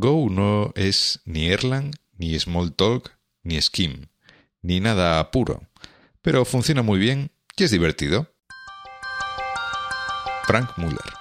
[0.00, 4.08] Go no es ni Erlang, ni Smalltalk, ni Scheme,
[4.62, 5.68] ni nada puro,
[6.22, 8.26] pero funciona muy bien y es divertido.
[10.46, 11.19] Frank Muller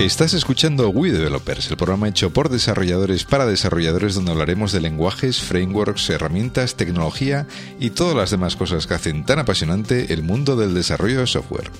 [0.00, 5.42] Estás escuchando We Developers, el programa hecho por desarrolladores para desarrolladores donde hablaremos de lenguajes,
[5.42, 7.46] frameworks, herramientas, tecnología
[7.78, 11.70] y todas las demás cosas que hacen tan apasionante el mundo del desarrollo de software.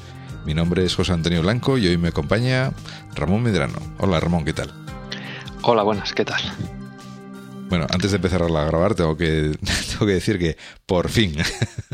[0.45, 2.73] Mi nombre es José Antonio Blanco y hoy me acompaña
[3.14, 3.78] Ramón Medrano.
[3.98, 4.70] Hola Ramón, ¿qué tal?
[5.62, 6.42] Hola, buenas, ¿qué tal?
[7.70, 9.52] Bueno, antes de empezar a grabar tengo que,
[9.91, 10.56] tengo que decir que
[10.87, 11.37] por fin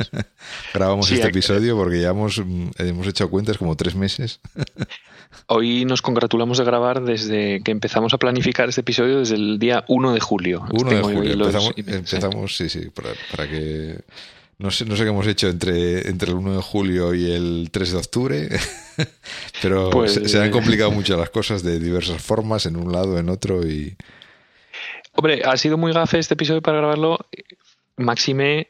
[0.74, 2.42] grabamos este episodio porque ya hemos,
[2.78, 4.40] hemos hecho cuentas como tres meses.
[5.48, 9.84] Hoy nos congratulamos de grabar desde que empezamos a planificar este episodio desde el día
[9.86, 10.64] 1 de julio.
[10.72, 11.50] 1 de julio.
[11.76, 13.98] Empezamos, sí, sí, para, que...
[14.58, 17.68] No sé, no sé qué hemos hecho entre, entre el 1 de julio y el
[17.70, 18.48] 3 de octubre,
[19.60, 23.28] pero pues, se, han complicado mucho las cosas de diversas formas, en un lado, en
[23.28, 23.94] otro y...
[25.16, 27.18] Hombre, ha sido muy gafe este episodio para grabarlo.
[27.96, 28.68] Máxime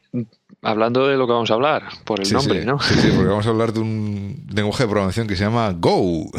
[0.62, 2.80] hablando de lo que vamos a hablar, por el nombre, ¿no?
[2.80, 6.30] Sí, sí, porque vamos a hablar de un lenguaje de programación que se llama Go.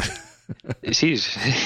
[0.92, 1.12] Sí,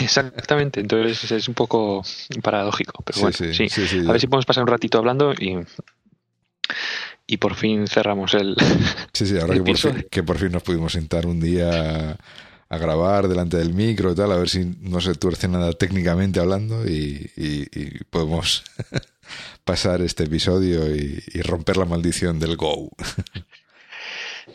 [0.00, 0.80] exactamente.
[0.80, 2.02] Entonces es un poco
[2.42, 3.02] paradójico.
[3.04, 3.68] Pero bueno, sí,
[4.08, 5.56] A ver si podemos pasar un ratito hablando y,
[7.28, 8.56] y por fin cerramos el.
[9.12, 12.16] Sí, sí, ahora que por, fin, que por, fin, nos pudimos sentar un día
[12.72, 16.40] a grabar delante del micro y tal, a ver si no se tuerce nada técnicamente
[16.40, 17.30] hablando y,
[18.08, 18.64] podemos
[19.64, 22.88] pasar este episodio y, romper la maldición del Go.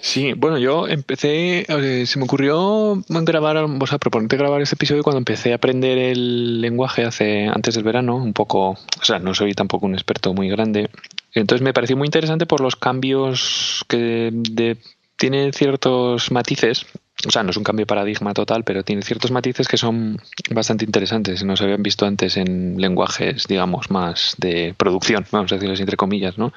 [0.01, 5.03] Sí, bueno, yo empecé, eh, se me ocurrió grabar, o sea, proponerte grabar este episodio
[5.03, 9.35] cuando empecé a aprender el lenguaje hace antes del verano, un poco, o sea, no
[9.35, 10.89] soy tampoco un experto muy grande.
[11.33, 14.77] Entonces me pareció muy interesante por los cambios que de,
[15.17, 16.87] tiene ciertos matices
[17.25, 20.21] o sea, no es un cambio de paradigma total, pero tiene ciertos matices que son
[20.51, 21.43] bastante interesantes.
[21.43, 25.97] No se habían visto antes en lenguajes, digamos, más de producción, vamos a decirles entre
[25.97, 26.53] comillas, ¿no?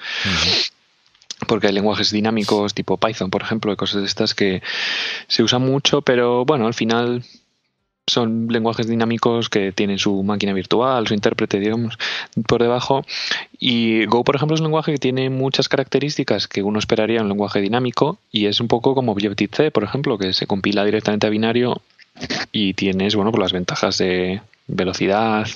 [1.46, 4.62] Porque hay lenguajes dinámicos tipo Python, por ejemplo, y cosas de estas que
[5.26, 7.24] se usan mucho, pero bueno, al final
[8.10, 11.98] son lenguajes dinámicos que tienen su máquina virtual, su intérprete, digamos,
[12.46, 13.04] por debajo.
[13.58, 17.24] Y Go, por ejemplo, es un lenguaje que tiene muchas características que uno esperaría en
[17.24, 21.26] un lenguaje dinámico y es un poco como Objective-C, por ejemplo, que se compila directamente
[21.26, 21.80] a binario
[22.52, 25.48] y tienes, bueno, pues las ventajas de velocidad,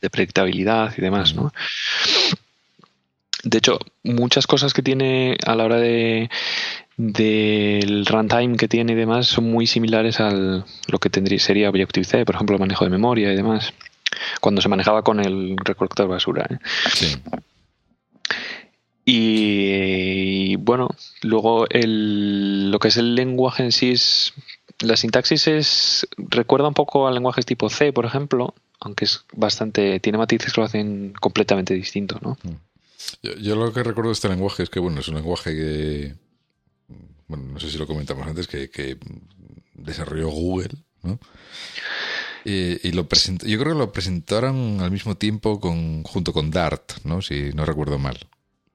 [0.00, 1.52] de predictabilidad y demás, ¿no?
[3.44, 6.30] De hecho, muchas cosas que tiene a la hora de
[6.96, 12.24] del runtime que tiene y demás son muy similares a lo que tendría sería Objective-C,
[12.24, 13.72] por ejemplo, el manejo de memoria y demás,
[14.40, 16.46] cuando se manejaba con el recolector basura.
[16.50, 16.58] ¿eh?
[16.92, 17.16] Sí.
[19.04, 20.88] Y bueno,
[21.22, 24.32] luego el, lo que es el lenguaje en sí es.
[24.80, 26.08] La sintaxis es.
[26.16, 30.00] recuerda un poco a lenguajes tipo C, por ejemplo, aunque es bastante.
[30.00, 32.38] tiene matices que lo hacen completamente distinto, ¿no?
[32.42, 32.56] Mm.
[33.22, 36.14] Yo, yo, lo que recuerdo de este lenguaje es que, bueno, es un lenguaje que
[37.28, 38.98] bueno, no sé si lo comentamos antes, que,
[39.74, 40.70] desarrolló Google,
[41.02, 41.18] ¿no?
[42.44, 46.92] Y, lo presentó, yo creo que lo presentaron al mismo tiempo con, junto con Dart,
[47.04, 47.22] ¿no?
[47.22, 48.18] Si no recuerdo mal.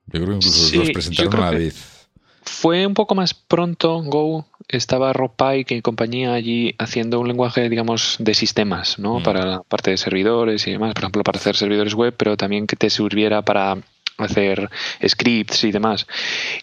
[0.06, 2.08] Yo creo que incluso los presentaron a la vez.
[2.42, 4.46] Fue un poco más pronto Go.
[4.66, 9.20] Estaba Rob Pike y compañía allí haciendo un lenguaje, digamos, de sistemas, ¿no?
[9.20, 9.22] Mm.
[9.22, 12.66] Para la parte de servidores y demás, por ejemplo, para hacer servidores web, pero también
[12.66, 13.78] que te sirviera para
[14.22, 14.70] hacer
[15.06, 16.06] scripts y demás.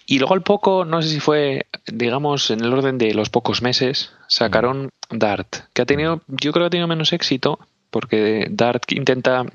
[0.05, 3.61] Y luego al poco, no sé si fue, digamos, en el orden de los pocos
[3.61, 7.59] meses, sacaron Dart, que ha tenido, yo creo que ha tenido menos éxito,
[7.89, 9.45] porque Dart intenta,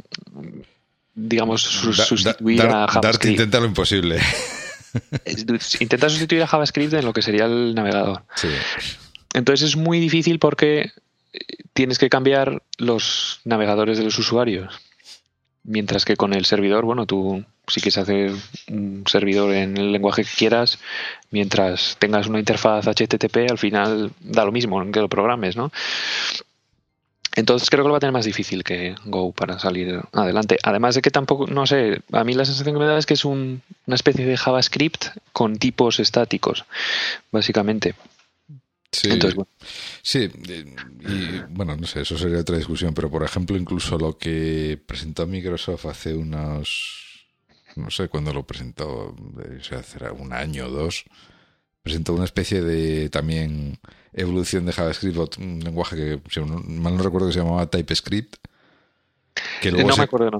[1.14, 3.02] digamos, sustituir a JavaScript.
[3.02, 4.20] Dart intenta lo imposible.
[5.80, 8.22] Intenta sustituir a JavaScript en lo que sería el navegador.
[9.34, 10.90] Entonces es muy difícil porque
[11.72, 14.80] tienes que cambiar los navegadores de los usuarios.
[15.64, 18.32] Mientras que con el servidor, bueno, tú si quieres hacer
[18.68, 20.78] un servidor en el lenguaje que quieras,
[21.30, 25.70] mientras tengas una interfaz HTTP, al final da lo mismo que lo programes, ¿no?
[27.34, 30.58] Entonces creo que lo va a tener más difícil que Go para salir adelante.
[30.62, 33.14] Además de que tampoco, no sé, a mí la sensación que me da es que
[33.14, 36.66] es una especie de JavaScript con tipos estáticos,
[37.30, 37.94] básicamente.
[38.90, 39.08] Sí,
[40.02, 40.30] sí,
[41.00, 45.26] y bueno, no sé, eso sería otra discusión, pero por ejemplo, incluso lo que presentó
[45.26, 47.26] Microsoft hace unos,
[47.76, 51.04] no sé cuándo lo presentó, o sea, hace un año o dos,
[51.82, 53.78] presentó una especie de también
[54.12, 58.36] evolución de JavaScript, un lenguaje que, si mal no recuerdo, que se llamaba TypeScript,
[59.72, 60.38] no me acuerdo.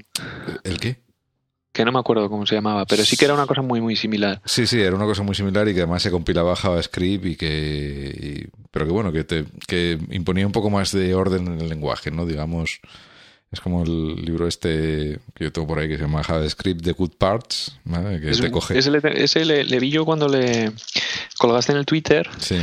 [0.65, 1.00] ¿El qué?
[1.72, 3.96] Que no me acuerdo cómo se llamaba, pero sí que era una cosa muy muy
[3.96, 4.40] similar.
[4.44, 8.48] Sí, sí, era una cosa muy similar y que además se compilaba JavaScript y que
[8.70, 12.10] pero que bueno, que te que imponía un poco más de orden en el lenguaje,
[12.10, 12.26] ¿no?
[12.26, 12.80] Digamos,
[13.50, 16.92] es como el libro este que yo tengo por ahí que se llama JavaScript The
[16.92, 18.20] Good Parts, ¿vale?
[18.20, 18.78] que te coge.
[18.78, 20.72] Ese, ese le, le, vi yo cuando le
[21.38, 22.28] colgaste en el Twitter.
[22.38, 22.58] Sí.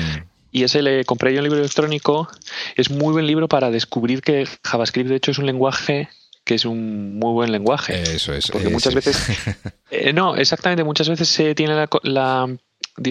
[0.52, 2.28] Y ese le compré yo un libro electrónico.
[2.76, 6.10] Es muy buen libro para descubrir que JavaScript de hecho es un lenguaje
[6.50, 8.02] que es un muy buen lenguaje.
[8.02, 8.50] Eso es.
[8.50, 9.18] Porque muchas veces.
[9.92, 10.84] Eh, no, exactamente.
[10.84, 11.74] Muchas veces se tiene
[12.04, 12.48] la,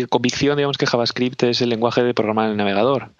[0.09, 3.11] convicción, digamos, que JavaScript es el lenguaje de programar en el navegador.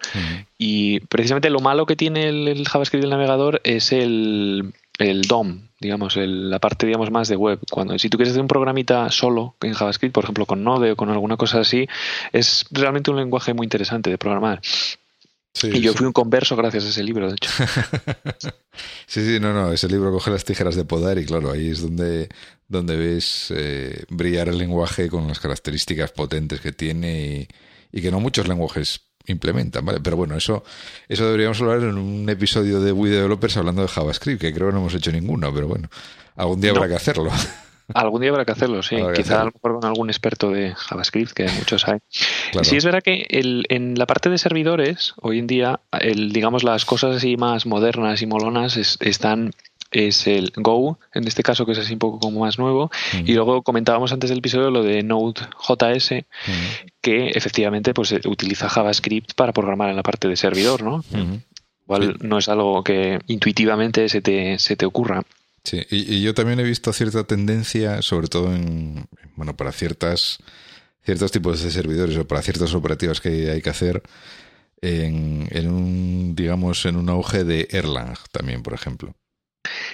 [0.57, 6.15] Y precisamente lo malo que tiene el, JavaScript del navegador es el, el DOM, digamos,
[6.15, 7.59] la parte, digamos, más de web.
[7.69, 10.95] Cuando si tú quieres hacer un programita solo en JavaScript, por ejemplo, con Node o
[10.95, 11.87] con alguna cosa así,
[12.31, 14.61] es realmente un lenguaje muy interesante de programar
[15.63, 17.49] y yo fui un converso gracias a ese libro, de hecho.
[19.07, 21.81] sí, sí, no, no, ese libro coge las tijeras de poder y claro, ahí es
[21.81, 22.29] donde,
[22.67, 27.47] donde ves eh, brillar el lenguaje con las características potentes que tiene
[27.91, 29.99] y, que no muchos lenguajes implementan, ¿vale?
[29.99, 30.63] Pero bueno, eso,
[31.07, 34.73] eso deberíamos hablar en un episodio de We Developers hablando de JavaScript, que creo que
[34.73, 35.89] no hemos hecho ninguno, pero bueno,
[36.35, 37.31] algún día habrá que hacerlo.
[37.93, 38.97] Algún día habrá que hacerlo, sí.
[39.15, 41.99] Quizá a lo mejor con algún experto de JavaScript, que muchos hay.
[42.63, 46.63] Sí, es verdad que el, en la parte de servidores, hoy en día, el, digamos,
[46.63, 49.51] las cosas así más modernas y molonas están
[49.91, 53.23] es el Go, en este caso que es así un poco como más nuevo, mm.
[53.25, 56.51] y luego comentábamos antes del episodio lo de Node.js, mm.
[57.01, 60.99] que efectivamente pues utiliza JavaScript para programar en la parte de servidor, ¿no?
[61.09, 61.37] Mm.
[61.85, 65.23] Igual no es algo que intuitivamente se te, se te ocurra.
[65.69, 70.39] Sí, y, yo también he visto cierta tendencia, sobre todo en, bueno, para ciertas,
[71.03, 74.01] ciertos tipos de servidores o para ciertas operativas que hay que hacer,
[74.81, 79.13] en, en un, digamos, en un auge de Erlang también, por ejemplo.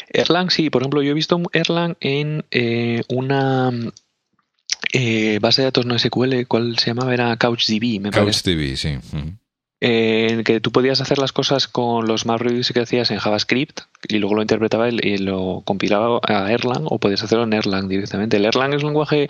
[0.07, 3.69] Erlang, sí, por ejemplo, yo he visto Erlang en eh, una
[4.93, 7.13] eh, base de datos no SQL, ¿cuál se llamaba?
[7.13, 8.55] Era CouchDB, me parece.
[8.55, 8.97] CouchDB, sí
[9.87, 14.17] en que tú podías hacer las cosas con los MapReduce que hacías en JavaScript y
[14.17, 18.37] luego lo interpretaba y lo compilaba a Erlang o podías hacerlo en Erlang directamente.
[18.37, 19.27] El Erlang es un lenguaje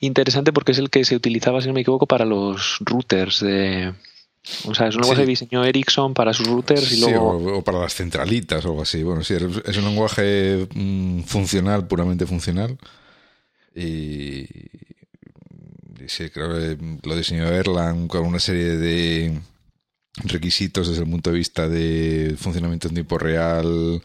[0.00, 3.92] interesante porque es el que se utilizaba, si no me equivoco, para los routers de...
[4.64, 7.58] O sea, es un lenguaje de diseño Ericsson para sus routers y luego...
[7.58, 9.02] o, para las centralitas o algo así.
[9.02, 12.78] Bueno, sí, es un lenguaje mm, funcional, puramente funcional.
[13.74, 14.46] Y,
[16.06, 19.38] sí, creo que lo diseñó Erlang con una serie de
[20.24, 24.02] requisitos desde el punto de vista de funcionamiento en tiempo real,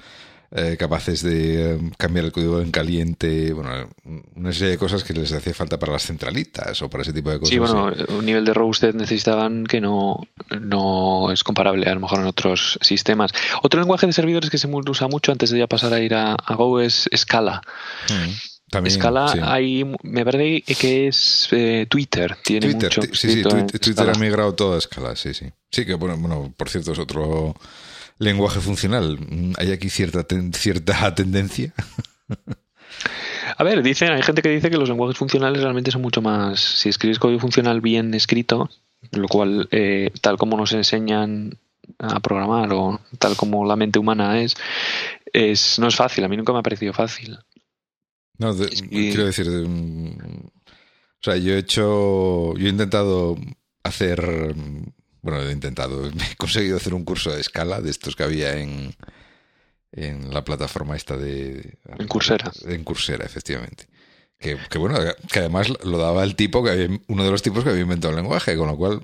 [0.55, 3.89] eh, capaces de eh, cambiar el código en caliente, bueno,
[4.35, 7.31] una serie de cosas que les hacía falta para las centralitas o para ese tipo
[7.31, 7.49] de cosas.
[7.49, 10.21] Sí, bueno, un nivel de roasted necesitaban que no,
[10.61, 13.31] no es comparable a lo mejor en otros sistemas.
[13.63, 16.35] Otro lenguaje de servidores que se usa mucho antes de ya pasar a ir a,
[16.55, 17.63] Go es Scala.
[18.81, 18.87] Mm.
[18.87, 22.37] Escala, hay, me parece que es eh, Twitter.
[22.43, 25.45] Tiene Twitter, mucho sí, sí, Twitter, ha migrado todo a Scala, sí, sí.
[25.71, 27.55] Sí, que bueno, bueno, por cierto, es otro
[28.19, 29.19] lenguaje funcional.
[29.57, 31.73] ¿Hay aquí cierta, cierta tendencia?
[33.57, 36.59] A ver, dicen, hay gente que dice que los lenguajes funcionales realmente son mucho más.
[36.59, 38.69] Si escribes código funcional bien escrito,
[39.11, 41.57] lo cual, eh, tal como nos enseñan
[41.99, 44.55] a programar o tal como la mente humana es,
[45.31, 46.23] es, no es fácil.
[46.23, 47.37] A mí nunca me ha parecido fácil.
[48.43, 48.55] No,
[48.89, 53.37] quiero decir, o sea, yo he hecho, yo he intentado
[53.83, 54.53] hacer,
[55.21, 58.93] bueno, he intentado, he conseguido hacer un curso de escala de estos que había en,
[59.93, 61.77] en la plataforma esta de...
[61.97, 62.51] En Coursera.
[62.65, 63.87] En Coursera, efectivamente.
[64.43, 64.99] Que, bueno,
[65.31, 68.09] que además lo daba el tipo que había, uno de los tipos que había inventado
[68.09, 69.01] el lenguaje, con lo cual.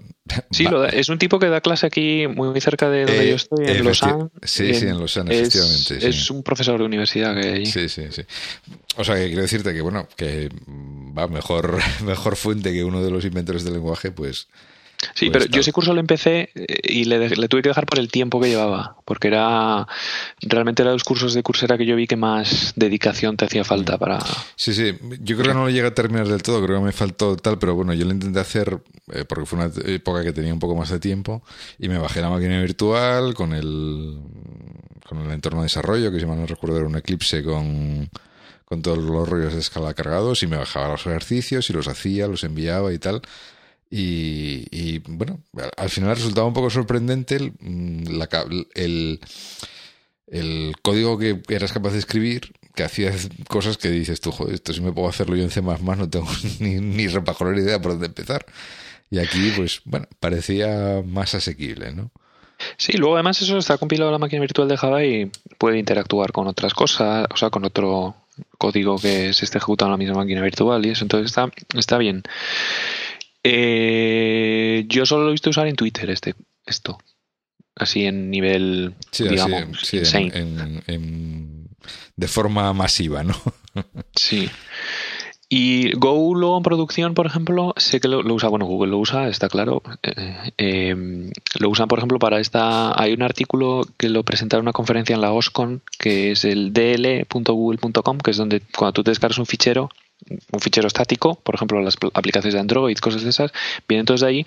[0.51, 3.85] Sí, es un tipo que da clase aquí muy cerca de donde yo estoy, en
[3.85, 4.29] Lausanne.
[4.43, 6.09] Sí, sí, en Lausanne, efectivamente.
[6.09, 7.65] Es un profesor de universidad que hay.
[7.65, 8.23] Sí, sí, sí.
[8.97, 10.49] O sea, que quiero decirte que, bueno, que
[11.17, 14.49] va mejor, mejor fuente que uno de los inventores del lenguaje, pues
[15.13, 17.99] Sí, pues pero yo ese curso lo empecé eh, y le, tuve que dejar por
[17.99, 19.87] el tiempo que llevaba, porque era
[20.41, 23.97] realmente era los cursos de cursera que yo vi que más dedicación te hacía falta
[23.97, 24.19] para...
[24.55, 26.91] Sí, sí, yo creo que no lo llegué a terminar del todo, creo que me
[26.91, 28.81] faltó tal, pero bueno, yo lo intenté hacer
[29.13, 31.43] eh, porque fue una época que tenía un poco más de tiempo
[31.77, 34.19] y me bajé la máquina virtual con el,
[35.07, 38.09] con el entorno de desarrollo, que si mal no recuerdo era un Eclipse con
[38.69, 42.27] con todos los rollos de escala cargados y me bajaba los ejercicios y los hacía,
[42.27, 43.23] los enviaba y tal.
[43.91, 45.41] Y, bueno,
[45.77, 48.21] al final resultaba un poco sorprendente el, mm,
[48.75, 49.19] el,
[50.27, 54.73] el, código que eras capaz de escribir, que hacías cosas que dices tú, joder, esto
[54.73, 56.27] si me puedo hacerlo yo en C++, no tengo
[56.59, 58.45] ni, ni idea por dónde empezar.
[59.11, 62.11] Y aquí, pues, bueno, parecía más asequible, ¿no?
[62.77, 66.31] Sí, luego además eso está compilado en la máquina virtual de Java y puede interactuar
[66.31, 68.15] con otras cosas, o sea, con otro
[68.57, 71.97] código que se esté ejecutando en la misma máquina virtual y eso, entonces está, está
[71.97, 72.23] bien.
[73.43, 76.97] Eh, yo solo lo he visto usar en Twitter este, esto,
[77.75, 79.99] así en nivel, digamos, sí,
[82.15, 83.35] de forma masiva, ¿no?
[84.15, 84.49] sí.
[85.51, 89.27] Y Go luego en producción, por ejemplo, sé que lo, usa, bueno, Google lo usa,
[89.27, 89.81] está claro.
[90.03, 92.93] Eh, em, lo usan, por ejemplo, para esta.
[93.01, 96.71] Hay un artículo que lo presentaron en una conferencia en la OSCON, que es el
[96.71, 99.89] dl.google.com, que es donde cuando tú te descargas un fichero,
[100.51, 103.51] un fichero estático, por ejemplo, las aplicaciones de Android, cosas de esas,
[103.87, 104.45] vienen todos de ahí.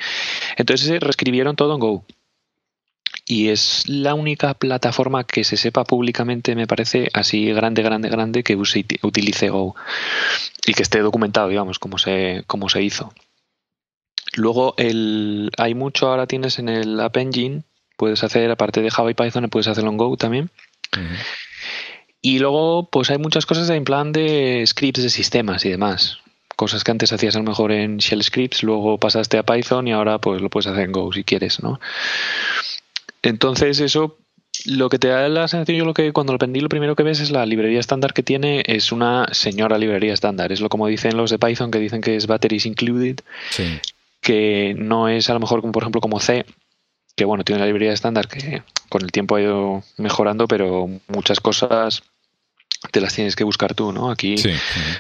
[0.57, 2.05] Entonces reescribieron todo en Go
[3.27, 8.43] y es la única plataforma que se sepa públicamente, me parece, así grande, grande, grande,
[8.43, 9.75] que use, utilice Go
[10.67, 13.13] y que esté documentado, digamos, cómo se, cómo se hizo.
[14.35, 17.63] Luego, el, hay mucho, ahora tienes en el App Engine,
[17.97, 20.51] puedes hacer, aparte de Java y Python, puedes hacerlo en Go también.
[22.23, 26.19] Y luego, pues hay muchas cosas en plan de scripts de sistemas y demás.
[26.55, 29.93] Cosas que antes hacías a lo mejor en Shell Scripts, luego pasaste a Python y
[29.93, 31.81] ahora pues lo puedes hacer en Go si quieres, ¿no?
[33.23, 34.19] Entonces eso
[34.67, 37.03] lo que te da la sensación, yo lo que cuando lo aprendí lo primero que
[37.03, 40.53] ves es la librería estándar que tiene, es una señora librería estándar.
[40.53, 43.17] Es lo como dicen los de Python, que dicen que es batteries included,
[44.21, 46.45] que no es a lo mejor como por ejemplo como C,
[47.17, 51.41] que bueno, tiene la librería estándar que con el tiempo ha ido mejorando, pero muchas
[51.41, 52.03] cosas
[52.91, 54.11] te las tienes que buscar tú, ¿no?
[54.11, 54.35] Aquí,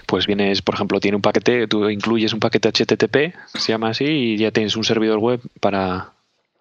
[0.06, 4.04] pues vienes, por ejemplo, tiene un paquete, tú incluyes un paquete HTTP, se llama así,
[4.04, 6.12] y ya tienes un servidor web para,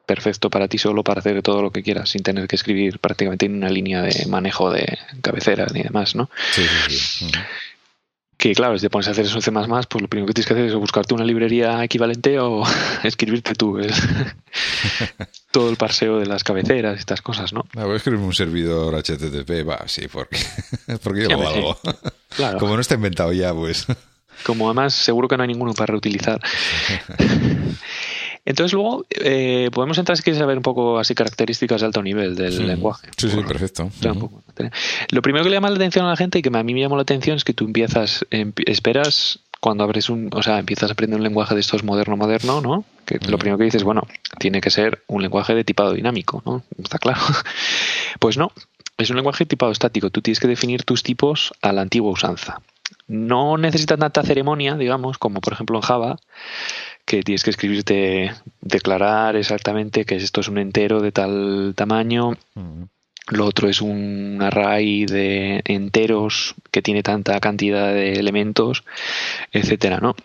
[0.05, 3.45] perfecto para ti solo para hacer todo lo que quieras sin tener que escribir prácticamente
[3.45, 6.29] en una línea de manejo de cabecera ni demás, ¿no?
[6.51, 7.31] Sí, sí, sí.
[8.41, 10.47] Que claro, si te pones a hacer eso en C++, pues lo primero que tienes
[10.47, 12.63] que hacer es buscarte una librería equivalente o
[13.03, 13.79] escribirte tú
[15.51, 17.67] todo el parseo de las cabeceras y estas cosas, ¿no?
[17.75, 20.39] No, voy a escribirme un servidor HTTP, va, sí, porque,
[21.03, 21.77] porque yo algo.
[22.35, 22.57] Claro.
[22.57, 23.85] Como no está inventado ya, pues.
[24.43, 26.41] Como además seguro que no hay ninguno para reutilizar.
[28.43, 32.35] Entonces luego eh, podemos entrar si quieres saber un poco así características de alto nivel
[32.35, 33.09] del lenguaje.
[33.17, 33.89] Sí, sí, perfecto.
[35.11, 36.81] Lo primero que le llama la atención a la gente y que a mí me
[36.81, 40.89] llamó la atención es que tú empiezas, em, esperas cuando abres un, o sea, empiezas
[40.89, 42.83] a aprender un lenguaje de estos moderno moderno, ¿no?
[43.05, 44.07] Que lo primero que dices, bueno,
[44.39, 46.63] tiene que ser un lenguaje de tipado dinámico, ¿no?
[46.83, 47.21] Está claro.
[48.19, 48.51] Pues no,
[48.97, 50.09] es un lenguaje tipado estático.
[50.09, 52.61] Tú tienes que definir tus tipos a la antigua usanza.
[53.07, 56.17] No necesita tanta ceremonia, digamos, como por ejemplo en Java,
[57.11, 62.37] que tienes que escribirte, declarar exactamente que esto es un entero de tal tamaño.
[63.27, 68.85] Lo otro es un array de enteros que tiene tanta cantidad de elementos,
[69.51, 70.15] etcétera, ¿no?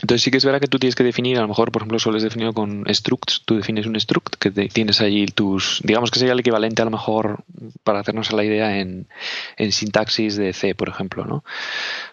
[0.00, 1.98] Entonces sí que es verdad que tú tienes que definir, a lo mejor, por ejemplo,
[1.98, 6.20] solo es definido con structs, tú defines un struct que tienes allí tus, digamos que
[6.20, 7.42] sería el equivalente a lo mejor,
[7.82, 9.08] para hacernos a la idea, en,
[9.56, 11.44] en sintaxis de C, por ejemplo, ¿no?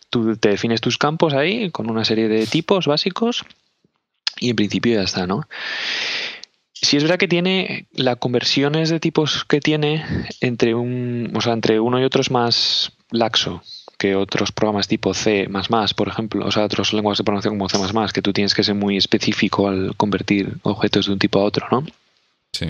[0.10, 3.46] Tú te defines tus campos ahí con una serie de tipos básicos
[4.39, 5.48] y en principio ya está, ¿no?
[6.74, 10.06] Si es verdad que tiene las conversiones de tipos que tiene
[10.41, 13.63] entre un, o sea, entre uno y otro es más laxo
[13.98, 15.50] que otros programas tipo C++,
[15.96, 18.75] por ejemplo, o sea, otros lenguajes de programación como C++, que tú tienes que ser
[18.75, 21.84] muy específico al convertir objetos de un tipo a otro, ¿no?
[22.53, 22.67] Sí.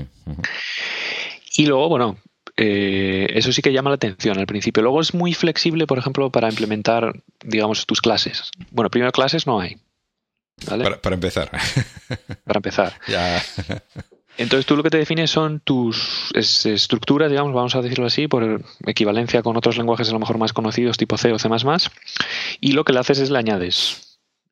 [1.57, 2.17] Y luego, bueno,
[2.55, 4.83] eh, eso sí que llama la atención al principio.
[4.83, 8.51] Luego es muy flexible, por ejemplo, para implementar, digamos, tus clases.
[8.71, 9.77] Bueno, primero clases no hay.
[10.65, 10.97] ¿Vale?
[10.97, 11.51] Para, empezar.
[12.45, 12.93] Para empezar.
[13.07, 13.41] ya.
[14.37, 18.61] Entonces tú lo que te defines son tus estructuras, digamos, vamos a decirlo así, por
[18.85, 21.49] equivalencia con otros lenguajes a lo mejor más conocidos, tipo C o C++,
[22.61, 24.03] y lo que le haces es le añades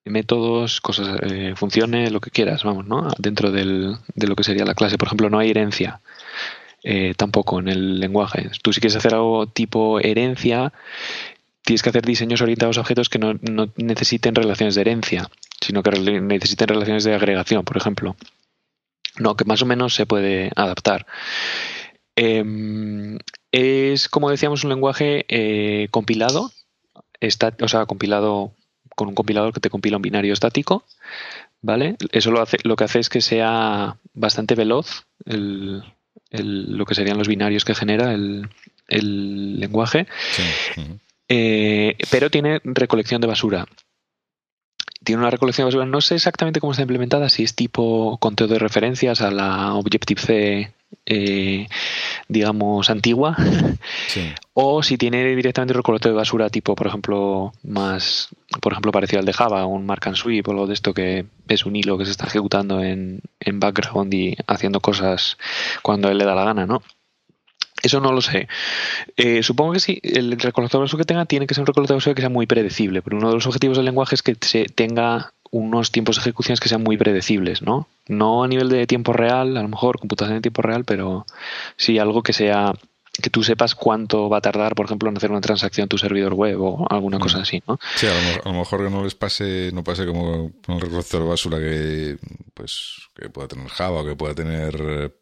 [0.05, 3.09] métodos, cosas, eh, funciones, lo que quieras, vamos, ¿no?
[3.17, 4.97] Dentro del, de lo que sería la clase.
[4.97, 5.99] Por ejemplo, no hay herencia.
[6.83, 8.51] Eh, tampoco en el lenguaje.
[8.61, 10.71] Tú si quieres hacer algo tipo herencia,
[11.63, 13.33] tienes que hacer diseños orientados a objetos que no,
[13.75, 15.27] necesiten relaciones de herencia,
[15.61, 18.15] sino que necesiten relaciones de agregación, por ejemplo.
[19.17, 21.05] No, que más o menos se puede adaptar.
[22.15, 23.17] Em,
[23.51, 26.51] es, como decíamos, un lenguaje eh, compilado,
[27.19, 28.53] está, o sea, compilado
[28.95, 30.85] con un compilador que te compila un binario estático,
[31.61, 31.95] ¿vale?
[32.11, 35.83] Eso lo, hace, lo que hace es que sea bastante veloz el,
[36.31, 38.49] lo que serían los binarios que genera el,
[38.87, 40.07] lenguaje,
[41.27, 43.65] eh, pero tiene recolección de basura.
[45.05, 45.85] Tiene una recolección de basura.
[45.85, 50.73] No sé exactamente cómo está implementada, si es tipo conteo de referencias a la Objective-C,
[51.05, 51.67] eh,
[52.27, 53.37] digamos, antigua,
[54.53, 58.29] o si tiene directamente un recolector de basura tipo, por ejemplo, más,
[58.61, 61.25] por ejemplo, parecido al de Java, un mark and sweep o algo de esto que
[61.47, 65.37] es un hilo que se está ejecutando en, en background y haciendo cosas
[65.81, 66.81] cuando él le da la gana, ¿no?
[67.85, 68.47] Eso no lo sé.
[69.15, 71.93] Eh, supongo que sí, el recolector de basura que tenga tiene que ser un recolector
[71.93, 74.35] de basura que sea muy predecible, pero uno de los objetivos del lenguaje es que
[74.41, 77.87] se tenga unos tiempos de ejecuciones que sean muy predecibles, ¿no?
[78.07, 81.27] No a nivel de tiempo real, a lo mejor computación en tiempo real, pero
[81.77, 82.73] sí algo que sea
[83.21, 85.99] que tú sepas cuánto va a tardar, por ejemplo, en hacer una transacción en tu
[85.99, 87.41] servidor web o alguna cosa mm.
[87.41, 87.79] así, ¿no?
[87.95, 91.27] Sí, a lo, mejor que no les pase, no pase como con el recolector de
[91.27, 92.17] basura que,
[92.55, 95.13] pues, que pueda tener Java o que pueda tener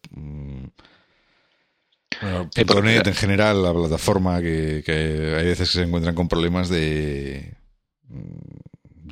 [2.22, 6.68] mm, bueno, .NET en general, la plataforma, que, hay veces que se encuentran con problemas
[6.68, 7.54] de,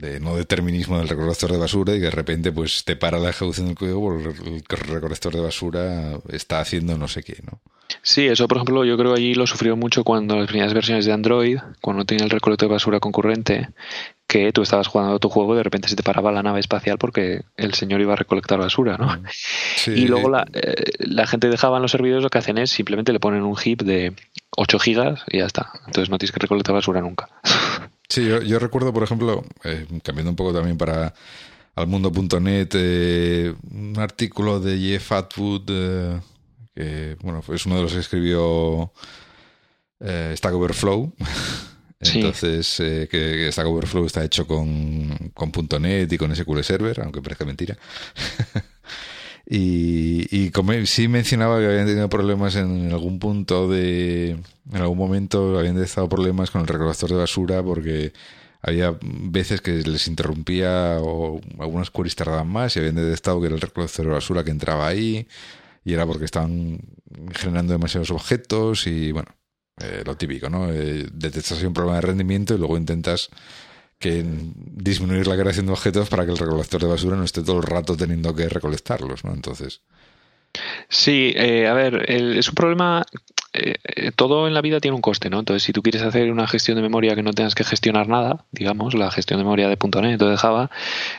[0.03, 3.67] de no determinismo del recolector de basura y de repente pues te para la ejecución
[3.67, 7.61] del código porque el recolector de basura está haciendo no sé qué, ¿no?
[8.03, 11.13] Sí, eso por ejemplo yo creo allí lo sufrió mucho cuando las primeras versiones de
[11.13, 13.69] Android, cuando tenía el recolector de basura concurrente,
[14.33, 16.97] que tú estabas jugando tu juego y de repente se te paraba la nave espacial
[16.97, 19.09] porque el señor iba a recolectar basura, ¿no?
[19.09, 19.91] Mm.
[19.95, 23.13] y luego la, eh, la, gente dejaba en los servidores lo que hacen es simplemente
[23.13, 24.15] le ponen un heap de
[24.57, 25.71] 8 gigas y ya está.
[25.87, 27.29] Entonces no tienes que recolectar basura nunca.
[28.09, 31.15] Sí, yo, recuerdo, por ejemplo, eh, cambiando un poco también para
[31.75, 35.65] almundo.net, eh, un artículo de Jeff Atwood,
[36.75, 38.93] que bueno, es uno de los que escribió
[39.99, 41.15] Stack Overflow.
[42.03, 47.23] Entonces, eh, que, Stack Overflow está hecho con, con .NET y con SQL Server, aunque
[47.23, 47.79] parezca mentira.
[49.47, 50.51] y, y
[50.87, 54.31] sí mencionaba que habían tenido problemas en algún punto de...
[54.73, 58.13] En algún momento habían estado problemas con el recolector de basura porque
[58.63, 63.57] había veces que les interrumpía o algunas queries tardaban más y habían detectado que era
[63.57, 65.27] el recolector de basura que entraba ahí
[65.85, 66.81] y era porque estaban
[67.35, 69.35] generando demasiados objetos y bueno
[69.81, 70.71] eh, lo típico, ¿no?
[70.71, 73.29] Eh, detectas un problema de rendimiento y luego intentas
[73.99, 77.59] que disminuir la creación de objetos para que el recolector de basura no esté todo
[77.59, 79.33] el rato teniendo que recolectarlos, ¿no?
[79.33, 79.81] Entonces.
[80.89, 83.05] Sí, eh, a ver, es un problema.
[84.17, 85.39] todo en la vida tiene un coste, ¿no?
[85.39, 88.45] Entonces, si tú quieres hacer una gestión de memoria que no tengas que gestionar nada,
[88.51, 90.71] digamos, la gestión de memoria de .NET o de Java,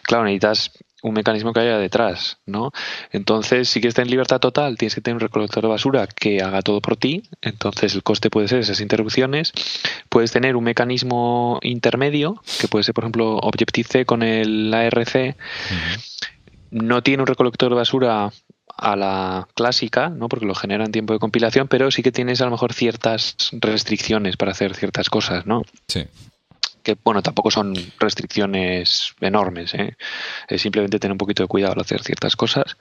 [0.03, 0.71] claro, necesitas
[1.03, 2.71] un mecanismo que haya detrás, ¿no?
[3.11, 6.61] Entonces, si quieres en libertad total, tienes que tener un recolector de basura que haga
[6.61, 7.23] todo por ti.
[7.41, 9.51] Entonces, el coste puede ser esas interrupciones.
[10.07, 15.35] Puedes tener un mecanismo intermedio, que puede ser, por ejemplo, Objective-C con el ARC.
[16.71, 18.31] No tiene un recolector de basura
[18.77, 20.29] a la clásica, ¿no?
[20.29, 23.35] porque lo genera en tiempo de compilación, pero sí que tienes a lo mejor ciertas
[23.51, 25.63] restricciones para hacer ciertas cosas, ¿no?
[25.87, 26.07] Sí
[26.84, 29.96] que bueno, tampoco son restricciones enormes, ¿eh?
[30.58, 32.78] simplemente tener un poquito de cuidado al hacer ciertas cosas.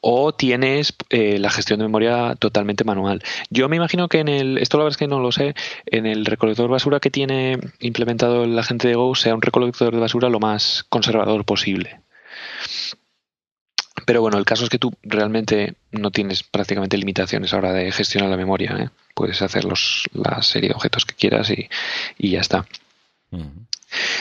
[0.00, 3.22] O tienes eh, la gestión de memoria totalmente manual.
[3.50, 5.54] Yo me imagino que en el, esto la verdad es que no lo sé,
[5.86, 9.94] en el recolector de basura que tiene implementado la gente de Go sea un recolector
[9.94, 12.00] de basura lo más conservador posible.
[14.06, 17.72] Pero bueno, el caso es que tú realmente no tienes prácticamente limitaciones a la hora
[17.72, 18.76] de gestionar la memoria.
[18.78, 18.88] ¿eh?
[19.14, 21.68] Puedes hacer los, la serie de objetos que quieras y,
[22.18, 22.66] y ya está.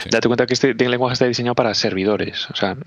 [0.10, 2.50] Date cuenta que este, lenguaje está diseñado para servidores.
[2.50, 2.78] O sea,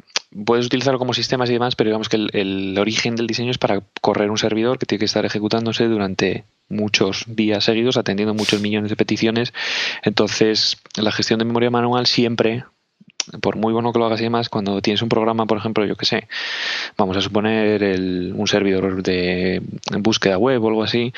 [0.44, 3.82] puedes utilizarlo como sistemas y demás, pero digamos que el, origen del diseño es para
[4.00, 8.90] correr un servidor que tiene que estar ejecutándose durante muchos días seguidos, atendiendo muchos millones
[8.90, 9.52] de peticiones.
[10.02, 12.64] Entonces, la gestión de memoria manual siempre,
[13.40, 15.96] por muy bueno que lo hagas y demás, cuando tienes un programa, por ejemplo, yo
[15.96, 16.28] que sé,
[16.98, 17.82] vamos a suponer
[18.34, 19.62] un servidor de
[19.98, 21.12] búsqueda web o algo así,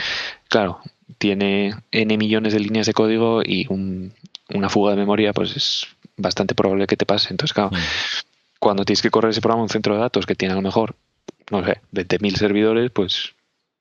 [0.49, 0.81] claro,
[1.19, 4.13] tiene n millones de líneas de código y un,
[4.55, 7.29] una fuga de memoria, pues es bastante probable que te pase.
[7.31, 7.79] Entonces, claro, mm.
[8.59, 10.63] cuando tienes que correr ese programa en un centro de datos que tiene a lo
[10.63, 10.95] mejor,
[11.51, 13.35] no sé, 20.000 servidores, pues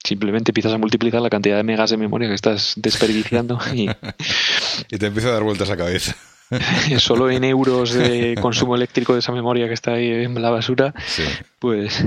[0.03, 3.89] simplemente empiezas a multiplicar la cantidad de megas de memoria que estás desperdiciando y,
[4.89, 6.15] y te empieza a dar vueltas a cabeza.
[6.99, 10.93] solo en euros de consumo eléctrico de esa memoria que está ahí en la basura,
[11.59, 12.03] pues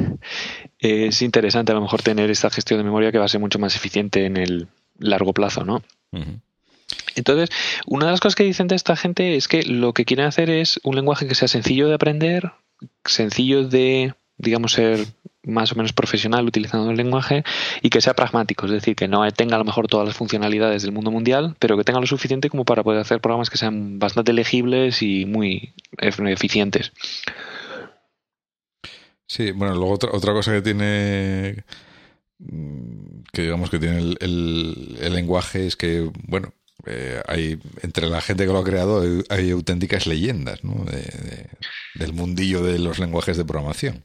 [0.79, 3.59] es interesante a lo mejor tener esta gestión de memoria que va a ser mucho
[3.59, 4.69] más eficiente en el
[4.99, 5.83] largo plazo, ¿no?
[7.15, 7.51] Entonces,
[7.87, 10.51] una de las cosas que dicen de esta gente es que lo que quieren hacer
[10.51, 12.53] es un lenguaje que sea sencillo de aprender,
[13.05, 15.07] sencillo de, digamos, ser
[15.43, 17.43] más o menos profesional utilizando el lenguaje
[17.83, 20.83] y que sea pragmático, es decir, que no tenga a lo mejor todas las funcionalidades
[20.83, 23.99] del mundo mundial, pero que tenga lo suficiente como para poder hacer programas que sean
[23.99, 26.93] bastante legibles y muy eficientes.
[29.27, 31.65] Sí, bueno, luego otra, otra cosa que tiene
[33.33, 36.53] que digamos que tiene el, el lenguaje es que, bueno,
[36.87, 40.85] eh, hay entre la gente que lo ha creado hay, auténticas leyendas, ¿no?
[41.95, 44.03] del mundillo de los lenguajes de programación.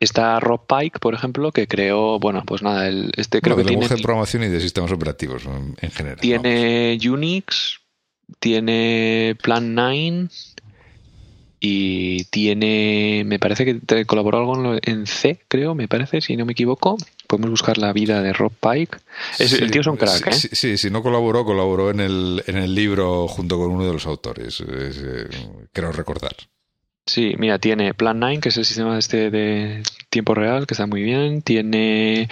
[0.00, 3.70] Está Rob Pike, por ejemplo, que creó, bueno, pues nada, el, este creo que de
[3.70, 4.00] lenguaje tiene...
[4.00, 6.20] de programación y de sistemas operativos en, en general.
[6.20, 7.80] Tiene Unix,
[8.38, 10.28] tiene Plan 9
[11.60, 16.52] y tiene, me parece que colaboró algo en C, creo, me parece, si no me
[16.52, 16.96] equivoco.
[17.26, 18.98] Podemos buscar la vida de Rob Pike.
[19.38, 20.32] Es, Sí, el tío es un crack, sí, ¿eh?
[20.32, 23.92] Sí, sí, si no colaboró, colaboró en el, en el libro junto con uno de
[23.92, 25.28] los autores, es, eh,
[25.72, 26.34] creo recordar.
[27.08, 30.86] Sí, mira, tiene Plan 9, que es el sistema este de tiempo real, que está
[30.86, 31.40] muy bien.
[31.40, 32.28] Tiene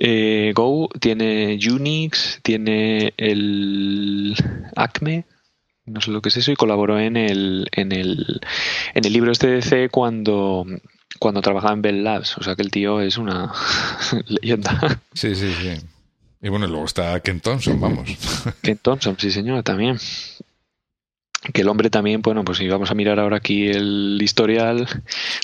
[0.00, 4.34] eh, Go, tiene Unix, tiene el
[4.74, 5.26] Acme,
[5.86, 8.40] no sé lo que es eso, y colaboró en el, en el,
[8.94, 10.66] en el libro este de C cuando,
[11.18, 12.36] cuando trabajaba en Bell Labs.
[12.38, 13.52] O sea que el tío es una
[14.26, 15.00] leyenda.
[15.14, 15.76] Sí, sí, sí.
[16.42, 18.10] Y bueno, luego está Ken Thompson, vamos.
[18.62, 19.98] Ken Thompson, sí señor, también.
[21.52, 24.86] Que el hombre también, bueno, pues si vamos a mirar ahora aquí el historial,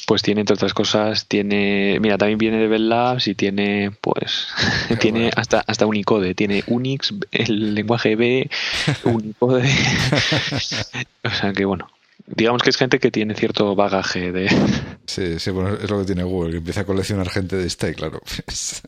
[0.06, 4.48] pues tiene entre otras cosas, tiene, mira, también viene de Bell Labs y tiene, pues,
[4.88, 5.34] Qué tiene bueno.
[5.36, 8.50] hasta, hasta Unicode, tiene Unix, el lenguaje B,
[9.04, 9.68] Unicode.
[11.24, 11.88] o sea que bueno,
[12.26, 14.48] digamos que es gente que tiene cierto bagaje de...
[15.06, 17.88] Sí, sí, bueno, es lo que tiene Google, que empieza a coleccionar gente de esta
[17.88, 18.20] y claro.
[18.46, 18.82] pues,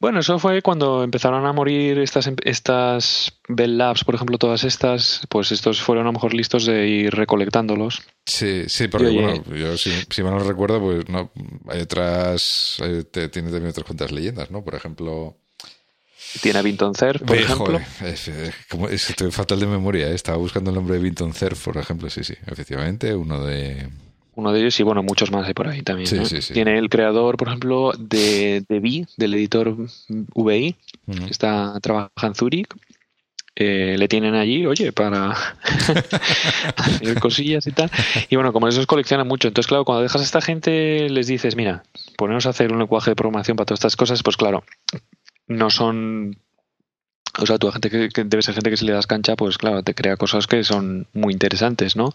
[0.00, 4.64] Bueno, eso fue cuando empezaron a morir estas, em- estas Bell Labs, por ejemplo, todas
[4.64, 8.00] estas, pues estos fueron a lo mejor listos de ir recolectándolos.
[8.24, 11.30] Sí, sí, porque bueno, yo si, si mal no recuerdo, pues no,
[11.68, 14.64] hay otras, hay- te- tiene también otras cuantas leyendas, ¿no?
[14.64, 15.36] Por ejemplo,
[16.40, 17.78] Tiene a Vinton Cerf, por ejemplo.
[17.98, 20.14] joder, es, es como- es- estoy fatal de memoria, ¿eh?
[20.14, 23.86] estaba buscando el nombre de Vinton Cerf, por ejemplo, sí, sí, efectivamente, uno de...
[24.40, 26.06] Uno de ellos y bueno, muchos más hay por ahí también.
[26.06, 26.54] Sí, sí, sí.
[26.54, 29.76] Tiene el creador, por ejemplo, de, de Vi, del editor
[30.08, 30.76] VI,
[31.06, 32.74] que está, trabaja en Zurich.
[33.56, 35.32] Eh, le tienen allí, oye, para
[36.76, 37.90] hacer cosillas y tal.
[38.30, 41.54] Y bueno, como esos coleccionan mucho, entonces claro, cuando dejas a esta gente les dices,
[41.56, 41.82] mira,
[42.16, 44.64] ponemos a hacer un lenguaje de programación para todas estas cosas, pues claro,
[45.46, 46.38] no son...
[47.38, 49.36] O sea, tú a gente que, que debe ser gente que si le das cancha,
[49.36, 52.12] pues claro, te crea cosas que son muy interesantes, ¿no?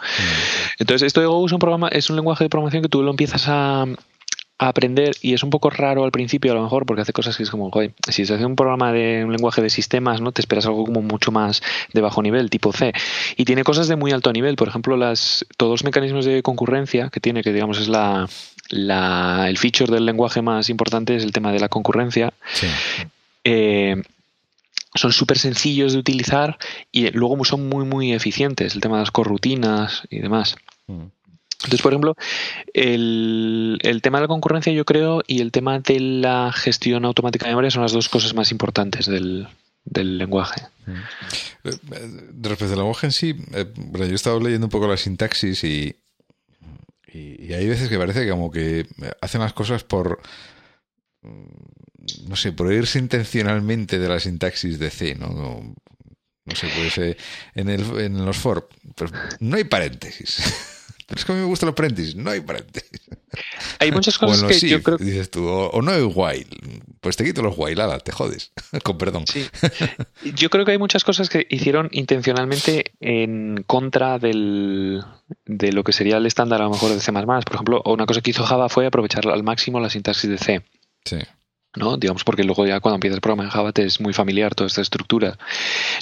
[0.79, 3.11] Entonces, esto de Go es un programa, es un lenguaje de programación que tú lo
[3.11, 3.85] empiezas a,
[4.57, 7.35] a aprender y es un poco raro al principio a lo mejor porque hace cosas
[7.35, 10.31] que es como, joder, si se hace un programa de un lenguaje de sistemas, ¿no?
[10.31, 11.61] Te esperas algo como mucho más
[11.93, 12.93] de bajo nivel, tipo C.
[13.35, 17.09] Y tiene cosas de muy alto nivel, por ejemplo, las todos los mecanismos de concurrencia
[17.09, 18.29] que tiene, que digamos es la,
[18.69, 22.33] la el feature del lenguaje más importante es el tema de la concurrencia.
[22.53, 22.67] Sí.
[23.43, 24.01] Eh,
[24.95, 26.57] son súper sencillos de utilizar
[26.91, 30.55] y luego son muy muy eficientes, el tema de las corrutinas y demás.
[30.87, 31.03] Mm.
[31.57, 32.15] Entonces, por ejemplo,
[32.73, 37.45] el, el tema de la concurrencia, yo creo, y el tema de la gestión automática
[37.45, 39.47] de memoria son las dos cosas más importantes del,
[39.83, 40.61] del lenguaje.
[40.87, 44.87] Eh, eh, Respecto al lenguaje en sí, eh, bueno, yo he estado leyendo un poco
[44.87, 45.95] la sintaxis y,
[47.11, 48.85] y, y hay veces que parece que como que
[49.21, 50.21] hacen las cosas por,
[51.21, 51.45] mm,
[52.27, 55.27] no sé, por irse intencionalmente de la sintaxis de C, ¿no?
[55.29, 55.75] No,
[56.45, 57.17] no sé, pues eh,
[57.55, 60.37] en, el, en los for, pues, no hay paréntesis.
[61.07, 63.01] Pero es que a mí me gustan los paréntesis, no hay paréntesis.
[63.79, 66.47] Hay muchas O cosas que yo creo dices tú, o, o no hay while.
[66.99, 68.51] Pues te quito los while, ala, te jodes.
[68.83, 69.25] Con perdón.
[69.27, 69.47] Sí.
[70.35, 75.03] Yo creo que hay muchas cosas que hicieron intencionalmente en contra del,
[75.45, 77.11] de lo que sería el estándar a lo mejor de C++.
[77.11, 80.65] Por ejemplo, una cosa que hizo Java fue aprovechar al máximo la sintaxis de C.
[81.03, 81.17] Sí.
[81.75, 81.97] ¿No?
[81.97, 84.67] Digamos, porque luego ya cuando empiezas el programa en Java te es muy familiar toda
[84.67, 85.37] esta estructura.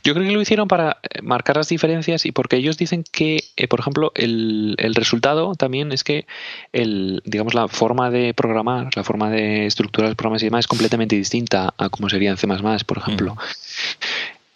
[0.04, 3.44] Yo creo que lo hicieron para eh, marcar las diferencias y porque ellos dicen que,
[3.58, 6.26] eh, por ejemplo, el, el resultado también es que
[6.72, 10.68] el, digamos, la forma de programar, la forma de estructurar los programas y demás es
[10.68, 12.48] completamente distinta a como sería en C++,
[12.86, 13.36] por ejemplo.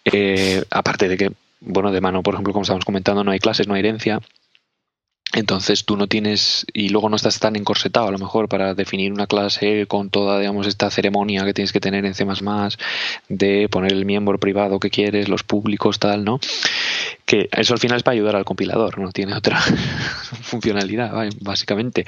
[0.05, 3.67] Eh, aparte de que, bueno, de mano, por ejemplo, como estamos comentando, no hay clases,
[3.67, 4.21] no hay herencia.
[5.33, 9.11] Entonces tú no tienes, y luego no estás tan encorsetado a lo mejor para definir
[9.11, 12.25] una clase con toda, digamos, esta ceremonia que tienes que tener en C++,
[13.29, 16.39] de poner el miembro privado que quieres, los públicos, tal, ¿no?
[17.25, 19.59] Que eso al final es para ayudar al compilador, no tiene otra
[20.41, 22.05] funcionalidad, básicamente.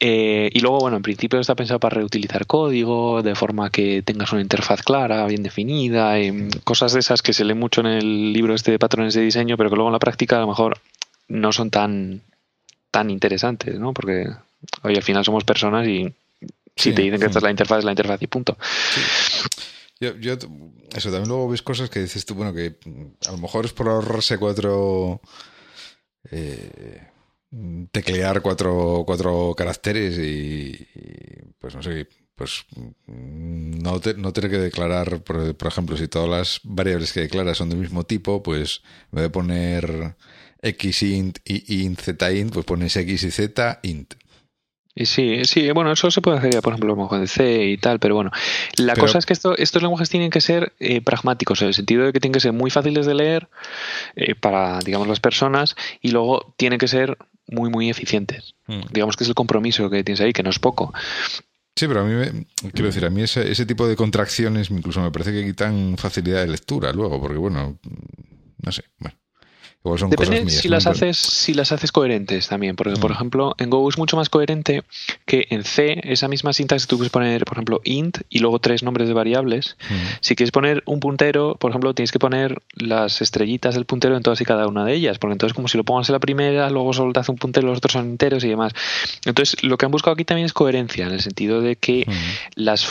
[0.00, 4.32] Eh, y luego, bueno, en principio está pensado para reutilizar código, de forma que tengas
[4.32, 8.32] una interfaz clara, bien definida, y cosas de esas que se leen mucho en el
[8.32, 10.78] libro este de patrones de diseño, pero que luego en la práctica a lo mejor
[11.28, 12.22] no son tan,
[12.90, 13.92] tan interesantes, ¿no?
[13.92, 14.28] Porque
[14.82, 16.12] hoy al final somos personas y
[16.76, 17.26] si Sí, te dicen que sí.
[17.26, 18.56] esta es la interfaz, es la interfaz y punto.
[20.00, 22.74] Yo, yo, eso también luego ves cosas que dices tú, bueno, que
[23.26, 25.20] a lo mejor es por ahorrarse cuatro.
[26.30, 27.00] eh,
[27.92, 32.64] teclear cuatro, cuatro caracteres y, y, pues no sé, pues
[33.06, 37.58] no, te- no tener que declarar, por, por ejemplo, si todas las variables que declaras
[37.58, 38.82] son del mismo tipo, pues
[39.12, 40.16] en vez de poner
[40.72, 44.14] xint y int, zint, pues pones x y z, int.
[44.96, 47.98] Y sí, sí, bueno, eso se puede hacer ya, por ejemplo, con C y tal,
[47.98, 48.30] pero bueno,
[48.76, 52.06] la cosa es que esto, estos lenguajes tienen que ser eh, pragmáticos, en el sentido
[52.06, 53.48] de que tienen que ser muy fáciles de leer
[54.14, 58.54] eh, para, digamos, las personas y luego tienen que ser muy, muy eficientes.
[58.68, 58.82] Mm.
[58.92, 60.94] Digamos que es el compromiso que tienes ahí, que no es poco.
[61.74, 65.00] Sí, pero a mí, me, quiero decir, a mí ese, ese tipo de contracciones incluso
[65.00, 67.80] me parece que quitan facilidad de lectura luego, porque bueno,
[68.62, 69.16] no sé, bueno.
[69.84, 72.74] Depende si las haces, si las haces coherentes también.
[72.74, 73.14] Porque, por mm.
[73.14, 74.82] ejemplo, en Go es mucho más coherente
[75.26, 78.82] que en C, esa misma sintaxis tú puedes poner, por ejemplo, int y luego tres
[78.82, 79.76] nombres de variables.
[79.90, 79.94] Mm.
[80.20, 84.22] Si quieres poner un puntero, por ejemplo, tienes que poner las estrellitas del puntero en
[84.22, 85.18] todas y cada una de ellas.
[85.18, 87.68] Porque entonces, como si lo pongas en la primera, luego solo te hace un puntero,
[87.68, 88.72] los otros son enteros y demás.
[89.26, 92.62] Entonces, lo que han buscado aquí también es coherencia, en el sentido de que mm.
[92.62, 92.88] las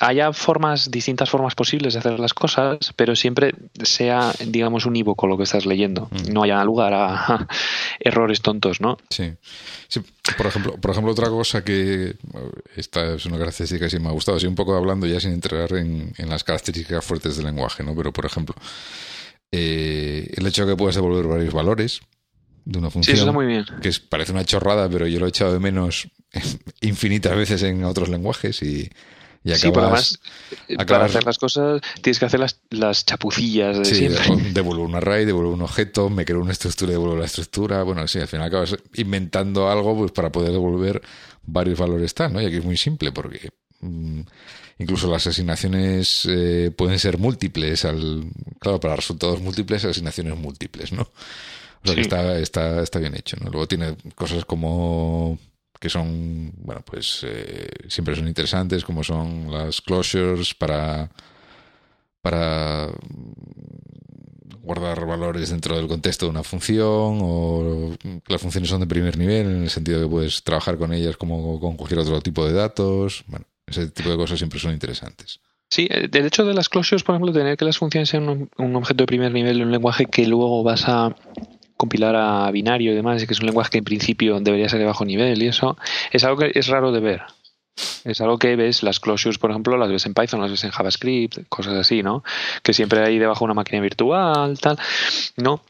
[0.00, 5.38] haya formas, distintas formas posibles de hacer las cosas, pero siempre sea, digamos, unívoco lo
[5.38, 6.08] que estás leyendo.
[6.10, 6.32] Mm.
[6.32, 7.48] No haya lugar a,
[8.00, 8.98] errores tontos, ¿no?
[9.08, 9.32] Sí.
[10.36, 12.16] Por ejemplo, por ejemplo, otra cosa que
[12.76, 15.32] esta es una característica que sí me ha gustado, así un poco hablando ya sin
[15.32, 17.94] entrar en, las características fuertes del lenguaje, ¿no?
[17.94, 18.54] Pero, por ejemplo,
[19.50, 22.00] eh, el hecho de que puedas devolver varios valores
[22.64, 23.16] de una función.
[23.16, 23.64] Sí, eso muy bien.
[23.80, 26.08] Que parece una chorrada, pero yo lo he echado de menos
[26.82, 28.90] infinitas veces en otros lenguajes y
[29.44, 30.20] y sí, pero además,
[30.68, 34.08] eh, para hacer las cosas tienes que hacer las, las chapucillas de sí,
[34.52, 37.82] Devuelvo un array, devuelvo un objeto, me creo una estructura y devuelvo la estructura.
[37.82, 41.02] Bueno, sí, al final acabas inventando algo pues para poder devolver
[41.44, 42.40] varios valores tal, ¿no?
[42.40, 43.50] Y aquí es muy simple porque
[43.80, 44.20] mm,
[44.78, 47.84] incluso las asignaciones eh, pueden ser múltiples.
[47.84, 48.24] Al,
[48.60, 51.02] claro, para resultados múltiples, asignaciones múltiples, ¿no?
[51.02, 53.50] O sea que está, está, está bien hecho, ¿no?
[53.50, 55.36] Luego tiene cosas como
[55.82, 61.10] que son, bueno, pues eh, siempre son interesantes, como son las closures para,
[62.20, 62.86] para
[64.62, 67.96] guardar valores dentro del contexto de una función o
[68.28, 71.16] las funciones son de primer nivel en el sentido de que puedes trabajar con ellas
[71.16, 73.24] como con cualquier otro tipo de datos.
[73.26, 75.40] Bueno, ese tipo de cosas siempre son interesantes.
[75.68, 79.02] Sí, el hecho de las closures, por ejemplo, tener que las funciones sean un, objeto
[79.02, 81.16] de primer nivel en un lenguaje que luego vas a
[81.82, 84.84] compilar a binario y demás, que es un lenguaje que en principio debería ser de
[84.84, 85.76] bajo nivel y eso,
[86.12, 87.22] es algo que es raro de ver.
[88.04, 90.70] Es algo que ves, las closures, por ejemplo, las ves en Python, las ves en
[90.70, 92.22] JavaScript, cosas así, ¿no?
[92.62, 94.78] Que siempre hay debajo una máquina virtual, tal,
[95.36, 95.64] ¿no?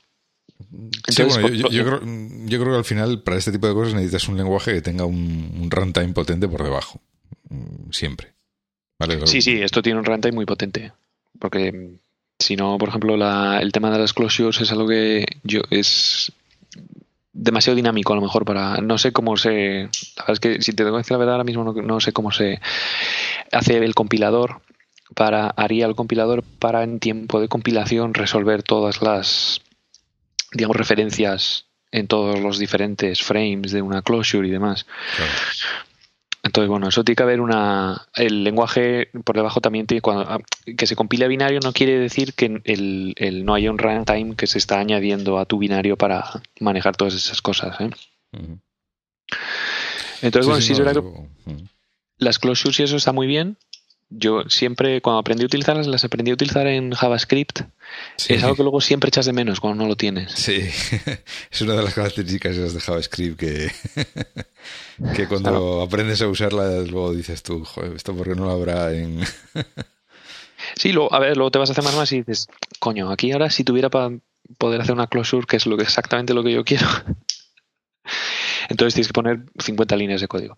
[1.09, 2.01] sí, bueno, yo, creo,
[2.47, 5.07] yo, creo, que al final para este tipo de cosas necesitas un lenguaje que tenga
[5.07, 7.01] un, runtime potente por debajo.
[7.49, 8.35] Mm, siempre.
[9.25, 10.93] Sí, sí, esto tiene un runtime muy potente.
[11.39, 11.99] Porque
[12.43, 16.33] sino, por ejemplo, el tema de las closures es algo que yo es
[17.33, 20.73] demasiado dinámico a lo mejor para no sé cómo se la verdad es que si
[20.73, 22.61] te tengo que decir la verdad ahora mismo no, sé cómo se
[23.51, 24.61] hace el compilador
[25.15, 29.63] para haría el compilador para en tiempo de compilación resolver todas las
[30.53, 34.87] digamos referencias en todos los diferentes frames de una closure y demás
[36.45, 38.09] entonces, bueno, eso tiene que haber una.
[38.17, 40.01] El lenguaje por debajo también tiene.
[40.01, 40.41] Cuando, ah,
[40.77, 44.35] que se compile a binario no quiere decir que el, el, no haya un runtime
[44.35, 47.81] que se está añadiendo a tu binario para manejar todas esas cosas.
[47.81, 47.91] ¿eh?
[50.21, 51.65] Entonces, bueno, sí, es verdad que
[52.19, 53.57] las closures y eso está muy bien,
[54.15, 57.61] yo siempre, cuando aprendí a utilizarlas, las aprendí a utilizar en JavaScript.
[58.29, 60.33] Es algo que luego siempre echas de menos cuando no lo tienes.
[60.33, 60.69] Sí,
[61.51, 63.71] es una de las características de JavaScript que,
[65.17, 69.21] que cuando aprendes a usarla, luego dices tú, joder, esto porque no lo habrá en...
[70.77, 72.49] sí, luego, a ver, luego te vas a hacer más más y dices,
[72.79, 74.11] coño, aquí ahora si tuviera para
[74.59, 76.87] poder hacer una closure, que es lo que exactamente lo que yo quiero.
[78.69, 80.57] Entonces tienes que poner 50 líneas de código.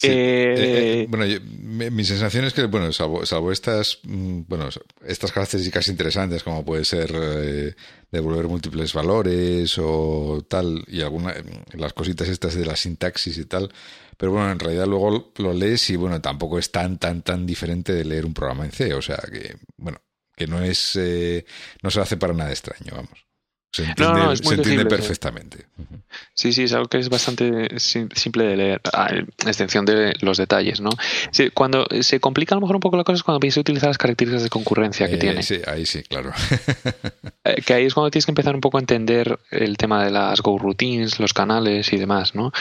[0.00, 0.54] Eh,
[1.02, 1.24] eh, bueno,
[1.90, 4.68] mi, sensación es que, bueno, salvo, estas, mm, bueno,
[5.04, 7.74] estas características interesantes, como puede ser eh,
[8.10, 11.36] devolver múltiples valores o tal, y algunas,
[11.72, 13.72] las cositas estas de la sintaxis y tal,
[14.16, 17.92] pero bueno, en realidad luego lo lees y, bueno, tampoco es tan, tan, tan diferente
[17.92, 20.00] de leer un programa en C, o sea que, bueno,
[20.36, 20.96] que no es,
[21.82, 23.27] no se hace para nada extraño, vamos.
[23.70, 25.66] Se entiende, perfectamente.
[26.34, 29.14] Sí, sí, es algo que es bastante simple de leer, a
[29.46, 30.90] extensión de los detalles, ¿no?
[31.52, 33.98] cuando se complica a lo mejor un poco la cosa es cuando piensas utilizar las
[33.98, 35.42] características de concurrencia que eh, tiene.
[35.42, 36.32] Sí, ahí sí, claro.
[37.44, 40.10] Eh, que ahí es cuando tienes que empezar un poco a entender el tema de
[40.10, 42.52] las Go routines, los canales y demás, ¿no?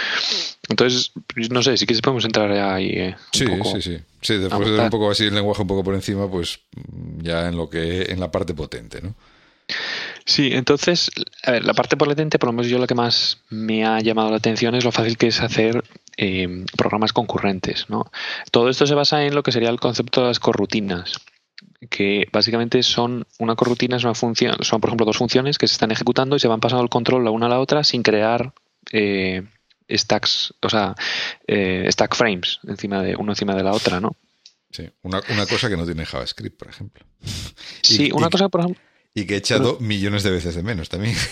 [0.70, 1.12] Entonces,
[1.50, 2.89] no sé, si quieres podemos entrar ahí.
[2.89, 3.98] Eh, sí, sí, sí.
[4.22, 6.60] Sí, después de un poco así el lenguaje un poco por encima, pues
[7.17, 9.15] ya en lo que en la parte potente, ¿no?
[10.28, 11.10] Sí, entonces,
[11.44, 14.30] a ver, la parte potente, por lo menos yo lo que más me ha llamado
[14.30, 15.86] la atención es lo fácil que es hacer
[16.18, 17.86] eh, programas concurrentes.
[17.90, 18.12] ¿no?
[18.52, 21.13] Todo esto se basa en lo que sería el concepto de las corrutinas.
[21.90, 25.74] que básicamente son una corrutina es una función, son por ejemplo dos funciones que se
[25.74, 28.52] están ejecutando y se van pasando el control la una a la otra sin crear
[28.92, 29.44] eh,
[29.90, 30.94] stacks, o sea,
[31.48, 34.12] eh, stack frames encima de uno encima de la otra, ¿no?
[34.72, 37.06] Sí, una, una cosa que no tiene JavaScript, por ejemplo.
[37.82, 38.82] Sí, Y- una y- cosa, por ejemplo.
[39.13, 41.15] Y que he echado millones de veces de menos también.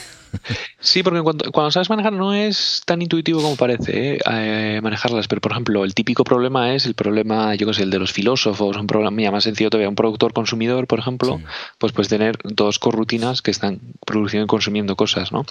[0.81, 4.19] Sí, porque cuando, cuando sabes manejar no es tan intuitivo como parece ¿eh?
[4.29, 7.89] Eh, manejarlas, pero por ejemplo, el típico problema es el problema, yo qué sé, el
[7.89, 11.43] de los filósofos, un problema mira, más sencillo todavía, un productor consumidor, por ejemplo, Sí.
[11.77, 15.45] pues puedes tener dos corrutinas que están produciendo y consumiendo cosas, ¿no?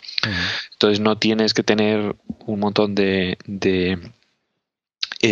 [0.72, 2.14] Entonces no tienes que tener
[2.46, 3.98] un montón de, de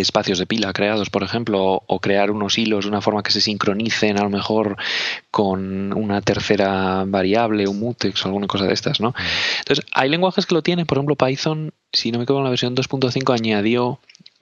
[0.00, 3.40] espacios de pila creados, por ejemplo, o, crear unos hilos de una forma que se
[3.40, 4.76] sincronicen a lo mejor
[5.30, 9.14] con una tercera variable, un mutex o alguna cosa de estas, ¿no?
[9.58, 12.50] Entonces, hay lenguajes que lo tienen, por ejemplo, Python, si no me equivoco, en la
[12.50, 14.00] versión 2.5 añadió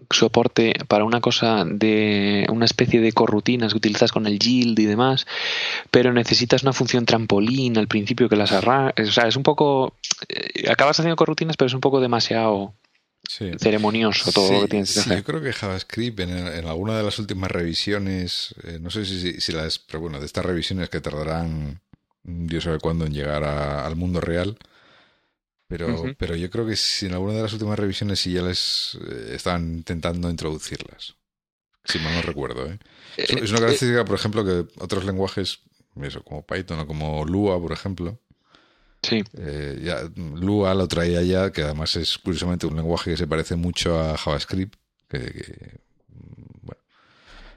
[0.08, 4.86] soporte para una cosa de una especie de corrutinas que utilizas con el yield y
[4.86, 5.26] demás,
[5.90, 9.94] pero necesitas una función trampolín al principio que las arranca, o sea, es un poco
[10.28, 12.72] eh, acabas haciendo corrutinas, pero es un poco demasiado
[13.32, 13.50] Sí.
[13.62, 15.18] ceremonioso todo Sí, lo que tienes que hacer.
[15.18, 19.20] yo creo que JavaScript en, en alguna de las últimas revisiones, eh, no sé si,
[19.20, 21.80] si, si las, pero bueno, de estas revisiones que tardarán
[22.24, 24.58] Dios sabe cuándo en llegar a- al mundo real,
[25.68, 28.98] pero, pero yo creo que si en alguna de las últimas revisiones sí ya les
[29.08, 31.14] eh, estaban intentando introducirlas.
[31.84, 32.78] Si mal no recuerdo, ¿eh?
[33.16, 35.60] Es, es una Eh, característica, por ejemplo, que otros lenguajes,
[36.02, 38.20] eso, como Python o como Lua, por ejemplo,
[39.02, 43.56] Sí, eh, Lua lo traía ya, que además es curiosamente un lenguaje que se parece
[43.56, 46.82] mucho a JavaScript, que, mm, bueno,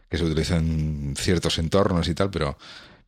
[0.10, 2.58] que se utiliza en ciertos entornos y tal, pero,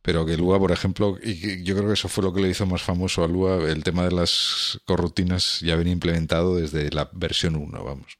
[0.02, 2.66] pero que Lua, por ejemplo, y yo creo que eso fue lo que le hizo
[2.66, 7.56] más famoso a Lua, el tema de las corrutinas ya venía implementado desde la versión
[7.56, 8.18] 1, vamos.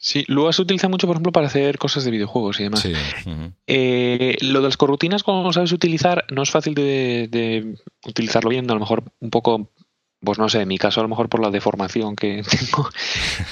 [0.00, 0.24] Sí.
[0.26, 2.80] Lua se utiliza mucho, por ejemplo, para hacer cosas de videojuegos y demás.
[2.80, 2.92] Sí.
[3.66, 8.68] Eh, lo de las corrutinas, como sabes utilizar, no es fácil de, de utilizarlo bien,
[8.70, 9.70] a lo mejor un poco,
[10.20, 12.88] pues no sé, en mi caso a lo mejor por la deformación que tengo.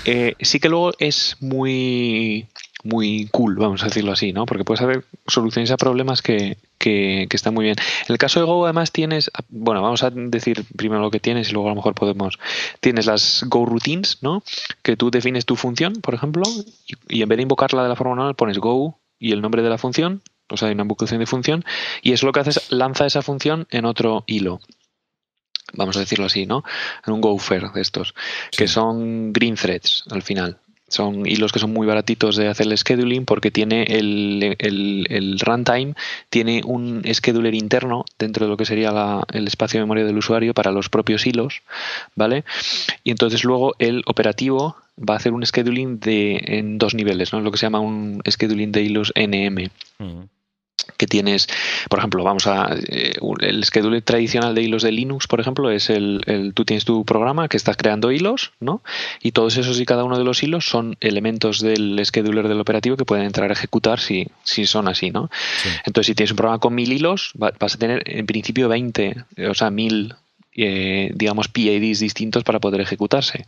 [0.05, 2.49] Eh, sí que luego es muy,
[2.85, 4.47] muy cool, vamos a decirlo así, ¿no?
[4.47, 7.77] Porque puedes hacer soluciones a problemas que, que, que están muy bien.
[7.79, 11.51] En el caso de Go además tienes, bueno, vamos a decir primero lo que tienes
[11.51, 12.39] y luego a lo mejor podemos,
[12.81, 14.43] tienes las Go routines, ¿no?
[14.83, 16.45] Que tú defines tu función, por ejemplo,
[17.09, 19.63] y, y en vez de invocarla de la forma normal pones Go y el nombre
[19.63, 21.65] de la función, o sea, hay una invocación de función,
[22.03, 24.61] y eso lo que hace es lanza esa función en otro hilo.
[25.75, 26.65] Vamos a decirlo así, ¿no?
[27.07, 28.15] En un gopher de estos,
[28.57, 30.59] que son green threads al final.
[30.89, 35.39] Son hilos que son muy baratitos de hacer el scheduling porque tiene el, el, el
[35.39, 35.95] runtime,
[36.31, 40.55] tiene un scheduler interno dentro de lo que sería el espacio de memoria del usuario
[40.55, 41.63] para los propios hilos,
[42.15, 42.45] ¿vale?
[43.05, 47.41] Y entonces luego el operativo va a hacer un scheduling de, en dos niveles, ¿no?
[47.41, 49.71] Lo que se llama un scheduling de hilos NM
[50.01, 50.29] Ujú.
[50.97, 51.49] Que tienes,
[51.89, 55.91] por ejemplo, vamos a eh, el scheduler tradicional de hilos de Linux, por ejemplo, es
[55.91, 58.83] el, el- tú tienes tu programa que estás creando hilos, ¿no?
[59.23, 62.97] Y todos esos y cada uno de los hilos son elementos del scheduler del operativo
[62.97, 65.31] que pueden entrar a ejecutar si, si son así, ¿no?
[65.63, 65.69] Sí.
[65.85, 69.15] Entonces, si tienes un programa con mil hilos, va- vas a tener en principio 20,
[69.49, 70.15] o sea, mil,
[70.57, 73.45] eh, digamos, PIDs distintos para poder ejecutarse.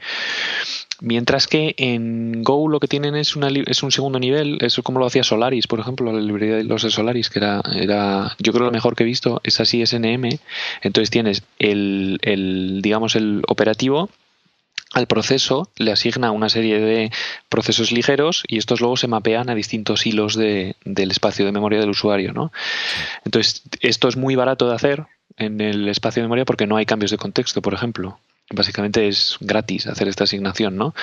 [1.00, 5.24] Mientras que en Go lo que tienen es, un segundo nivel, eso como lo hacía
[5.24, 8.70] Solaris, por ejemplo, la librería de los de Solaris, que era, era yo creo lo
[8.72, 10.38] mejor que he visto, es así SNM.
[10.82, 14.10] Entonces tienes el, el digamos, el operativo
[14.92, 17.12] al proceso le asigna una serie de
[17.48, 21.78] procesos ligeros y estos luego se mapean a distintos hilos de- del espacio de memoria
[21.78, 22.52] del usuario, ¿no?
[23.24, 26.86] Entonces, esto es muy barato de hacer en el espacio de memoria porque no hay
[26.86, 28.18] cambios de contexto, por ejemplo.
[28.52, 30.94] Básicamente es gratis hacer esta asignación, ¿no?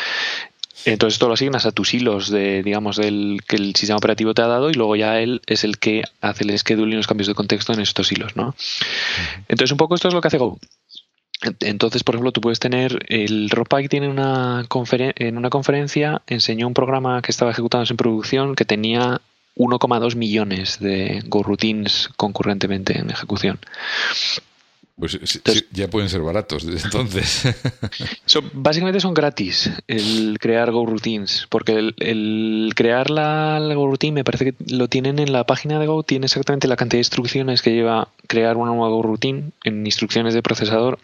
[0.85, 4.41] Entonces esto lo asignas a tus hilos de, digamos, del que el sistema operativo te
[4.41, 7.27] ha dado y luego ya él es el que hace el scheduling y los cambios
[7.27, 8.55] de contexto en estos hilos, ¿no?
[9.47, 10.59] Entonces un poco esto es lo que hace Go.
[11.59, 16.67] Entonces, por ejemplo, tú puedes tener el Ropak tiene una conferen- en una conferencia enseñó
[16.67, 19.21] un programa que estaba ejecutándose en producción que tenía
[19.55, 23.59] 1,2 millones de Go routines concurrentemente en ejecución.
[24.99, 25.39] Pues sí,
[25.71, 27.43] ya pueden ser baratos desde entonces.
[28.25, 33.85] Son- básicamente son gratis el crear Go routines, porque el, el crear la, la Go
[33.85, 36.97] routine me parece que lo tienen en la página de Go, tiene exactamente la cantidad
[36.97, 40.97] de instrucciones que lleva crear una nueva Go routine en instrucciones de procesador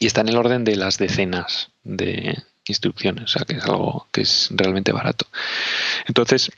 [0.00, 4.06] y está en el orden de las decenas de instrucciones, o sea que es algo
[4.10, 5.26] que es realmente barato.
[6.06, 6.50] Entonces,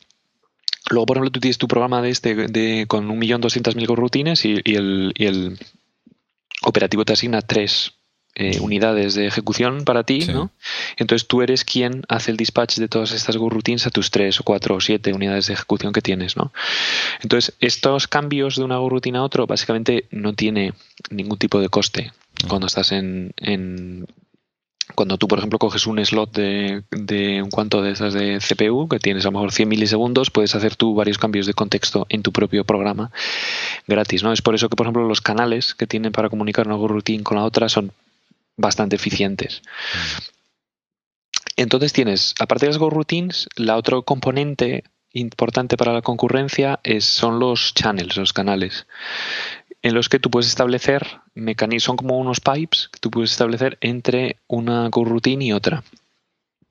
[0.88, 4.54] luego por ejemplo tú tienes tu programa de este de, con 1.200.000 Go routines y,
[4.64, 5.58] y el, y el
[6.62, 7.94] operativo te asigna tres
[8.34, 10.52] eh, unidades de ejecución para ti, ¿no?
[10.96, 14.38] Entonces tú eres quien hace el dispatch de todas estas Go routines a tus tres
[14.38, 16.52] o cuatro o siete unidades de ejecución que tienes, ¿no?
[17.20, 20.74] Entonces, estos cambios de una Go routine a otro básicamente no tiene
[21.10, 22.12] ningún tipo de coste
[22.46, 24.06] cuando estás en, en
[24.98, 28.88] cuando tú, por ejemplo, coges un slot de, de, un cuanto de esas de CPU,
[28.88, 32.24] que tienes a lo mejor 100 milisegundos, puedes hacer tú varios cambios de contexto en
[32.24, 33.12] tu propio programa
[33.86, 34.32] gratis, ¿no?
[34.32, 37.36] Es por eso que, por ejemplo, los canales que tienen para comunicar una routine con
[37.36, 37.92] la otra son
[38.56, 39.62] bastante eficientes.
[41.54, 44.82] Entonces tienes, aparte de las Routines, la otro componente
[45.12, 48.88] importante para la concurrencia es, son los channels, los canales
[49.82, 53.78] en los que tú puedes establecer mecanismos, son como unos pipes que tú puedes establecer
[53.80, 55.82] entre una coroutine y otra.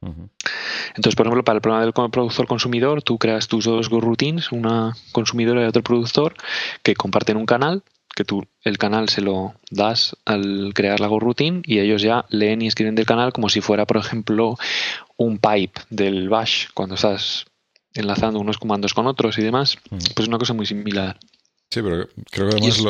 [0.01, 4.95] Entonces, por ejemplo, para el programa del productor consumidor, tú creas tus dos routines, una
[5.11, 6.35] consumidora y otro productor,
[6.83, 7.83] que comparten un canal,
[8.15, 12.61] que tú el canal se lo das al crear la routine y ellos ya leen
[12.61, 14.57] y escriben del canal como si fuera, por ejemplo,
[15.17, 17.45] un pipe del bash cuando estás
[17.93, 19.77] enlazando unos comandos con otros y demás.
[19.89, 21.17] Pues es una cosa muy similar.
[21.69, 22.81] Sí, pero creo que además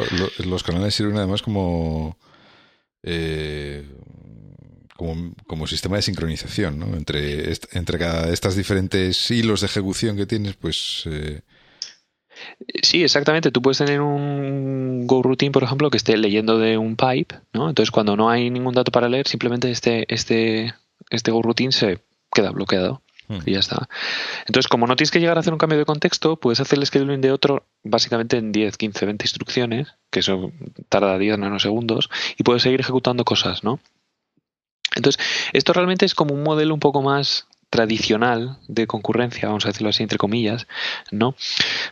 [0.45, 2.17] los canales sirven además como,
[3.01, 3.87] eh,
[4.95, 6.95] como, como, sistema de sincronización, ¿no?
[6.95, 11.03] Entre, entre cada estas diferentes hilos de ejecución que tienes, pues...
[11.07, 11.41] Eh...
[12.83, 13.51] Sí, exactamente.
[13.51, 17.69] Tú puedes tener un Go routine, por ejemplo, que esté leyendo de un pipe, ¿no?
[17.69, 20.75] Entonces, cuando no hay ningún dato para leer, simplemente este, este,
[21.09, 21.99] este Go routine se
[22.31, 23.01] queda bloqueado.
[23.27, 23.39] Hmm.
[23.45, 23.89] Y ya está.
[24.45, 26.85] Entonces, como no tienes que llegar a hacer un cambio de contexto, puedes hacer el
[26.85, 30.51] scheduling de otro básicamente en 10, 15, 20 instrucciones, que eso
[30.89, 33.79] tarda 10 nanosegundos, y puedes seguir ejecutando cosas, ¿no?
[34.95, 35.23] Entonces,
[35.53, 39.89] esto realmente es como un modelo un poco más tradicional de concurrencia, vamos a decirlo
[39.89, 40.67] así entre comillas,
[41.11, 41.35] ¿no?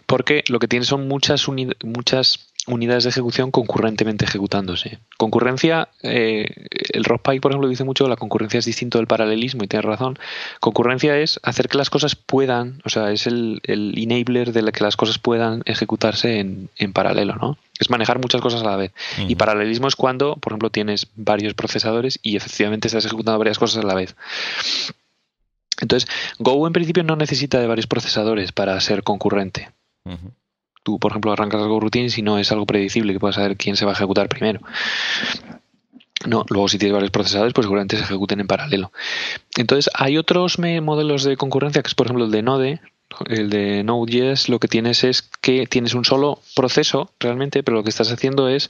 [0.05, 1.45] Porque lo que tienes son muchas
[1.83, 4.99] muchas unidades de ejecución concurrentemente ejecutándose.
[5.17, 9.07] Concurrencia, eh, el Rock Pike, por ejemplo, dice mucho que la concurrencia es distinto del
[9.07, 10.17] paralelismo y tiene razón.
[10.59, 14.97] Concurrencia es hacer que las cosas puedan, o sea, es el, enabler de que las
[14.97, 17.57] cosas puedan ejecutarse en, paralelo, ¿no?
[17.79, 18.91] Es manejar muchas cosas a la vez.
[19.27, 23.83] Y paralelismo es cuando, por ejemplo, tienes varios procesadores y efectivamente estás ejecutando varias cosas
[23.83, 24.15] a la vez.
[25.81, 26.09] Entonces,
[26.39, 29.69] Go en principio no necesita de varios procesadores para ser concurrente
[30.85, 33.75] tú, por ejemplo, arrancas algo routines y no es algo predecible que puedas saber quién
[33.75, 34.61] se va a ejecutar primero.
[36.27, 38.91] No, luego si tienes varios procesadores, pues seguramente se ejecuten en paralelo.
[39.57, 42.81] Entonces, hay otros modelos de concurrencia, que es por ejemplo el de Node,
[43.27, 47.83] el de Node.js, lo que tienes es que tienes un solo proceso realmente, pero lo
[47.83, 48.69] que estás haciendo es,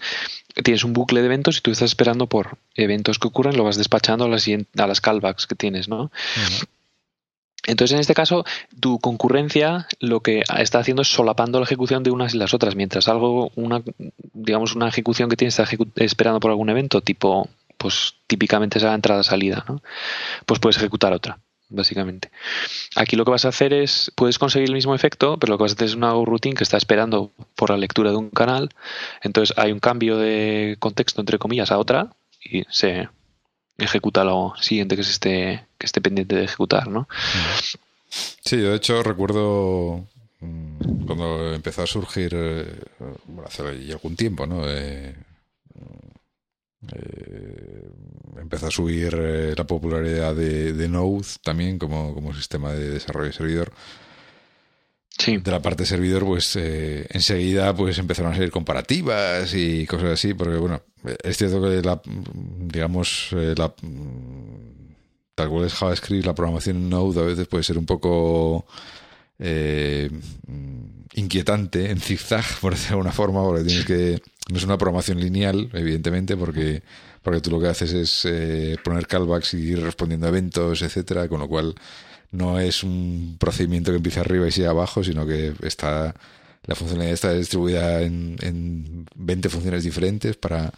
[0.64, 3.76] tienes un bucle de eventos y tú estás esperando por eventos que ocurren, lo vas
[3.76, 6.12] despachando a las, a las callbacks que tienes, ¿no?
[7.68, 8.46] Entonces, en este caso,
[8.80, 12.76] tu concurrencia lo que está haciendo es solapando la ejecución de unas y las otras.
[12.76, 13.82] Mientras algo, una,
[14.34, 19.66] digamos, una ejecución que tienes está esperando por algún evento, tipo, pues típicamente esa entrada-salida,
[19.68, 19.82] ¿no?
[20.46, 21.40] Pues puedes ejecutar otra,
[21.70, 22.32] básicamente.
[22.96, 25.64] Aquí lo que vas a hacer es, puedes conseguir el mismo efecto, pero lo que
[25.64, 28.70] vas a hacer es una routine que está esperando por la lectura de un canal.
[29.22, 33.10] Entonces hay un cambio de contexto, entre comillas, a otra y se
[33.78, 37.08] ejecuta lo siguiente que se esté, que esté pendiente de ejecutar, ¿no?
[38.10, 40.06] Sí, de hecho recuerdo
[40.40, 42.80] mm, cuando empezó a surgir, eh,
[43.46, 44.70] hace algún tiempo, ¿no?
[44.70, 45.16] Eh,
[46.94, 47.90] eh,
[48.38, 49.14] empezó a subir
[49.58, 53.74] la popularidad de, de, Node también como, como sistema de desarrollo de servidor
[55.18, 60.34] de la parte servidor, pues eh, enseguida pues empezaron a salir comparativas y cosas así,
[60.34, 60.82] porque bueno,
[61.24, 63.74] es cierto que la, digamos, eh, la,
[65.34, 68.66] tal cual es JavaScript, la programación en Node a veces puede ser un poco
[69.40, 70.10] eh,
[71.14, 75.20] inquietante en zigzag, por decirlo de alguna forma, porque tienes que, no es una programación
[75.20, 76.84] lineal, evidentemente, porque,
[77.24, 81.40] porque tú lo que haces es poner callbacks y ir respondiendo a eventos, etcétera, con
[81.40, 81.74] lo cual
[82.36, 86.16] no es un procedimiento que empieza arriba y sigue abajo, sino que está
[86.66, 90.72] la funcionalidad está distribuida en, en 20 funciones diferentes para,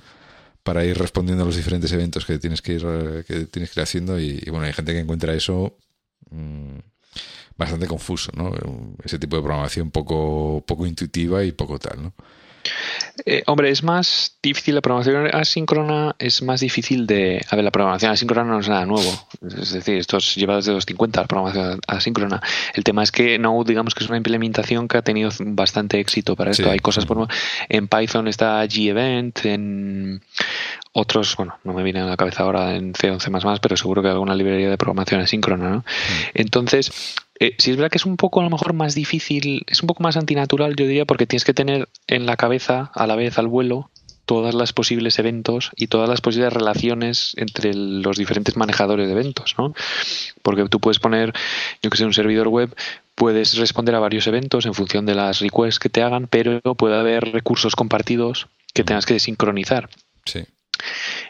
[0.64, 2.86] para ir respondiendo a los diferentes eventos que tienes que ir,
[3.26, 5.78] que tienes que haciendo y, bueno, hay gente que encuentra eso
[6.30, 6.78] mm,
[7.58, 8.52] bastante confuso, ¿no?
[9.04, 12.14] Ese tipo de programación poco, poco intuitiva y poco tal, ¿no?
[13.26, 17.44] Eh, hombre, es más difícil la programación asíncrona, es más difícil de...
[17.50, 19.28] A ver, la programación asíncrona no es nada nuevo.
[19.60, 22.42] Es decir, esto es lleva desde los 50, la programación asíncrona.
[22.74, 26.36] El tema es que no, digamos que es una implementación que ha tenido bastante éxito
[26.36, 26.70] para esto.
[26.70, 27.28] Hay cosas, por
[27.70, 30.22] en Python está G-Event, en
[30.94, 34.36] otros, bueno, no me viene a la cabeza ahora en C11++, pero seguro que alguna
[34.36, 35.78] librería de programación asíncrona, ¿no?
[35.78, 35.84] Mm.
[36.34, 36.92] Entonces,
[37.40, 39.88] eh, si es verdad que es un poco a lo mejor más difícil, es un
[39.88, 43.38] poco más antinatural, yo diría, porque tienes que tener en la cabeza a la vez
[43.38, 43.90] al vuelo
[44.26, 49.56] todas las posibles eventos y todas las posibles relaciones entre los diferentes manejadores de eventos,
[49.58, 49.74] ¿no?
[50.42, 51.34] Porque tú puedes poner,
[51.82, 52.76] yo que sé, un servidor web,
[53.16, 57.00] puedes responder a varios eventos en función de las requests que te hagan, pero puede
[57.00, 59.90] haber recursos compartidos que tengas que sincronizar.
[60.26, 60.44] Sí.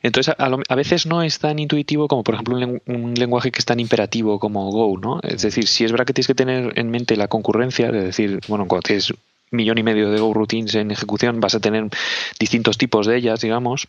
[0.03, 3.79] Entonces, a, veces no es tan intuitivo como, por ejemplo, un, lenguaje que es tan
[3.79, 5.19] imperativo como Go, ¿no?
[5.23, 8.39] Es decir, si es verdad que tienes que tener en mente la concurrencia, es decir,
[8.47, 9.17] bueno, cuando tienes un
[9.51, 11.87] millón y medio de Go routines en ejecución, vas a tener
[12.39, 13.87] distintos tipos de ellas, digamos.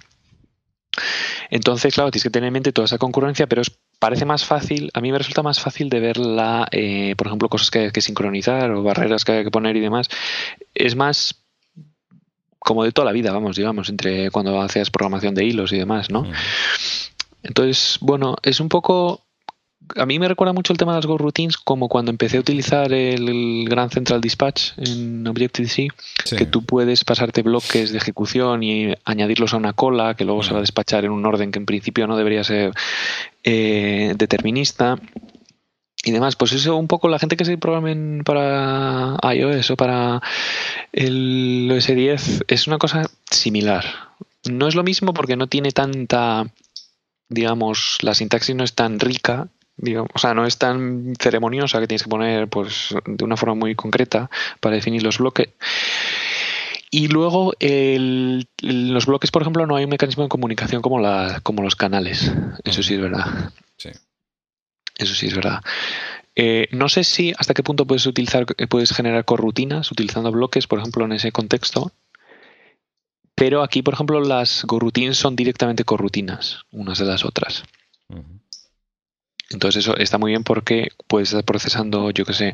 [1.50, 4.90] Entonces, claro, tienes que tener en mente toda esa concurrencia, pero es, parece más fácil,
[4.94, 6.18] a mí me resulta más fácil de ver
[6.72, 9.80] eh, por ejemplo, cosas que hay que sincronizar o barreras que hay que poner y
[9.80, 10.08] demás.
[10.74, 11.42] Es más
[12.58, 16.10] como de toda la vida, vamos, digamos, entre cuando hacías programación de hilos y demás,
[16.10, 16.26] ¿no?
[17.42, 19.22] Entonces, bueno, es un poco
[19.96, 22.40] a mí me recuerda mucho el tema de las Go Routines como cuando empecé a
[22.40, 25.88] utilizar el, Gran Central Dispatch en Objective-C,
[26.36, 30.52] que tú puedes pasarte bloques de ejecución y añadirlos a una cola que luego se
[30.52, 32.72] va a despachar en un orden que en principio no debería ser
[33.44, 34.98] eh, determinista
[36.04, 36.36] y demás.
[36.36, 40.22] Pues eso un poco la gente que se programen para iOS o para
[40.92, 43.84] el OS 10 es una cosa similar.
[44.48, 46.46] No es lo mismo porque no tiene tanta,
[47.28, 51.86] digamos, la sintaxis no es tan rica, digamos, o sea, no es tan ceremoniosa que
[51.86, 54.30] tienes que poner pues de una forma muy concreta
[54.60, 55.48] para definir los bloques.
[56.90, 61.40] Y luego el, los bloques, por ejemplo, no hay un mecanismo de comunicación como, la,
[61.42, 62.32] como los canales.
[62.64, 63.52] Eso sí es verdad.
[63.76, 63.90] Sí.
[64.98, 65.62] Eso sí es verdad.
[66.34, 70.78] Eh, no sé si hasta qué punto puedes utilizar, puedes generar corrutinas utilizando bloques, por
[70.80, 71.92] ejemplo, en ese contexto.
[73.34, 77.62] Pero aquí, por ejemplo, las corrutinas son directamente corrutinas, unas de las otras.
[79.50, 82.52] Entonces eso está muy bien porque puedes estar procesando, yo que sé,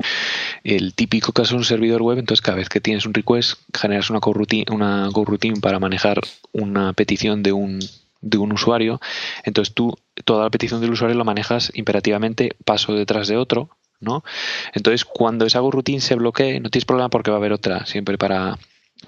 [0.63, 4.11] el típico caso de un servidor web, entonces cada vez que tienes un request generas
[4.11, 6.21] una coroutine, una coroutine para manejar
[6.53, 7.81] una petición de un,
[8.25, 9.01] de un usuario,
[9.45, 13.71] entonces tú toda la petición del usuario lo manejas imperativamente paso detrás de otro,
[14.01, 14.25] ¿no?
[14.73, 18.19] Entonces cuando esa routine se bloquee, no tienes problema porque va a haber otra siempre
[18.19, 18.59] para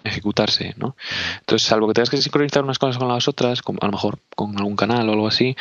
[0.05, 0.97] ejecutarse, ¿no?
[1.41, 4.57] Entonces, salvo que tengas que sincronizar unas cosas con las otras, a lo mejor con
[4.59, 5.57] algún canal o algo así,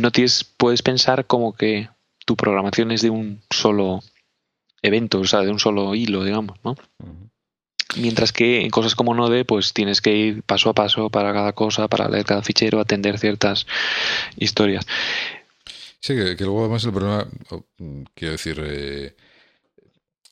[0.00, 1.88] no tienes, puedes pensar como que
[2.26, 4.00] tu programación es de un solo
[4.82, 6.76] evento, o sea, de un solo hilo, digamos, ¿no?
[7.96, 11.52] Mientras que en cosas como Node, pues tienes que ir paso a paso para cada
[11.52, 13.66] cosa, para leer cada fichero, atender ciertas
[14.36, 14.86] historias.
[16.00, 17.28] Sí, que, luego además el problema,
[18.14, 19.14] quiero decir, eh,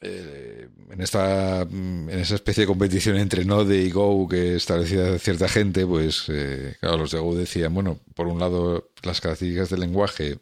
[0.01, 5.49] eh, en esta en esa especie de competición entre Node y Go que establecía cierta
[5.49, 9.81] gente, pues eh, claro, los de Go decían, bueno, por un lado las características del
[9.81, 10.39] lenguaje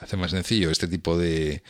[0.00, 1.62] hacen más sencillo este tipo de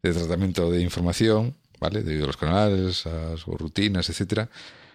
[0.00, 2.02] tratamiento de información ¿vale?
[2.02, 4.48] Debido a los canales, a sus rutinas, etcétera.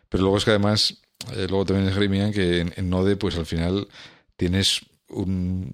[0.10, 1.02] Pero luego es que además,
[1.36, 3.88] eh, luego también esgrimían que en, Node, pues al final
[4.36, 5.70] tienes un,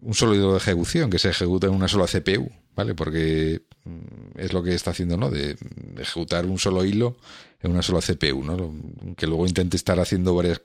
[0.00, 2.94] un solo hilo de ejecución que se ejecuta en una sola CPU, ¿vale?
[2.94, 5.56] Porque mm, es lo que está haciendo Node,
[5.98, 7.16] ejecutar un solo hilo
[7.62, 9.14] en una sola CPU, ¿no?
[9.16, 10.62] Que luego intente estar haciendo varias.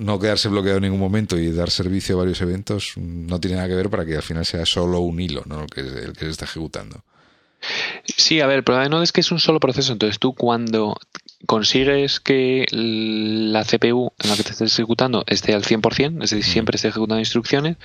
[0.00, 3.68] no quedarse bloqueado en ningún momento y dar servicio a varios eventos, no tiene nada
[3.68, 5.62] que ver para que al final sea solo un hilo, ¿no?
[5.62, 7.04] El que, el que se está ejecutando.
[8.04, 9.92] Sí, a ver, el problema no es que es un solo proceso.
[9.92, 10.96] Entonces tú cuando
[11.46, 16.44] consigues que la CPU en la que te estés ejecutando esté al 100%, es decir,
[16.44, 17.76] siempre esté ejecutando instrucciones,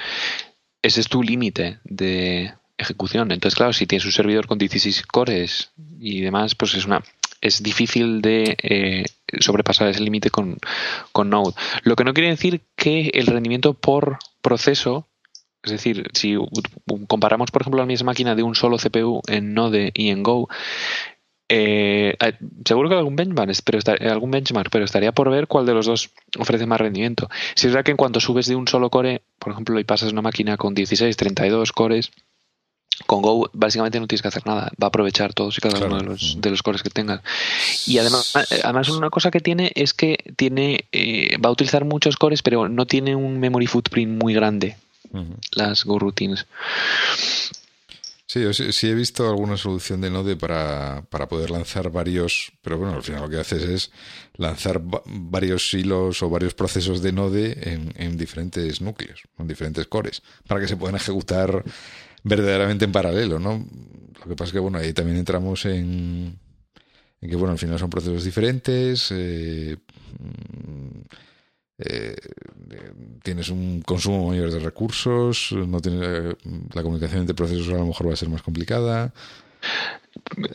[0.81, 3.31] ese es tu límite de ejecución.
[3.31, 7.03] Entonces, claro, si tienes un servidor con 16 cores y demás, pues es una
[7.41, 9.05] es difícil de eh,
[9.39, 10.57] sobrepasar ese límite con,
[11.11, 11.53] con Node.
[11.83, 15.07] Lo que no quiere decir que el rendimiento por proceso
[15.63, 16.37] es decir, si
[17.07, 20.47] comparamos, por ejemplo, la misma máquina de un solo CPU en Node y en Go,
[21.51, 22.15] eh,
[22.63, 23.79] seguro que algún benchmark, pero
[24.11, 27.27] algún benchmark, pero estaría por ver cuál de los dos ofrece más rendimiento.
[27.55, 30.11] Si es verdad que en cuanto subes de un solo core, por ejemplo, y pasas
[30.11, 32.11] una máquina con 16, 32 cores,
[33.07, 35.97] con Go básicamente no tienes que hacer nada, va a aprovechar todos y cada uno
[35.97, 37.21] de los, de los cores que tengas.
[37.87, 38.33] Y además,
[38.63, 42.69] además una cosa que tiene es que tiene eh, va a utilizar muchos cores, pero
[42.69, 44.77] no tiene un memory footprint muy grande
[45.51, 46.45] las Go Routines.
[48.31, 52.93] Sí, yo sí, he visto alguna solución de Node para, poder lanzar varios, pero bueno,
[52.93, 53.91] al final lo que haces es
[54.35, 57.57] lanzar varios hilos o varios procesos de Node
[57.95, 61.63] en, diferentes núcleos, en diferentes cores, para que se puedan ejecutar
[62.21, 63.65] verdaderamente en paralelo, ¿no?
[64.19, 66.37] Lo que pasa es que, bueno, ahí también entramos en,
[67.21, 69.75] en que, bueno, al final son procesos diferentes, eh,
[71.79, 72.15] eh,
[73.23, 76.35] tienes un consumo mayor de recursos, no tiene,
[76.73, 79.13] la comunicación entre procesos a lo mejor va a ser más complicada.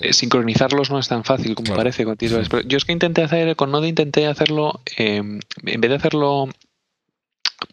[0.01, 3.71] Eh, sincronizarlos no es tan fácil como parece con Yo es que intenté hacer, con
[3.71, 6.49] Node intenté hacerlo, em, en vez de hacerlo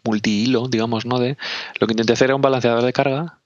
[0.04, 1.36] multi-hilo, digamos, Node,
[1.78, 3.38] lo que intenté hacer era un balanceador de carga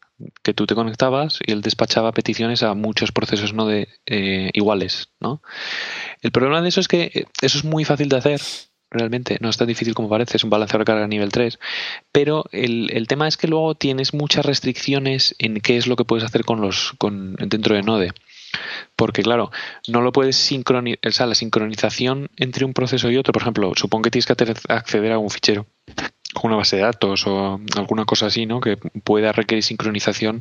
[0.43, 5.43] que tú te conectabas y él despachaba peticiones a muchos procesos Node eh, iguales, ¿no?
[6.23, 8.41] El problema de eso es que eh, eso es muy fácil de hacer,
[8.91, 11.59] realmente, no es tan difícil como parece, es un balanceador de carga nivel 3,
[12.13, 16.05] pero el, el, tema es que luego tienes muchas restricciones en qué es lo que
[16.05, 18.13] puedes hacer con los con, dentro de Node.
[18.95, 19.51] Porque, claro,
[19.89, 23.73] no lo puedes sincronizar, o sea, la sincronización entre un proceso y otro, por ejemplo,
[23.75, 24.33] supongo que tienes que
[24.69, 25.67] acceder a un fichero
[26.43, 28.61] una base de datos o alguna cosa así, ¿no?
[28.61, 30.41] Que pueda requerir sincronización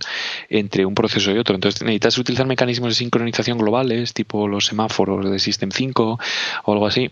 [0.50, 1.56] entre un proceso y otro.
[1.56, 6.20] Entonces necesitas utilizar mecanismos de sincronización globales, tipo los semáforos de System 5
[6.66, 7.10] o algo así,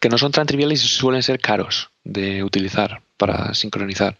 [0.00, 4.18] que no son tan triviales y suelen ser caros de utilizar para sincronizar.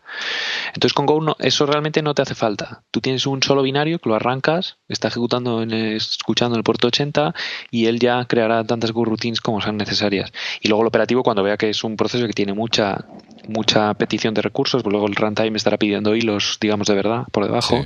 [0.68, 2.82] Entonces con Go no, eso realmente no te hace falta.
[2.90, 6.88] Tú tienes un solo binario que lo arrancas, está ejecutando, en escuchando en el puerto
[6.88, 7.34] 80
[7.70, 10.32] y él ya creará tantas Go routines como sean necesarias.
[10.60, 13.04] Y luego el operativo cuando vea que es un proceso que tiene mucha
[13.48, 17.44] mucha petición de recursos, pues luego el runtime estará pidiendo hilos, digamos de verdad, por
[17.44, 17.84] debajo,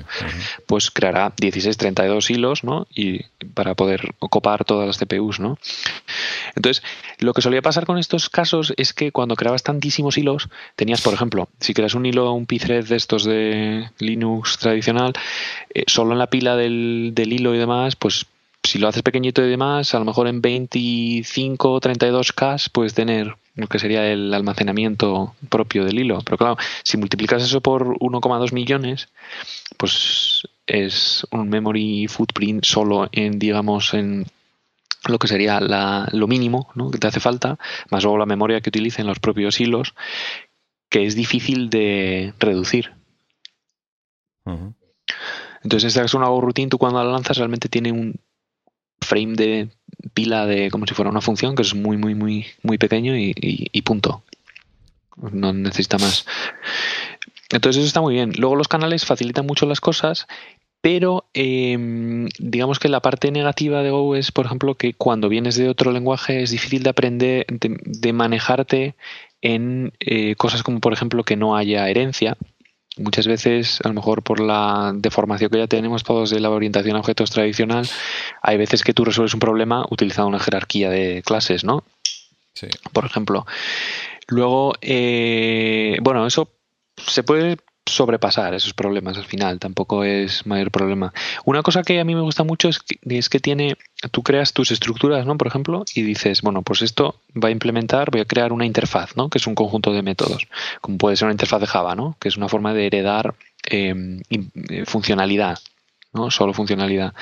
[0.66, 2.86] pues creará 16, 32 hilos, ¿no?
[2.94, 5.59] Y para poder ocupar todas las CPUs, ¿no?
[6.54, 6.82] Entonces,
[7.18, 11.14] lo que solía pasar con estos casos es que cuando creabas tantísimos hilos, tenías por
[11.14, 15.12] ejemplo, si creas un hilo, un pthread de estos de Linux tradicional,
[15.74, 18.26] eh, solo en la pila del, hilo y demás, pues
[18.62, 22.94] si lo haces pequeñito y demás, a lo mejor en 25 o 32 K puedes
[22.94, 26.20] tener lo que sería el almacenamiento propio del hilo.
[26.24, 29.09] Pero claro, si multiplicas eso por 1,2 millones,
[29.76, 34.26] pues es un memory footprint solo en, digamos, en
[35.07, 37.59] lo que sería lo mínimo que te hace falta,
[37.90, 39.94] más luego la memoria que utilicen los propios hilos,
[40.89, 42.93] que es difícil de reducir.
[45.62, 48.18] Entonces, esta es una routine, tú cuando la lanzas realmente tiene un
[49.01, 49.68] frame de
[50.14, 53.82] pila de como si fuera una función que es muy, muy, muy, muy pequeño y,
[53.82, 54.22] punto.
[55.16, 56.24] No necesita más.
[57.51, 58.32] Entonces eso está muy bien.
[58.39, 60.26] Luego los canales facilitan mucho las cosas,
[60.80, 65.57] pero em, digamos que la parte negativa de Go es, por ejemplo, que cuando vienes
[65.57, 68.95] de otro lenguaje es difícil de aprender, de manejarte
[69.43, 72.36] en eh, cosas como por ejemplo que no haya herencia.
[72.97, 76.97] Muchas veces, a lo mejor por la deformación que ya tenemos todos de la orientación
[76.97, 77.89] a objetos tradicional,
[78.43, 81.84] hay veces que tú resuelves un problema utilizando una jerarquía de clases, ¿no?
[82.55, 82.66] Sí.
[82.93, 83.47] Por ejemplo.
[84.26, 86.51] Luego, eh, bueno, eso
[86.97, 87.59] se puede
[87.89, 91.12] sobrepasar esos problemas al final, tampoco es mayor problema.
[91.45, 93.76] Una cosa que a mí me gusta mucho es que, es que tiene,
[94.11, 95.36] tú creas tus estructuras, ¿no?
[95.36, 99.16] Por ejemplo, y dices, bueno, pues esto va a implementar, voy a crear una interfaz,
[99.16, 99.28] ¿no?
[99.28, 100.47] Que es un conjunto de métodos,
[100.80, 102.16] como puede ser una interfaz de Java, ¿no?
[102.20, 103.34] Que es una forma de heredar
[103.64, 105.59] em, eh, funcionalidad,
[106.12, 106.30] ¿no?
[106.30, 107.14] Solo funcionalidad.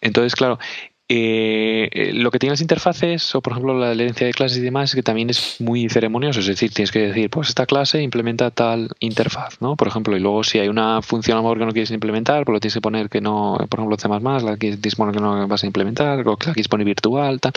[0.00, 4.32] Entonces, claro, eh, eh, lo que tienen las interfaces, o por ejemplo la herencia de
[4.32, 6.38] clases y demás, es que también es muy ceremonioso.
[6.38, 9.74] Es decir, tienes que decir, pues esta clase implementa tal interfaz, ¿no?
[9.74, 12.44] Por ejemplo, y luego si hay una función a lo mejor que no quieres implementar,
[12.44, 15.48] pues lo tienes que poner que no, por ejemplo, C++, la quieres poner que no
[15.48, 17.54] vas a implementar, o que la quieres poner virtual, tal.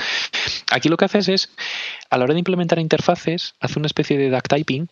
[0.72, 1.50] Aquí lo que haces es,
[2.10, 4.90] a la hora de implementar interfaces, hace una especie de duck typing,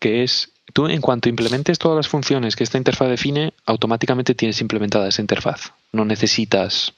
[0.00, 4.60] que es tú en cuanto implementes todas las funciones que esta interfaz define, automáticamente tienes
[4.60, 5.74] implementada esa interfaz.
[5.92, 6.92] No necesitas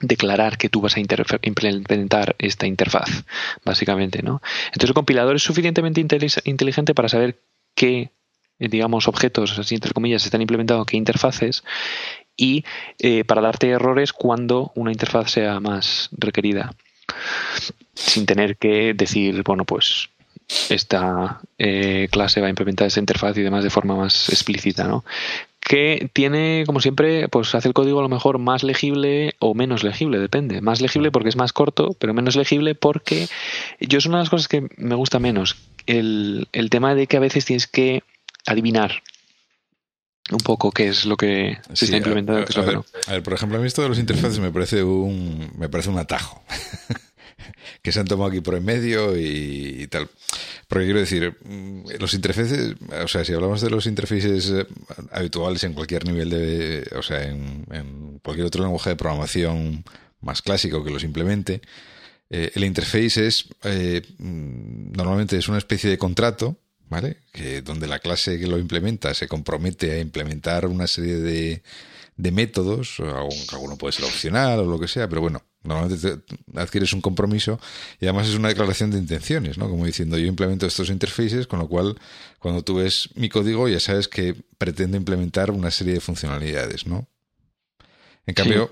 [0.00, 3.24] declarar que tú vas a implementar esta interfaz,
[3.64, 4.42] básicamente, ¿no?
[4.66, 6.00] Entonces el compilador es suficientemente
[6.44, 7.38] inteligente para saber
[7.74, 8.10] qué,
[8.58, 11.64] digamos, objetos, así entre comillas, están implementados, qué interfaces,
[12.36, 12.64] y
[12.98, 16.74] eh, para darte errores cuando una interfaz sea más requerida,
[17.94, 20.10] sin tener que decir, bueno, pues
[20.68, 25.04] esta eh, clase va a implementar esa interfaz y demás de forma más explícita, ¿no?
[25.66, 29.82] Que tiene, como siempre, pues hace el código a lo mejor más legible o menos
[29.82, 30.60] legible, depende.
[30.60, 33.26] Más legible porque es más corto, pero menos legible porque
[33.80, 35.56] yo es una de las cosas que me gusta menos.
[35.86, 38.04] El, tema de que a veces tienes que
[38.46, 39.02] adivinar
[40.30, 42.44] un poco qué es lo que se está implementando.
[43.08, 45.90] A, ver, por ejemplo, a mí esto de los interfaces me parece un, me parece
[45.90, 46.44] un atajo.
[47.82, 50.08] que se han tomado aquí por en medio y, tal.
[50.68, 54.66] Porque quiero decir, mm, los interfaces, o sea, si hablamos de los interfaces eh,
[55.12, 59.84] habituales en cualquier nivel de, o sea, en, cualquier otro lenguaje de programación
[60.20, 61.60] más clásico que los implemente,
[62.30, 67.18] eh, el interface es, eh, mm, normalmente es una especie de contrato, ¿vale?
[67.32, 71.62] Que donde la clase que lo implementa se compromete a implementar una serie de,
[72.16, 73.00] de métodos,
[73.52, 76.22] alguno puede ser opcional o lo que sea, pero bueno, Normalmente
[76.54, 77.60] adquieres un compromiso
[78.00, 79.68] y además es una declaración de intenciones, ¿no?
[79.68, 81.98] Como diciendo, yo implemento estos interfaces, con lo cual
[82.38, 87.08] cuando tú ves mi código ya sabes que pretendo implementar una serie de funcionalidades, ¿no?
[88.26, 88.70] En cambio,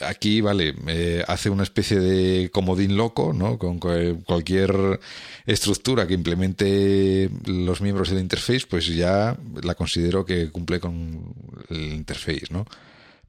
[0.00, 3.58] aquí, vale, eh, hace una especie de comodín loco, ¿no?
[3.58, 5.00] Con cualquier
[5.46, 11.34] estructura que implemente los miembros del interface, pues ya la considero que cumple con
[11.68, 12.66] el interface, ¿no?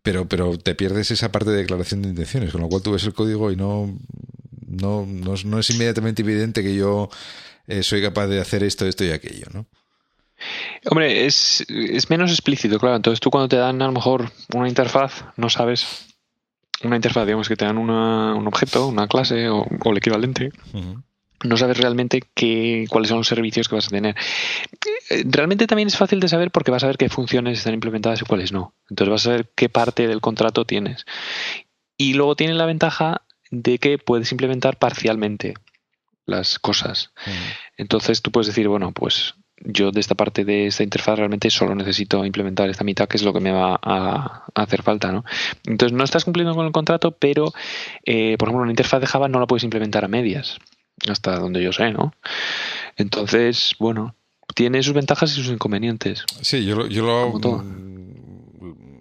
[0.04, 3.06] Pero, pero te pierdes esa parte de declaración de intenciones, con lo cual tú ves
[3.06, 3.98] el código y no,
[4.68, 7.10] no, no, es inmediatamente evidente que yo
[7.68, 9.66] eh, soy capaz de hacer esto, esto y aquello, ¿no?
[10.90, 12.98] Hombre, es, es menos explícito, claro.
[12.98, 16.06] Entonces tú cuando te dan a lo mejor una interfaz, no sabes
[16.84, 20.52] una interfaz, digamos, que te dan un objeto, una clase o, el equivalente.
[21.44, 24.16] No sabes realmente qué, cuáles son los servicios que vas a tener.
[25.10, 28.22] Eh, realmente también es fácil de saber porque vas a ver qué funciones están implementadas
[28.22, 28.74] y cuáles no.
[28.90, 31.06] Entonces vas a ver qué parte del contrato tienes.
[31.98, 33.22] Y luego tiene la ventaja
[33.52, 35.54] de que puedes implementar parcialmente
[36.26, 37.12] las cosas.
[37.78, 39.36] Entonces tú puedes decir, bueno, pues
[39.66, 43.24] yo de esta parte de esta interfaz realmente solo necesito implementar esta mitad, que es
[43.24, 45.24] lo que me va a, hacer falta, ¿no?
[45.66, 47.54] Entonces no estás cumpliendo con el contrato, pero,
[48.06, 50.60] eh, por ejemplo, una interfaz de Java no la puedes implementar a medias,
[51.10, 52.14] hasta donde yo sé, ¿no?
[52.98, 54.16] Entonces, bueno,
[54.56, 56.26] tiene sus ventajas y sus inconvenientes.
[56.42, 57.64] Sí, yo, yo lo hago...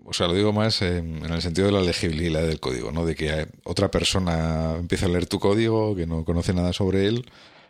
[0.04, 3.06] O sea, lo digo más en, el sentido de la legibilidad del código, ¿no?
[3.06, 7.24] De que otra persona empieza a leer tu código, que no conoce nada sobre él,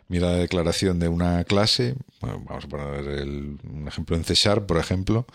[0.09, 4.77] mira la declaración de una clase, vamos a poner un ejemplo en C Sharp, por
[4.77, 5.25] ejemplo,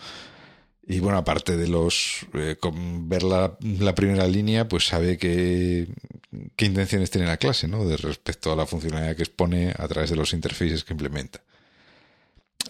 [0.91, 2.57] y bueno, aparte de los eh,
[3.01, 3.55] ver la,
[3.93, 5.87] primera línea, pues sabe que,
[6.55, 7.85] qué intenciones tiene la clase, ¿no?
[7.85, 11.41] De respecto a la funcionalidad que expone a través de los interfaces que implementa.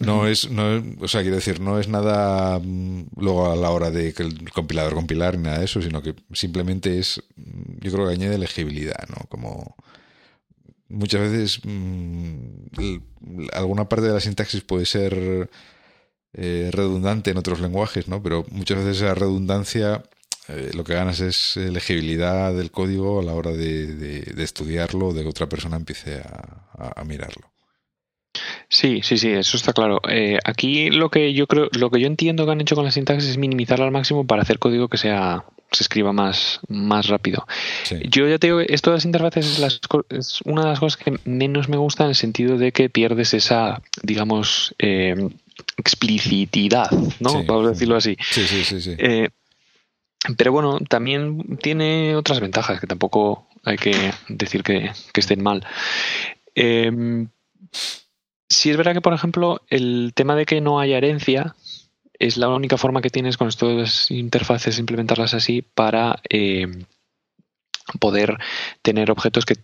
[0.00, 3.90] No es, no o sea, quiero decir, no es nada mm, luego a la hora
[3.90, 7.22] de que el compilador compilar ni nada de eso, sino que simplemente es,
[7.80, 9.24] yo creo que añade legibilidad, ¿no?
[9.30, 9.76] Como,
[10.90, 12.98] muchas veces mm,
[13.54, 15.48] alguna parte de la sintaxis puede ser
[16.34, 18.22] eh, redundante en otros lenguajes, ¿no?
[18.22, 20.02] Pero muchas veces esa redundancia
[20.48, 25.28] eh, lo que ganas es legibilidad del código a la hora de, estudiarlo, de que
[25.28, 27.50] otra persona empiece a, mirarlo.
[28.68, 30.00] Sí, sí, sí, eso está claro.
[30.08, 32.90] Eh, aquí lo que yo creo, lo que yo entiendo que han hecho con la
[32.90, 37.46] sintaxis es minimizarla al máximo para hacer código que sea se escriba más, más rápido.
[38.08, 39.60] Yo ya te digo, esto de las interfaces
[40.08, 43.34] es, una de las cosas que menos me gusta en el sentido de que pierdes
[43.34, 45.14] esa, digamos, eh,
[45.76, 46.90] explicitidad,
[47.20, 47.44] ¿no?
[47.44, 48.16] Vamos a decirlo así.
[48.30, 48.80] Sí, sí, sí.
[48.80, 48.94] sí.
[48.98, 49.28] Eh,
[50.36, 55.66] pero bueno, también tiene otras ventajas que tampoco hay que decir que, estén mal.
[56.54, 57.26] Eh,
[58.48, 61.54] si es verdad que, por ejemplo, el tema de que no haya herencia,
[62.18, 66.66] es la única forma que tienes con estas interfaces implementarlas así para eh,
[67.98, 68.38] poder
[68.82, 69.56] tener objetos que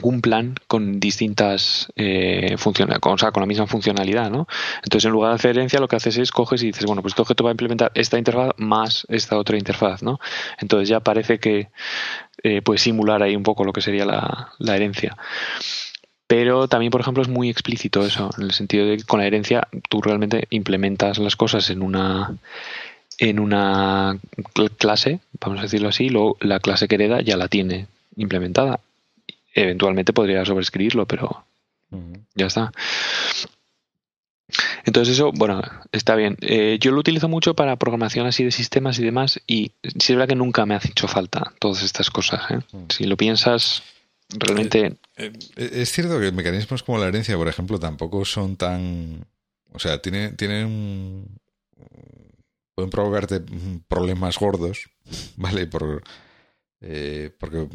[0.00, 4.46] cumplan con distintas eh, funciones, con, o sea, con la misma funcionalidad, ¿no?
[4.82, 7.12] Entonces, en lugar de hacer herencia, lo que haces es coges y dices, bueno, pues
[7.12, 10.18] este objeto va a implementar esta interfaz más esta otra interfaz, ¿no?
[10.58, 11.68] Entonces ya parece que
[12.42, 15.16] eh, puedes simular ahí un poco lo que sería la, la herencia.
[16.26, 19.26] Pero también, por ejemplo, es muy explícito eso, en el sentido de que con la
[19.26, 22.36] herencia tú realmente implementas las cosas en una
[23.18, 24.18] en una
[24.78, 27.86] clase, vamos a decirlo así, luego la clase que hereda ya la tiene
[28.16, 28.80] implementada.
[29.54, 31.44] Eventualmente podría sobreescribirlo, pero
[32.34, 32.72] ya está.
[34.84, 36.36] Entonces eso, bueno, está bien.
[36.40, 40.16] Eh, yo lo utilizo mucho para programación así de sistemas y demás y sí es
[40.16, 42.50] verdad que nunca me ha hecho falta todas estas cosas.
[42.50, 42.58] ¿eh?
[42.88, 43.82] Si lo piensas,
[44.28, 44.96] realmente...
[45.16, 49.24] Eh, es cierto que mecanismos como la herencia, por ejemplo, tampoco son tan...
[49.72, 51.24] O sea, tienen, tienen
[52.74, 53.42] pueden provocarte
[53.88, 54.90] problemas gordos,
[55.36, 55.66] ¿vale?
[55.66, 56.02] Por,
[56.80, 57.68] eh, porque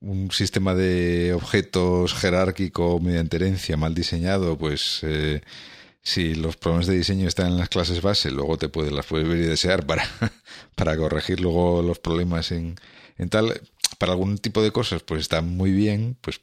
[0.00, 5.04] un sistema de objetos jerárquico mediante herencia mal diseñado, pues
[6.02, 9.28] si los problemas de diseño están en las clases base, luego te puedes, las puedes
[9.28, 10.04] ver y desear para,
[10.74, 12.74] para corregir luego los problemas en,
[13.18, 13.60] en tal
[14.02, 16.16] para algún tipo de cosas, pues está muy bien.
[16.20, 16.40] Pues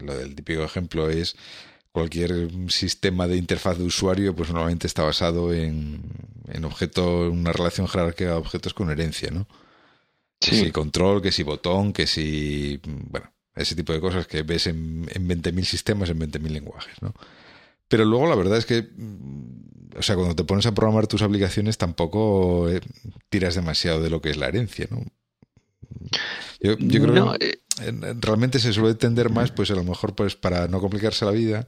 [0.00, 1.36] lo del típico ejemplo es
[1.92, 6.02] cualquier sistema de interfaz de usuario, pues normalmente está basado en,
[6.48, 9.46] en una relación jerárquica de objetos con herencia, ¿no?
[10.40, 12.80] Que si control, que si botón, que si.
[12.84, 17.12] Bueno, ese tipo de cosas que ves en, en 20.000 sistemas, en 20.000 lenguajes, ¿no?
[17.88, 18.88] Pero luego la verdad es que,
[19.96, 22.80] o sea, cuando te pones a programar tus aplicaciones tampoco eh,
[23.30, 25.04] tiras demasiado de lo que es la herencia, ¿no?
[26.60, 30.68] Yo, creo que eh, realmente se suele tender más, pues a lo mejor, pues para
[30.68, 31.66] no complicarse la vida,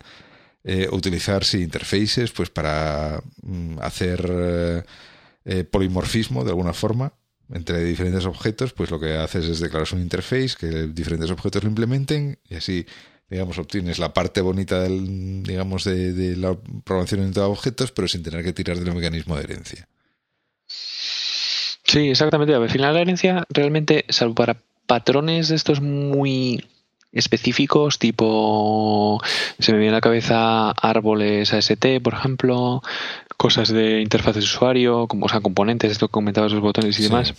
[0.64, 4.84] eh, utilizar sí, interfaces, pues para mm, hacer
[5.44, 7.14] eh, polimorfismo de alguna forma
[7.52, 11.68] entre diferentes objetos, pues lo que haces es declarar un interface que diferentes objetos lo
[11.68, 12.86] implementen y así,
[13.28, 18.22] digamos, obtienes la parte bonita del, digamos, de, de la programación entre objetos, pero sin
[18.22, 19.88] tener que tirar del mecanismo de herencia.
[21.90, 22.54] Sí, exactamente.
[22.54, 26.64] Al final la herencia realmente, salvo para patrones de estos muy
[27.10, 29.20] específicos, tipo,
[29.58, 32.80] se me viene a la cabeza árboles AST, por ejemplo,
[33.36, 37.02] cosas de interfaz de usuario, como, o sea, componentes, esto que comentabas, los botones y
[37.02, 37.34] demás,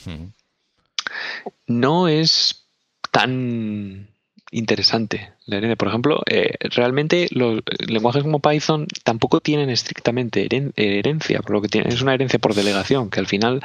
[1.67, 2.65] no es
[3.09, 4.10] tan
[4.51, 5.75] interesante la herencia.
[5.77, 11.83] Por ejemplo, eh, realmente los lenguajes como Python tampoco tienen estrictamente herencia, por lo que
[11.85, 13.61] es una herencia por delegación, que al final,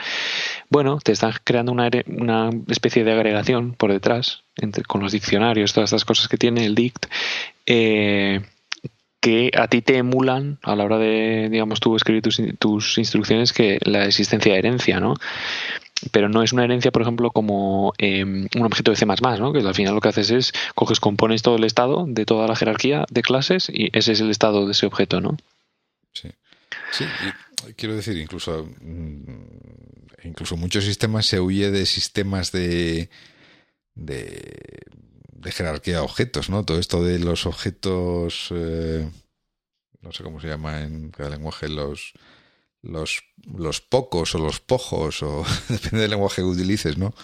[0.71, 4.45] bueno, te están creando una, una especie de agregación por detrás,
[4.87, 7.07] con los diccionarios, todas estas cosas que tiene el dict,
[7.67, 8.43] eh,
[9.21, 13.53] que a ti te emulan a la hora de, digamos, tú escribir tus, tus instrucciones
[13.53, 15.17] que la existencia de herencia, ¿no?
[16.13, 19.53] Pero no es una herencia, por ejemplo, como em, un objeto de C++, ¿no?
[19.53, 22.57] que al final lo que haces es coges, compones todo el estado de toda la
[22.57, 25.37] jerarquía de clases y ese es el estado de ese objeto, ¿no?
[26.13, 26.31] Sí.
[26.93, 27.05] Sí,
[27.77, 33.11] quiero decir, incluso, mm, incluso muchos sistemas se huye de sistemas de,
[33.95, 36.65] de, jerarquía de objetos, ¿no?
[36.65, 39.09] Todo esto de los objetos, eh,
[40.01, 42.13] no sé cómo se llama en cada lenguaje, los
[42.89, 43.23] los,
[43.57, 47.15] los pocos o los pojos, o depende del lenguaje que utilices, ¿no?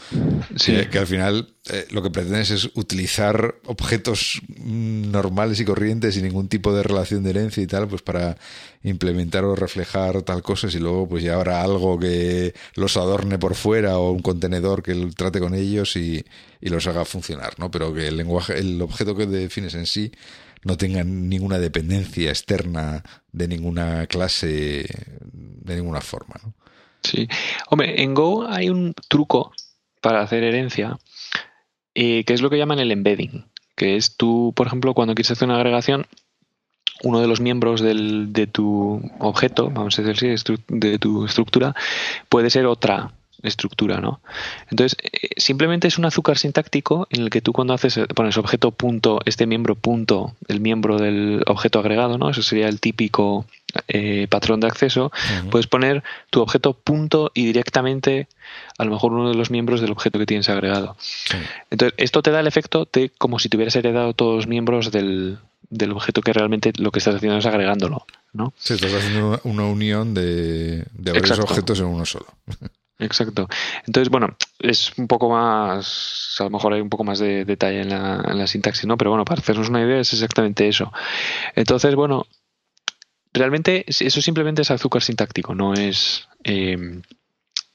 [0.57, 0.87] Sí.
[0.91, 6.49] Que, al final eh, lo que pretendes es utilizar objetos normales y corrientes sin ningún
[6.49, 8.37] tipo de relación de herencia y tal, pues para
[8.83, 13.55] implementar o reflejar tal cosa, y luego pues ya habrá algo que los adorne por
[13.55, 16.25] fuera o un contenedor que trate con ellos y,
[16.61, 17.71] y los haga funcionar, ¿no?
[17.71, 20.13] Pero que el lenguaje, el objeto que defines en sí
[20.65, 23.03] no tengan ninguna dependencia externa
[23.33, 24.87] de ninguna clase,
[25.33, 26.37] de ninguna forma.
[26.43, 26.55] ¿no?
[27.03, 27.29] Sí.
[27.69, 29.53] Hombre, en Go hay un truco
[30.01, 30.99] para hacer herencia,
[31.95, 33.47] eh, que es lo que llaman el embedding,
[33.77, 36.07] que es tú, por ejemplo, cuando quieres hacer una agregación,
[37.03, 41.75] uno de los miembros del, de tu objeto, vamos a decir, de tu estructura,
[42.29, 43.13] puede ser otra
[43.43, 44.21] estructura, ¿no?
[44.71, 48.71] Entonces, eh, simplemente es un azúcar sintáctico en el que tú cuando haces, pones objeto
[48.71, 52.31] punto, este miembro punto, el miembro del objeto agregado, ¿no?
[52.31, 53.47] Eso sería el típico
[53.89, 55.11] eh, patrón de acceso.
[55.51, 58.29] Puedes poner tu objeto punto y directamente
[58.79, 60.97] a lo mejor uno de los miembros del objeto que tienes agregado.
[61.71, 65.39] Entonces, esto te da el efecto de como si tuvieras heredado todos los miembros del,
[65.71, 68.53] del objeto que realmente lo que estás haciendo es agregándolo, ¿no?
[68.59, 72.27] Sí, estás haciendo una unión de, de varios objetos en uno solo.
[73.03, 73.49] Exacto.
[73.87, 77.81] Entonces, bueno, es un poco más, a lo mejor hay un poco más de detalle
[77.81, 78.97] en la, sintaxis, ¿no?
[78.97, 80.93] Pero bueno, para hacernos una idea es exactamente eso.
[81.55, 82.27] Entonces, bueno,
[83.33, 87.01] realmente eso simplemente es azúcar sintáctico, no es eh,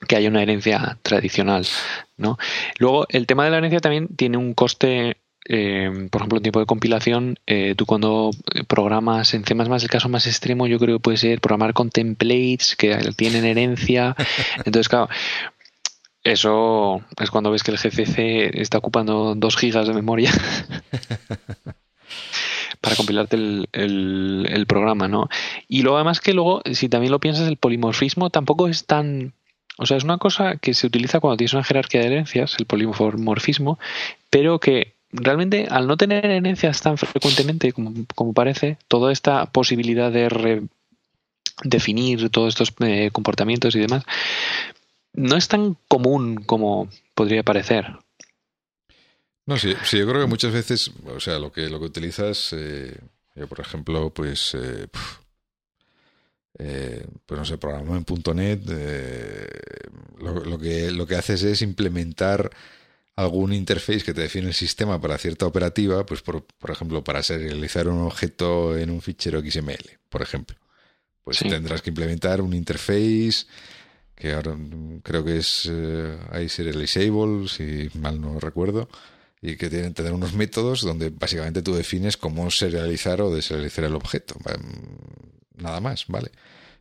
[0.08, 1.66] que haya una herencia tradicional,
[2.16, 2.38] ¿no?
[2.78, 5.18] Luego, el tema de la herencia también tiene un coste
[5.50, 8.32] eh, por ejemplo, en tiempo de compilación, eh, tú cuando
[8.68, 12.76] programas en C++, el caso más extremo yo creo que puede ser programar con templates
[12.76, 14.16] que tienen herencia.
[14.66, 15.08] Entonces, claro,
[16.24, 20.32] eso es cuando ves que el GCC está ocupando 2 gigas de memoria
[22.82, 25.30] para compilarte el, el, programa, ¿no?
[25.70, 29.34] Y luego además que luego, si también lo piensas, el polimorfismo tampoco es tan...
[29.78, 32.66] O sea, es una cosa que se utiliza cuando tienes una jerarquía de herencias, el
[32.66, 33.80] polimorfismo,
[34.30, 40.68] pero que realmente al no tener herencias tan frecuentemente como, parece, toda esta posibilidad de
[41.64, 44.04] definir todos estos eh, comportamientos y demás,
[45.14, 47.98] no es tan común como podría parecer.
[49.46, 52.54] No, sí, sí, yo creo que muchas veces, o sea, lo que, lo que utilizas,
[52.54, 53.00] eh,
[53.34, 54.88] yo por ejemplo, pues, eh,
[57.26, 58.06] pues no sé, programa en
[58.36, 58.62] .NET,
[60.20, 62.52] lo, que, lo que haces es implementar
[63.18, 67.24] algún interface que te define el sistema para cierta operativa, pues por, por ejemplo, para
[67.24, 70.56] serializar un objeto en un fichero XML, por ejemplo.
[71.24, 73.48] Pues tendrás que implementar un interface
[74.16, 74.56] que ahora
[75.04, 78.88] creo que es eh, iSerializable, si mal no recuerdo,
[79.42, 83.96] y que tienen tener unos métodos donde básicamente tú defines cómo serializar o deserializar el
[83.96, 84.36] objeto.
[85.56, 86.32] Nada más, ¿vale?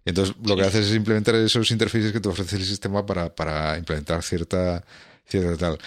[0.05, 3.76] Entonces lo que haces es implementar esos interfaces que te ofrece el sistema para, para
[3.76, 4.84] implementar cierta,
[5.26, 5.78] cierta tal.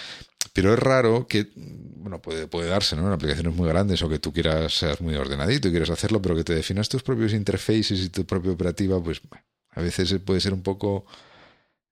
[0.52, 3.06] Pero es raro que, bueno, puede, puede darse, ¿no?
[3.06, 6.34] En aplicaciones muy grandes o que tú quieras ser muy ordenadito y quieras hacerlo, pero
[6.34, 9.20] que te definas tus propios interfaces y tu propia operativa, pues
[9.70, 11.06] a veces puede ser un poco,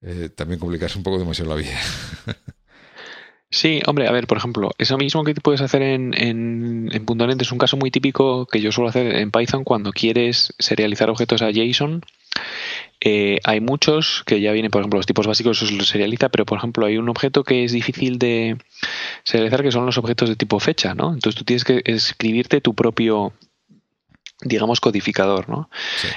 [0.03, 1.79] eh, también complicarse un poco demasiado la vida.
[3.51, 7.41] Sí, hombre, a ver, por ejemplo, eso mismo que puedes hacer en, en, en .NET
[7.41, 11.41] es un caso muy típico que yo suelo hacer en Python cuando quieres serializar objetos
[11.41, 12.03] a JSON
[13.01, 16.45] eh, hay muchos que ya vienen, por ejemplo, los tipos básicos se los serializa, pero
[16.45, 18.59] por ejemplo hay un objeto que es difícil de
[19.22, 21.12] serializar que son los objetos de tipo fecha, ¿no?
[21.12, 23.32] Entonces tú tienes que escribirte tu propio
[24.41, 25.68] digamos, codificador, ¿no?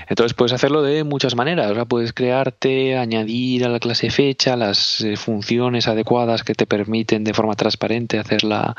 [0.08, 1.72] Entonces puedes hacerlo de muchas maneras.
[1.72, 6.68] O sea, puedes crearte, añadir a la clase fecha las eh, funciones adecuadas que te
[6.68, 8.76] permiten de forma transparente hacer la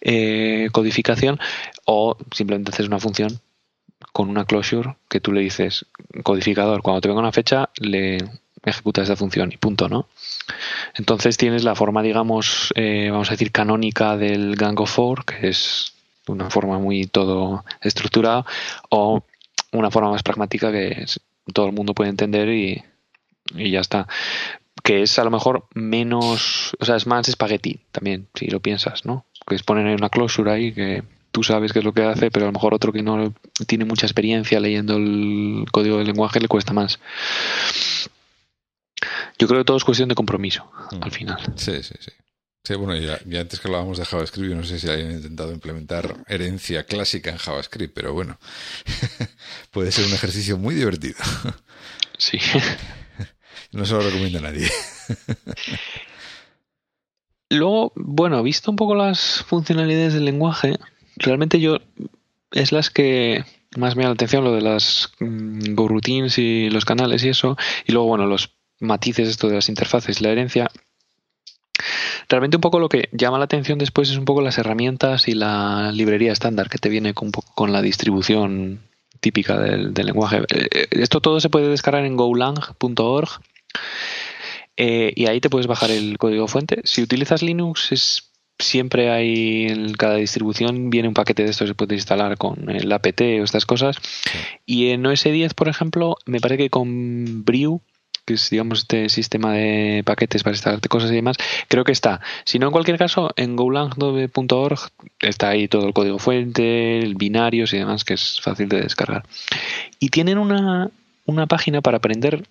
[0.00, 1.40] eh, codificación
[1.86, 3.40] o simplemente haces una función
[4.12, 5.86] con una closure que tú le dices
[6.22, 6.82] codificador.
[6.82, 8.18] Cuando te venga una fecha, le
[8.64, 10.08] ejecuta esa función y punto, ¿no?
[10.94, 15.48] Entonces tienes la forma, digamos, eh, vamos a decir, canónica del Gang of Four, que
[15.48, 15.92] es
[16.26, 18.44] una forma muy todo estructurado,
[18.90, 19.24] o
[19.72, 21.06] una forma más pragmática que
[21.52, 22.82] todo el mundo puede entender y,
[23.54, 24.06] y ya está.
[24.82, 29.04] Que es a lo mejor menos, o sea, es más espagueti también, si lo piensas,
[29.04, 29.26] ¿no?
[29.46, 32.46] Que es poner una closura ahí que tú sabes qué es lo que hace, pero
[32.46, 33.34] a lo mejor otro que no
[33.66, 36.98] tiene mucha experiencia leyendo el código del lenguaje le cuesta más.
[39.38, 41.02] Yo creo que todo es cuestión de compromiso, mm.
[41.02, 41.38] al final.
[41.56, 42.10] Sí, sí, sí.
[42.64, 46.84] Sí, bueno, ya, antes que hablábamos de JavaScript, no sé si hayan intentado implementar herencia
[46.84, 48.38] clásica en JavaScript, pero bueno,
[49.70, 51.16] puede ser un ejercicio muy divertido.
[52.18, 52.38] Sí.
[53.70, 54.66] No se lo recomiendo a nadie.
[57.50, 60.78] Luego, bueno, visto un poco las funcionalidades del lenguaje,
[61.18, 61.78] realmente yo
[62.52, 63.44] es las que
[63.76, 67.28] más me da la atención, lo de las mm, Go routines y los canales y
[67.28, 67.56] eso,
[67.86, 70.70] y luego, bueno, los matices esto de las interfaces, la herencia.
[72.28, 75.34] Realmente un poco lo que llama la atención después es un poco las herramientas y
[75.34, 78.80] la librería estándar que te viene con, con la distribución
[79.20, 80.42] típica del, lenguaje.
[80.50, 83.28] Eh, esto todo se puede descargar en golang.org
[84.76, 86.80] eh, y ahí te puedes bajar el código fuente.
[86.84, 88.27] Si utilizas Linux es
[88.58, 92.70] siempre hay en cada distribución viene un paquete de estos que se puede instalar con
[92.70, 93.96] el apt o estas cosas.
[94.66, 97.80] Y en OS 10, por ejemplo, me parece que con Brew
[98.28, 102.20] que es digamos este sistema de paquetes para instalarte cosas y demás, creo que está.
[102.44, 104.78] Si no, en cualquier caso, en golang.org
[105.20, 109.24] está ahí todo el código fuente, el binarios y demás, que es fácil de descargar.
[109.98, 110.90] Y tienen una,
[111.24, 112.44] una página para aprender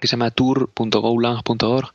[0.00, 1.92] que se llama tour.golang.org,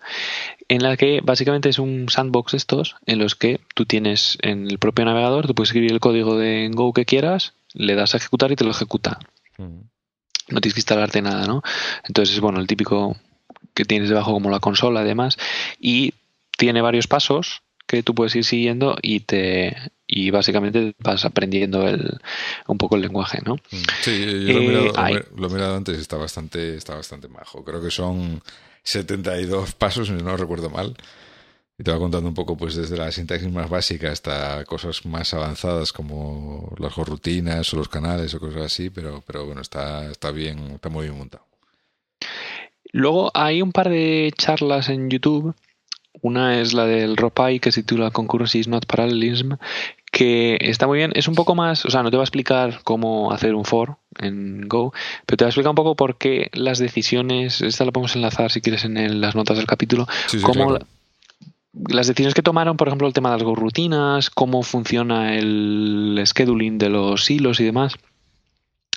[0.67, 4.79] en la que básicamente es un sandbox estos, en los que tú tienes en el
[4.79, 8.51] propio navegador, tú puedes escribir el código de Go que quieras, le das a ejecutar
[8.51, 9.19] y te lo ejecuta
[10.51, 11.63] no tienes que instalarte nada, ¿no?
[12.07, 13.15] Entonces, bueno, el típico
[13.73, 15.37] que tienes debajo como la consola además
[15.79, 16.13] y
[16.57, 17.61] tiene varios pasos
[17.91, 19.75] que tú puedes ir siguiendo y te
[20.07, 22.19] y básicamente vas aprendiendo el,
[22.67, 23.55] un poco el lenguaje, ¿no?
[23.55, 23.83] Mm.
[24.01, 27.63] Sí, yo lo, he mirado, eh, lo, he mirado, antes está bastante, está bastante majo.
[27.63, 28.41] Creo que son
[28.83, 30.95] 72 pasos, si no recuerdo mal.
[31.77, 35.33] Y te va contando un poco, pues, desde la sintaxis más básica hasta cosas más
[35.33, 40.31] avanzadas como las rutinas o los canales o cosas así, pero, pero bueno, está, está
[40.31, 41.45] bien, está muy bien montado.
[42.91, 45.55] Luego hay un par de charlas en YouTube.
[46.21, 49.53] Una es la del ROPAI que se titula Concurrency is not parallelism,
[50.11, 51.11] que está muy bien.
[51.15, 53.97] Es un poco más, o sea, no te va a explicar cómo hacer un for
[54.19, 54.93] en Go,
[55.25, 58.51] pero te va a explicar un poco por qué las decisiones, esta la podemos enlazar
[58.51, 60.07] si quieres en las notas del capítulo,
[60.43, 60.77] cómo,
[61.73, 66.77] las decisiones que tomaron, por ejemplo, el tema de las rutinas, cómo funciona el scheduling
[66.77, 67.95] de los hilos y demás.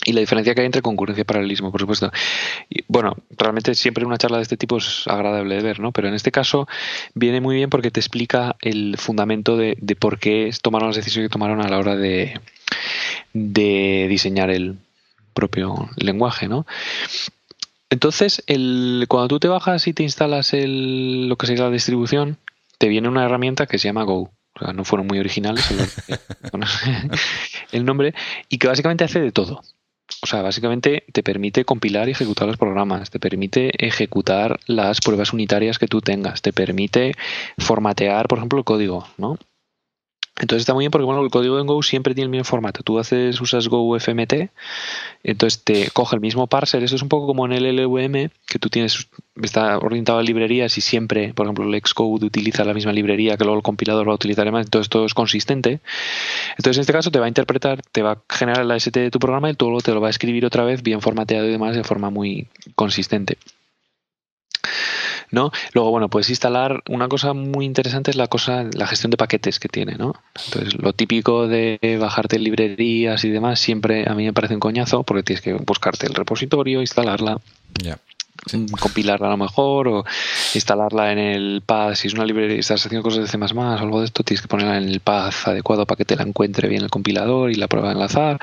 [0.07, 2.11] Y la diferencia que hay entre concurrencia y paralelismo, por supuesto.
[2.69, 5.93] Y, bueno, realmente siempre una charla de este tipo es agradable de ver, ¿no?
[5.93, 6.69] Pero en este caso
[7.15, 11.33] viene muy bien porque te explica el fundamento de, por qué tomaron las decisiones que
[11.33, 12.39] tomaron a la hora de,
[13.33, 14.77] de diseñar el
[15.33, 16.67] propio lenguaje, ¿no?
[17.91, 22.39] Entonces, el, cuando tú te bajas y te instalas el, lo que sería la distribución,
[22.79, 24.33] te viene una herramienta que se llama Go.
[24.57, 25.65] O sea, no fueron muy originales
[27.73, 28.15] el nombre,
[28.49, 29.63] y que básicamente hace de todo.
[30.23, 35.33] O sea, básicamente te permite compilar y ejecutar los programas, te permite ejecutar las pruebas
[35.33, 37.13] unitarias que tú tengas, te permite
[37.59, 39.39] formatear, por ejemplo, el código, ¿no?
[40.37, 42.83] Entonces está muy bien porque bueno, el código en Go siempre tiene el mismo formato.
[42.83, 44.51] Tú haces, usas Go FMT,
[45.23, 46.83] entonces te coge el mismo parser.
[46.83, 49.07] Eso es un poco como en el LVM, que tú tienes,
[49.41, 53.45] está orientado a librerías y siempre, por ejemplo, el Xcode utiliza la misma librería que
[53.45, 55.81] luego el compilador va a utilizar además, entonces todo es consistente.
[56.59, 59.11] Entonces en este caso te va a interpretar, te va a generar la ST de
[59.13, 61.77] tu programa y todo te lo va a escribir otra vez bien formateado y demás
[61.77, 63.39] de forma muy consistente.
[65.35, 65.53] ¿No?
[65.73, 69.59] Luego, bueno, puedes instalar una cosa muy interesante es la cosa, la gestión de paquetes
[69.59, 70.15] que tiene, ¿no?
[70.47, 75.03] Entonces, lo típico de bajarte librerías y demás, siempre a mí me parece un coñazo
[75.03, 77.41] porque tienes que buscarte el repositorio, instalarla.
[78.81, 80.05] Compilarla a lo mejor o
[80.55, 84.01] instalarla en el path si es una librería estás haciendo cosas de C++ o algo
[84.01, 86.83] de esto tienes que ponerla en el path adecuado para que te la encuentre bien
[86.83, 88.41] el compilador y la prueba de enlazar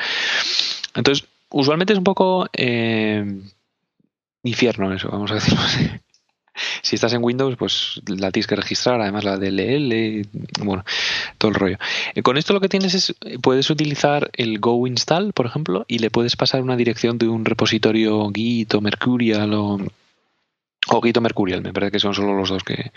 [0.95, 3.41] entonces usualmente es un poco eh,
[4.43, 5.87] infierno eso vamos a decirlo así
[6.81, 10.27] si estás en Windows, pues la tienes que registrar, además la DLL,
[10.63, 10.83] bueno,
[11.37, 11.77] todo el rollo.
[12.15, 15.99] Eh, con esto lo que tienes es, puedes utilizar el Go install, por ejemplo, y
[15.99, 19.79] le puedes pasar una dirección de un repositorio Git o Mercurial o,
[20.87, 22.91] o Git o Mercurial, me parece que son solo los dos que,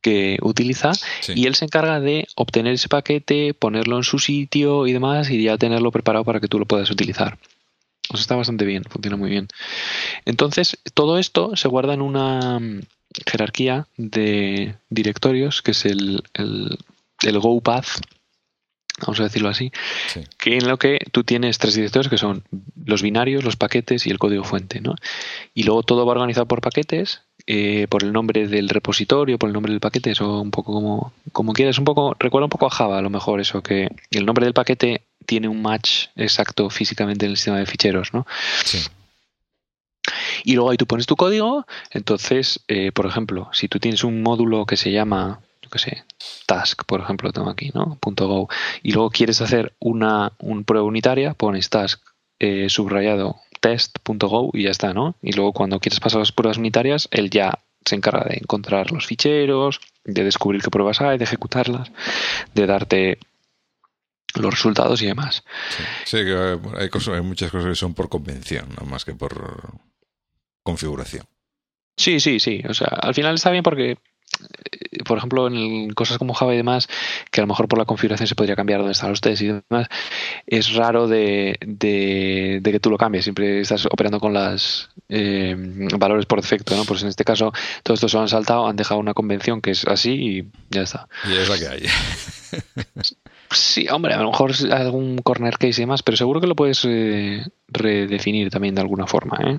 [0.00, 0.92] que utiliza
[1.34, 5.42] y él se encarga de obtener ese paquete, ponerlo en su sitio y demás y
[5.42, 7.38] ya tenerlo preparado para que tú lo puedas utilizar.
[8.12, 9.48] Eso está bastante bien, funciona muy bien.
[10.24, 12.82] Entonces, todo esto se guarda en una mm,
[13.26, 16.78] jerarquía de directorios, que es el, el,
[17.22, 18.00] el Go Path,
[19.00, 19.72] vamos a decirlo así,
[20.38, 22.44] que en lo que tú tienes tres directorios que son
[22.84, 24.94] los binarios, los paquetes y el código fuente, ¿no?
[25.54, 29.52] Y luego todo va organizado por paquetes, eh, por el nombre del repositorio, por el
[29.52, 32.70] nombre del paquete, eso un poco como, como quieras, un poco, recuerda un poco a
[32.70, 37.26] Java a lo mejor eso, que el nombre del paquete tiene un match exacto físicamente
[37.26, 38.26] en el sistema de ficheros, ¿no?
[38.64, 38.78] Sí.
[40.44, 44.22] Y luego ahí tú pones tu código, entonces, eh, por ejemplo, si tú tienes un
[44.22, 46.04] módulo que se llama, yo qué sé,
[46.46, 47.98] task, por ejemplo, tengo aquí, ¿no?
[48.00, 48.48] .go,
[48.82, 52.00] y luego quieres hacer una un prueba unitaria, pones task
[52.38, 55.16] eh, subrayado test.go y ya está, ¿no?
[55.22, 59.06] Y luego cuando quieres pasar las pruebas unitarias, él ya se encarga de encontrar los
[59.06, 61.90] ficheros, de descubrir qué pruebas hay, de ejecutarlas,
[62.54, 63.18] de darte
[64.38, 65.44] los resultados y demás.
[66.04, 69.78] Sí, que hay, cosas, hay muchas cosas que son por convención, no más que por
[70.62, 71.26] configuración.
[71.96, 72.62] Sí, sí, sí.
[72.68, 73.98] O sea, al final está bien porque
[74.40, 76.88] eh, por ejemplo, en cosas como Java y demás,
[77.30, 79.46] que a lo mejor por la configuración se podría cambiar dónde están los tests y
[79.46, 79.88] demás,
[80.46, 83.24] es raro de, de, que tú lo cambies.
[83.24, 85.54] Siempre estás operando con los eh,
[85.98, 86.84] valores por defecto, ¿no?
[86.84, 89.86] Pues en este caso, todos estos se han saltado, han dejado una convención que es
[89.86, 91.08] así y ya está.
[91.28, 91.86] Y es la que hay.
[93.50, 96.84] Sí, hombre, a lo mejor algún corner case y demás, pero seguro que lo puedes
[96.84, 99.38] eh, redefinir también de alguna forma.
[99.44, 99.58] ¿eh?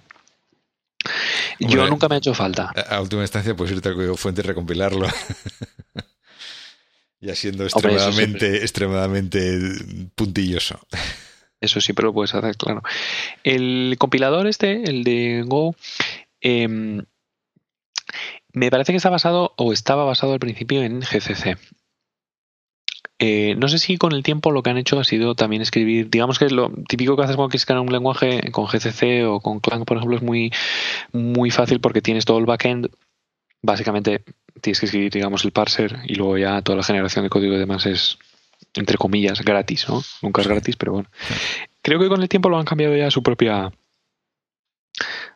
[1.60, 2.72] Yo nunca me ha hecho falta.
[2.90, 5.08] A, última instancia, puedes irte al código fuente y recompilarlo.
[7.22, 9.60] ya siendo extremadamente, extremadamente
[10.16, 10.80] puntilloso.
[11.60, 12.84] Eso siempre lo puedes hacer, claro.
[13.44, 15.76] El compilador este, el de Go,
[16.42, 17.04] em,
[18.54, 21.58] me parece que está basado o estaba basado al principio en GCC.
[23.20, 26.10] Eh, no sé si con el tiempo lo que han hecho ha sido también escribir,
[26.10, 29.60] digamos que lo típico que haces cuando quieres crear un lenguaje con GCC o con
[29.60, 30.52] Clang, por ejemplo, es muy,
[31.14, 32.90] muy fácil porque tienes todo el backend.
[33.64, 34.24] Básicamente
[34.62, 37.60] tienes que escribir, digamos, el parser y luego ya toda la generación de código y
[37.60, 38.20] demás es,
[38.76, 40.04] entre comillas, gratis, ¿no?
[40.22, 41.10] Nunca es gratis, pero bueno.
[41.82, 43.72] Creo que con el tiempo lo han cambiado ya a su propia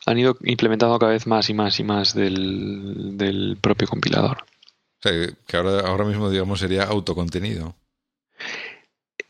[0.05, 4.45] han ido implementando cada vez más y más y más del, del propio compilador.
[5.03, 7.75] O sea, que ahora, ahora mismo, digamos, sería autocontenido.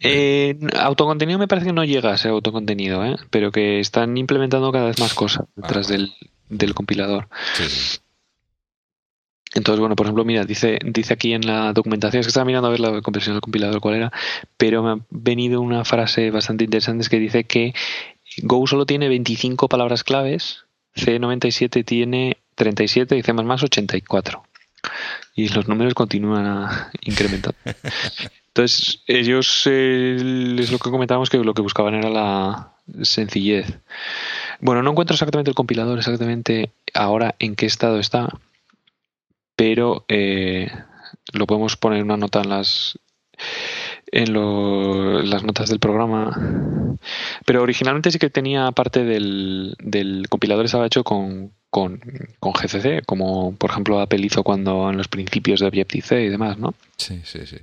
[0.04, 3.18] Eh, autocontenido me parece que no llega a ser autocontenido, ¿eh?
[3.30, 7.30] pero que están implementando cada vez más cosas ah, detrás del, compilador.
[9.54, 12.68] Entonces, bueno, por ejemplo, mira, dice, dice aquí en la documentación, es que estaba mirando
[12.68, 14.12] a ver la conversión del compilador cuál era,
[14.58, 17.74] pero me ha venido una frase bastante interesante es que dice que
[18.44, 20.64] Go solo tiene 25 palabras claves,
[20.96, 24.44] C97 tiene 37 y C++ 84
[25.36, 27.56] y los números continúan a incrementar.
[28.48, 30.18] Entonces, ellos eh,
[30.60, 33.80] es lo que comentábamos que lo que buscaban era la sencillez.
[34.60, 38.28] Bueno, no encuentro exactamente el compilador, exactamente ahora en qué estado está,
[39.56, 40.70] pero eh,
[41.32, 43.00] lo podemos poner una nota en las
[44.12, 46.98] en las notas del programa.
[47.46, 52.02] Pero originalmente sí que tenía parte del, del compilador, estaba hecho con, con,
[52.40, 56.58] con, GCC, como por ejemplo Apple hizo cuando en los principios de Objective-C y demás,
[56.58, 56.76] ¿no?
[56.98, 57.58] Sí, sí, sí.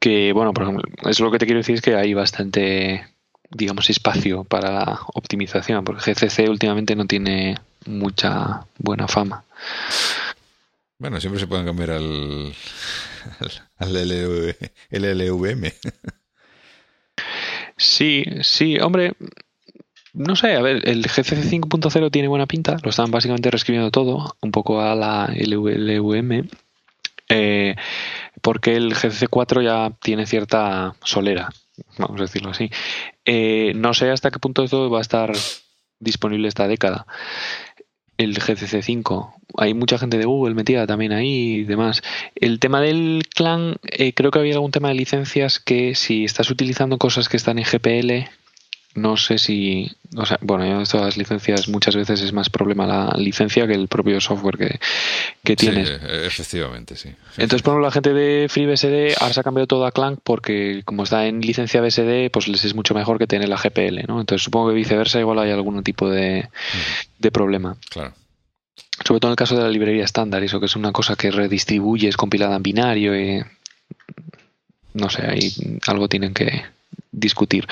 [0.00, 3.06] Que, bueno, por ejemplo, es lo que te quiero decir es que hay bastante,
[3.50, 9.44] digamos, espacio para la optimización, porque GCC últimamente no tiene mucha buena fama.
[10.98, 12.54] Bueno, siempre se pueden cambiar al,
[13.76, 15.72] al, LLVM.
[17.76, 19.12] Sí, sí, hombre,
[20.14, 24.36] no sé, a ver, el GCC 5.0 tiene buena pinta, lo están básicamente reescribiendo todo,
[24.40, 26.48] un poco a la LLVM,
[27.28, 27.76] eh,
[28.42, 31.50] porque el GCC 4 ya tiene cierta solera,
[31.98, 32.70] vamos a decirlo así.
[33.24, 35.32] Eh, no sé hasta qué punto esto va a estar
[36.00, 37.06] disponible esta década
[38.18, 39.34] el GCC 5.
[39.56, 42.02] Hay mucha gente de Google metida también ahí y demás.
[42.34, 46.50] El tema del clan, eh, creo que había algún tema de licencias que si estás
[46.50, 48.28] utilizando cosas que están en GPL,
[49.00, 52.86] no sé si, o sea, bueno, yo todas las licencias muchas veces es más problema
[52.86, 54.80] la licencia que el propio software que,
[55.44, 55.88] que tienes.
[55.88, 55.94] Sí,
[56.24, 57.10] efectivamente, sí.
[57.36, 60.82] Entonces, por ejemplo, la gente de FreeBSD ahora se ha cambiado todo a Clang porque
[60.84, 64.20] como está en licencia BSD, pues les es mucho mejor que tener la GPL, ¿no?
[64.20, 66.48] Entonces supongo que viceversa igual hay algún tipo de,
[67.18, 67.76] de problema.
[67.90, 68.14] Claro.
[69.04, 71.30] sobre todo en el caso de la librería estándar, eso que es una cosa que
[71.30, 73.42] redistribuyes compilada en binario y
[74.94, 75.52] no sé, ahí
[75.86, 76.62] algo tienen que,
[77.12, 77.66] discutir.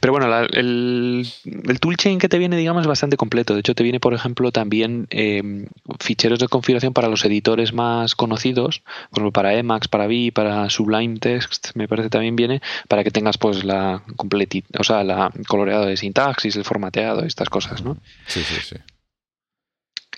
[0.00, 3.54] Pero bueno, el, el, toolchain que te viene, digamos, es bastante completo.
[3.54, 5.66] De hecho, te viene, por ejemplo, también em,
[6.00, 10.68] ficheros de configuración para los editores más conocidos, por ejemplo, para Emacs, para Vi, para
[10.70, 15.30] Sublime Text, me parece también viene, para que tengas pues la completi o sea, la
[15.46, 17.96] coloreado de sintaxis, el formateado, estas cosas, ¿no?
[18.26, 18.76] Sí, sí, sí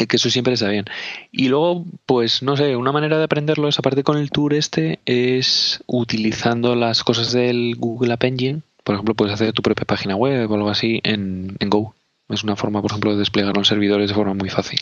[0.05, 0.85] que eso siempre está bien.
[1.33, 4.99] Y luego, pues no sé, una manera de aprenderlo, esa parte con el tour este,
[5.07, 8.61] es utilizando las cosas del Google App Engine.
[8.85, 11.95] Por ejemplo, puedes hacer tu propia página web o algo así en, Go.
[12.29, 14.81] Es una forma, por ejemplo, de desplegar los servidores de forma muy fácil.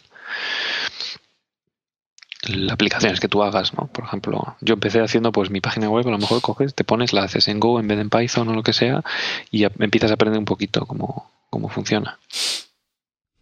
[2.48, 3.86] La aplicaciones que tú hagas, ¿no?
[3.86, 7.14] Por ejemplo, yo empecé haciendo pues mi página web, a lo mejor coges, te pones,
[7.14, 9.02] la haces en Go en vez de en Python o lo que sea,
[9.50, 12.18] y empiezas a aprender un poquito cómo, cómo funciona.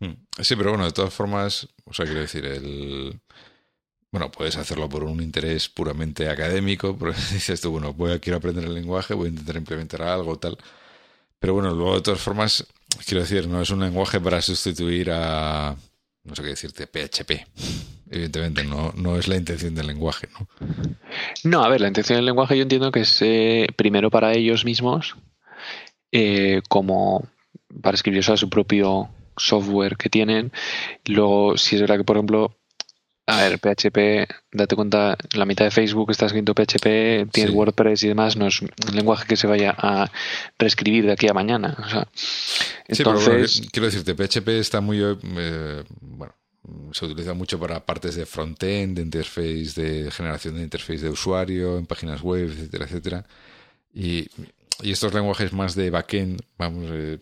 [0.02, 0.42] Mm.
[0.42, 3.20] Sí, pero bueno, de todas formas, o sea, quiero decir, el...
[4.10, 8.38] Bueno, puedes hacerlo por un interés puramente académico, porque dices tú, bueno, voy a, quiero
[8.38, 10.58] aprender el lenguaje, voy a intentar implementar algo, tal.
[11.38, 12.66] Pero bueno, luego de todas formas,
[13.06, 15.76] quiero decir, no es un lenguaje para sustituir a,
[16.24, 17.46] no sé qué decirte, PHP.
[18.10, 20.48] Evidentemente, no, no es la intención del lenguaje, ¿no?
[21.44, 24.64] No, a ver, la intención del lenguaje yo entiendo que es eh, primero para ellos
[24.64, 25.16] mismos,
[26.10, 27.24] eh, como
[27.80, 30.52] para escribir a su propio software que tienen.
[31.06, 32.56] Luego, si es verdad que, por ejemplo,
[33.26, 38.08] a ver, PHP, date cuenta, la mitad de Facebook está escrito PHP, tienes WordPress y
[38.08, 40.10] demás, no es un lenguaje que se vaya a
[40.58, 41.76] reescribir de aquí a mañana.
[41.84, 42.08] O sea,
[42.88, 43.62] entonces...
[43.70, 45.00] quiero decirte, PHP está muy...
[45.00, 46.34] Eh, bueno,
[46.92, 51.78] se utiliza mucho para partes de frontend, de interface, de generación de interface de usuario,
[51.78, 53.26] en páginas web, etcétera, etcétera.
[53.94, 54.26] Y
[54.82, 57.18] y estos lenguajes más de backend, vamos, eh,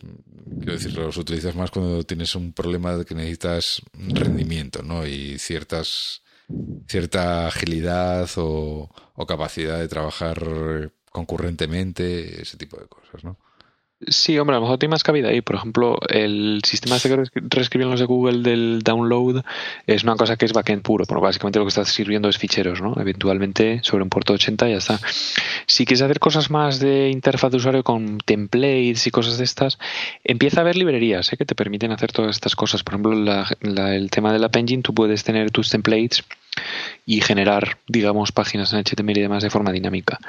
[0.57, 5.05] quiero decir, los utilizas más cuando tienes un problema de que necesitas rendimiento, ¿no?
[5.05, 6.23] Y ciertas
[6.87, 13.37] cierta agilidad o, o capacidad de trabajar concurrentemente, ese tipo de cosas, ¿no?
[14.07, 15.41] Sí, hombre, a lo mejor tiene más cabida ahí.
[15.41, 19.43] Por ejemplo, el sistema este que reescriben los de Google del download
[19.85, 21.05] es una cosa que es backend puro.
[21.07, 22.95] Bueno, básicamente lo que está sirviendo es ficheros, ¿no?
[22.99, 24.99] Eventualmente sobre un puerto 80 ya está.
[25.67, 29.77] Si quieres hacer cosas más de interfaz de usuario con templates y cosas de estas,
[30.23, 31.37] empieza a haber librerías ¿eh?
[31.37, 32.83] que te permiten hacer todas estas cosas.
[32.83, 36.23] Por ejemplo, el tema del App Engine, tú puedes tener tus templates
[37.05, 40.19] y generar, digamos, páginas en HTML y demás de forma dinámica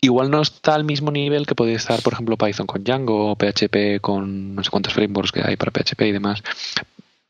[0.00, 3.36] igual no está al mismo nivel que puede estar, por ejemplo, Python con Django o
[3.36, 6.42] PHP con no sé cuántos frameworks que hay para PHP y demás.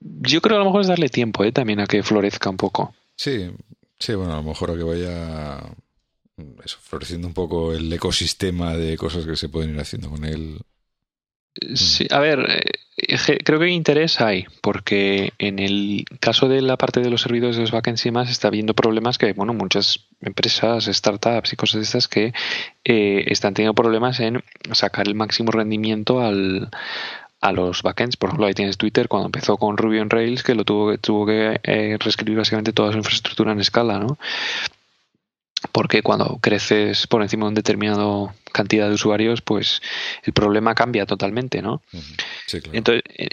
[0.01, 1.53] Yo creo que a lo mejor es darle tiempo ¿eh?
[1.53, 2.95] también a que florezca un poco.
[3.17, 3.51] Sí,
[3.99, 5.61] sí, bueno, a lo mejor a que vaya
[6.81, 10.61] floreciendo un poco el ecosistema de cosas que se pueden ir haciendo con él.
[11.75, 17.01] Sí, a ver, eh, creo que interés hay, porque en el caso de la parte
[17.01, 20.85] de los servidores de los backends y más está habiendo problemas que, bueno, muchas empresas,
[20.87, 22.33] startups y cosas de estas que
[22.85, 26.71] eh, están teniendo problemas en sacar el máximo rendimiento al,
[27.41, 28.17] a los backends.
[28.17, 31.27] Por ejemplo, ahí tienes Twitter cuando empezó con Ruby on Rails, que lo tuvo, tuvo
[31.27, 34.19] que eh, reescribir básicamente toda su infraestructura en escala, ¿no?
[35.73, 39.81] porque cuando creces por encima de una determinada cantidad de usuarios, pues
[40.23, 41.83] el problema cambia totalmente, ¿no?
[42.73, 43.29] Entonces, eh,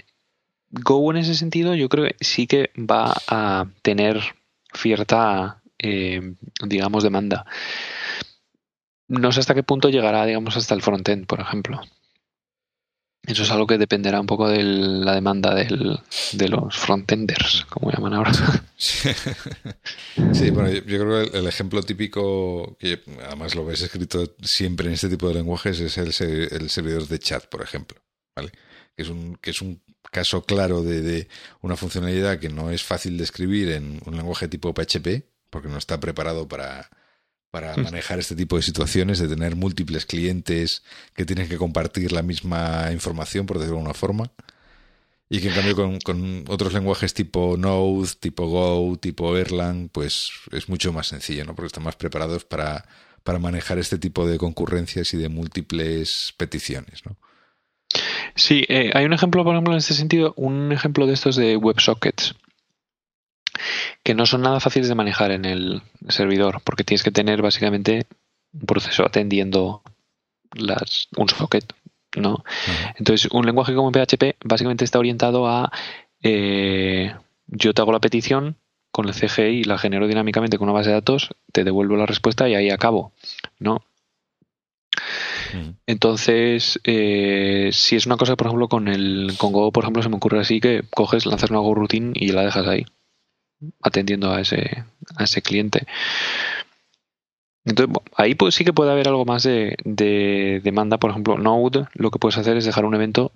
[0.70, 4.20] Go en ese sentido yo creo que sí que va a tener
[4.74, 7.46] cierta, eh, digamos, demanda.
[9.06, 11.80] No sé hasta qué punto llegará, digamos, hasta el frontend, por ejemplo.
[13.26, 16.00] Eso es algo que dependerá un poco de la demanda del,
[16.32, 18.32] de los frontenders, como llaman ahora.
[18.76, 19.10] Sí,
[20.50, 25.10] bueno, yo, creo que el, ejemplo típico, que además lo ves escrito siempre en este
[25.10, 26.14] tipo de lenguajes, es el,
[26.50, 28.00] el servidor de chat, por ejemplo.
[28.34, 28.50] ¿vale?
[28.96, 31.28] Que, es un, que es un caso claro de, de
[31.60, 35.76] una funcionalidad que no es fácil de escribir en un lenguaje tipo PHP, porque no
[35.76, 36.88] está preparado para,
[37.50, 37.82] para mm.
[37.82, 40.82] manejar este tipo de situaciones, de tener múltiples clientes
[41.14, 44.30] que tienen que compartir la misma información, por decirlo de alguna forma.
[45.30, 50.30] Y que en cambio con, con, otros lenguajes tipo Node, tipo Go, tipo Erlang, pues
[50.52, 51.54] es mucho más sencillo, ¿no?
[51.54, 52.86] Porque están más preparados para,
[53.24, 57.16] para manejar este tipo de concurrencias y de múltiples peticiones, ¿no?
[58.34, 61.56] Sí, eh, hay un ejemplo, por ejemplo, en este sentido, un ejemplo de estos de
[61.56, 62.34] WebSockets
[64.02, 68.06] que no son nada fáciles de manejar en el servidor, porque tienes que tener básicamente
[68.52, 69.82] un proceso atendiendo
[70.54, 71.72] las, un socket,
[72.16, 72.44] ¿no?
[72.96, 75.70] Entonces, un lenguaje como PHP básicamente está orientado a
[76.22, 77.14] eh,
[77.46, 78.56] yo te hago la petición
[78.90, 82.48] con el CGI, la genero dinámicamente con una base de datos, te devuelvo la respuesta
[82.48, 83.12] y ahí acabo,
[83.58, 83.82] ¿no?
[85.86, 90.08] Entonces, eh, si es una cosa, por ejemplo, con el con Go, por ejemplo, se
[90.08, 92.84] me ocurre así que coges, lanzas una Go routine y la dejas ahí
[93.82, 94.84] atendiendo a ese,
[95.16, 95.86] a ese cliente.
[97.64, 100.98] Entonces, ahí pues sí que puede haber algo más de, de, demanda.
[100.98, 103.32] Por ejemplo, Node, lo que puedes hacer es dejar un evento,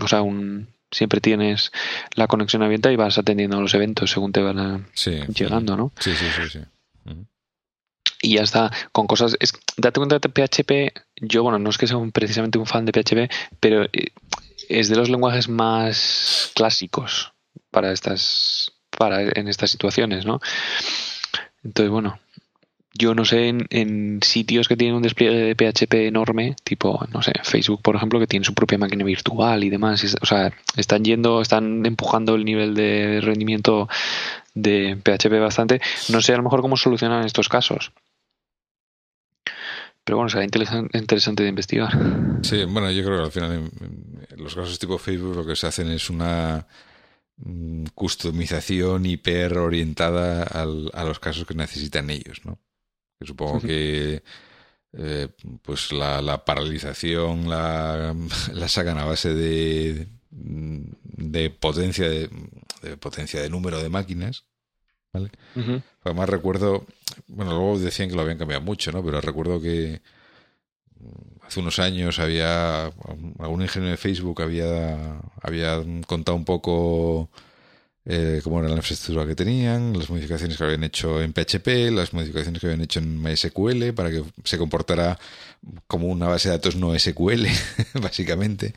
[0.00, 1.72] o sea, un, siempre tienes
[2.14, 4.86] la conexión abierta y vas atendiendo a los eventos según te van
[5.34, 5.92] llegando, ¿no?
[5.98, 6.60] Sí, sí, sí, sí.
[8.22, 9.36] Y ya está, con cosas.
[9.38, 10.98] Es, date cuenta de PHP.
[11.20, 13.30] Yo, bueno, no es que sea precisamente un fan de PHP,
[13.60, 14.12] pero eh,
[14.68, 17.34] es de los lenguajes más clásicos
[17.70, 20.40] para estas, para en estas situaciones, ¿no?
[21.62, 22.18] Entonces, bueno,
[22.96, 27.32] yo no sé en, sitios que tienen un despliegue de PHP enorme, tipo, no sé,
[27.42, 30.16] Facebook, por ejemplo, que tiene su propia máquina virtual y demás.
[30.20, 33.88] o sea, están yendo, están empujando el nivel de rendimiento
[34.54, 35.80] de PHP bastante.
[36.10, 37.92] No sé a lo mejor cómo solucionar estos casos.
[40.04, 41.90] Pero bueno, será interesante de investigar.
[42.42, 45.66] Sí, bueno, yo creo que al final en, los casos tipo Facebook lo que se
[45.66, 46.66] hacen es una
[47.94, 52.58] customización hiper orientada a los casos que necesitan ellos, ¿no?
[53.18, 54.22] Que supongo que
[54.92, 55.28] eh,
[55.62, 58.14] pues la, paralización la,
[58.52, 62.28] la, sacan a base de, de potencia de,
[62.98, 64.44] potencia de número de máquinas
[65.12, 65.30] ¿vale?
[66.02, 66.86] Además recuerdo,
[67.28, 69.04] bueno, luego decían que lo habían cambiado mucho, ¿no?
[69.04, 70.02] Pero recuerdo que
[71.00, 72.86] mm, hace unos años había
[73.38, 77.28] algún ingeniero de Facebook había había contado un poco
[78.06, 82.12] eh, cómo era la infraestructura que tenían, las modificaciones que habían hecho en PHP, las
[82.12, 85.18] modificaciones que habían hecho en MySQL para que se comportara
[85.86, 87.46] como una base de datos no SQL,
[88.02, 88.74] básicamente.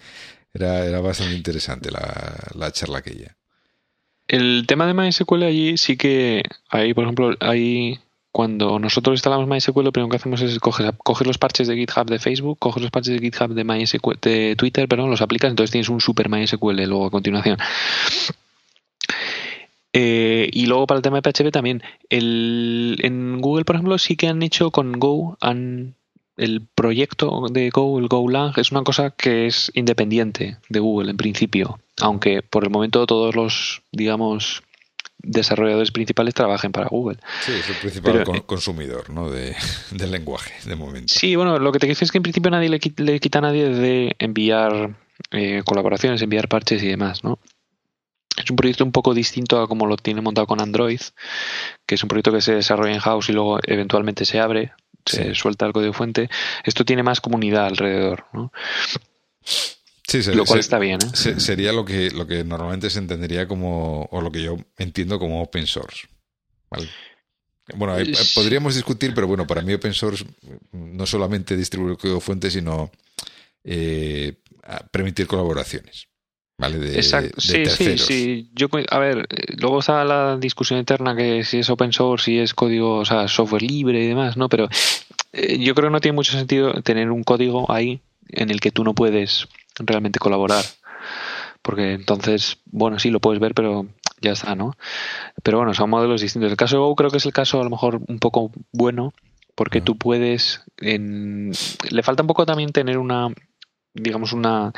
[0.54, 3.36] Era, era bastante interesante la, la charla aquella.
[4.28, 8.00] El tema de MySQL allí sí que ahí, por ejemplo, ahí
[8.38, 12.06] cuando nosotros instalamos MySQL, lo primero que hacemos es coger, coger, los parches de GitHub
[12.06, 15.72] de Facebook, coger los parches de GitHub de MySQL, de Twitter, perdón, los aplicas, entonces
[15.72, 17.58] tienes un super MySQL luego a continuación.
[19.92, 21.82] Eh, y luego para el tema de PHP también.
[22.12, 25.96] El, en Google, por ejemplo, sí que han hecho con Go, han,
[26.38, 31.18] el proyecto de Go, el GoLang, es una cosa que es independiente de Google en
[31.18, 31.80] principio.
[32.00, 34.62] Aunque por el momento todos los, digamos,
[35.28, 37.20] desarrolladores principales trabajen para Google.
[37.46, 39.30] Sí, es el principal eh, consumidor ¿no?
[39.30, 39.56] de,
[39.92, 41.14] del lenguaje, de momento.
[41.14, 42.80] Sí, bueno, lo que te dice es que en principio nadie le,
[43.20, 44.96] quita a nadie de enviar
[45.32, 47.40] eh, colaboraciones, enviar parches y demás, ¿no?
[48.38, 51.02] Es un proyecto un poco distinto a como lo tiene montado con Android,
[51.86, 54.74] que es un proyecto que se desarrolla en house y luego eventualmente se abre,
[55.06, 56.30] se suelta el código fuente.
[56.64, 58.52] Esto tiene más comunidad alrededor, ¿no?
[60.08, 61.00] Sí, lo cual está bien.
[61.04, 61.40] ¿eh?
[61.40, 65.42] Sería lo que, lo que normalmente se entendería como, o lo que yo entiendo como
[65.42, 66.08] open source.
[67.76, 67.96] Bueno,
[68.34, 70.26] podríamos discutir, pero bueno, para mí open source
[70.72, 72.90] no solamente distribuir código fuente, sino
[73.66, 74.34] eh,
[74.92, 76.08] permitir colaboraciones.
[76.58, 76.96] ¿vale?
[76.96, 77.42] Exacto.
[77.42, 78.50] sí, sí, sí.
[78.56, 79.28] Yo, a ver,
[79.58, 83.28] luego está la discusión interna que si es open source, si es código, o sea,
[83.28, 84.48] software libre y demás, ¿no?
[84.48, 84.70] Pero
[85.34, 88.72] eh, yo creo que no tiene mucho sentido tener un código ahí en el que
[88.72, 89.48] tú no puedes
[89.80, 90.64] realmente colaborar.
[91.62, 93.88] Porque entonces, bueno, sí lo puedes ver, pero
[94.22, 94.74] ya está, ¿no?
[95.44, 96.52] Pero bueno, son modelos distintos.
[96.52, 99.14] El caso de Go creo que es el caso a lo mejor un poco bueno,
[99.56, 100.64] porque tú puedes.
[100.78, 101.52] En...
[101.90, 103.30] Le falta un poco también tener una
[104.00, 104.72] digamos, una,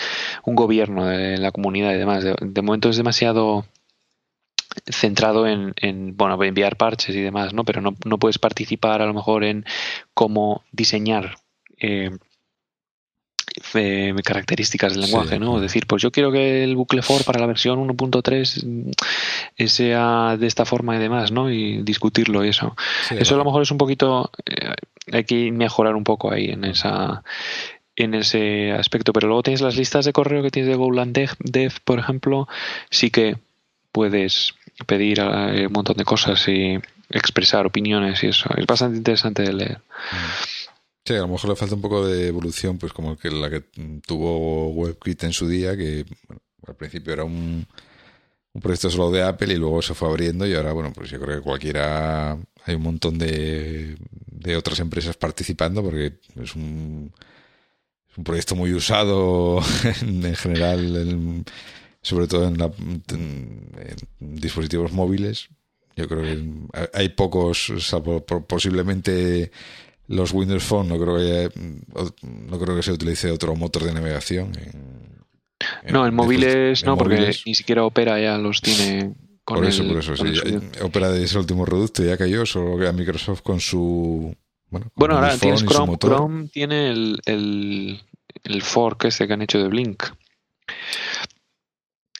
[0.45, 2.23] un gobierno de la comunidad y demás.
[2.23, 3.65] De, momento es demasiado
[4.85, 7.65] centrado en, en, bueno, enviar parches y demás, ¿no?
[7.65, 9.65] Pero no, no puedes participar a lo mejor en
[10.13, 11.37] cómo diseñar
[11.79, 12.11] eh,
[14.23, 15.59] características del lenguaje, ¿no?
[15.59, 18.95] Decir, pues yo quiero que el bucle for para la versión 1.3
[19.57, 21.51] eh, sea de esta forma y demás, ¿no?
[21.51, 22.75] Y discutirlo y eso.
[23.11, 24.31] eso a lo mejor es un poquito...
[24.45, 24.73] Eh,
[25.11, 27.23] hay que mejorar un poco ahí en esa
[27.99, 29.13] en ese aspecto.
[29.13, 32.47] Pero luego tienes las listas de correo que tienes de Golang Dev, por ejemplo,
[32.89, 33.37] sí que
[33.91, 34.55] puedes
[34.87, 38.49] pedir eh, un montón de cosas y expresar opiniones y eso.
[38.55, 39.81] Es bastante interesante de leer.
[41.09, 43.61] Sí, a lo mejor le falta un poco de evolución, pues como que la que
[44.05, 46.05] tuvo WebKit en su día, que
[46.67, 47.65] al principio era un,
[48.61, 51.37] proyecto solo de Apple y luego se fue abriendo y ahora, bueno, pues yo creo
[51.37, 57.11] que cualquiera, hay un montón de, de otras empresas participando porque es un
[58.19, 59.59] un proyecto muy usado
[60.01, 61.43] en, general,
[62.03, 65.49] sobre todo en, dispositivos móviles.
[65.95, 69.51] Yo creo que hay pocos, salvo posiblemente
[70.09, 71.51] los Windows Phone, no creo que
[72.23, 74.51] no creo que se utilice otro motor de navegación.
[75.87, 79.13] no, en móviles no, porque ni siquiera Opera ya los tiene.
[79.43, 80.13] Con por eso, por eso.
[80.83, 84.35] Opera de ese último producto ya cayó, solo queda Microsoft con su
[84.69, 89.67] bueno, bueno ahora tienes Chrome, Chrome tiene el, el, fork ese que han hecho de
[89.67, 90.03] Blink.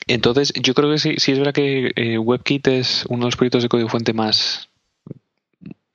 [0.06, 3.36] Entonces, yo creo que sí, sí es verdad que eh, WebKit es uno de los
[3.36, 4.69] proyectos de código fuente más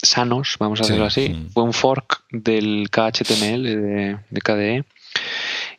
[0.09, 1.47] sanos, vamos a decirlo así.
[1.53, 4.85] Fue un fork del KHTML de, de KDE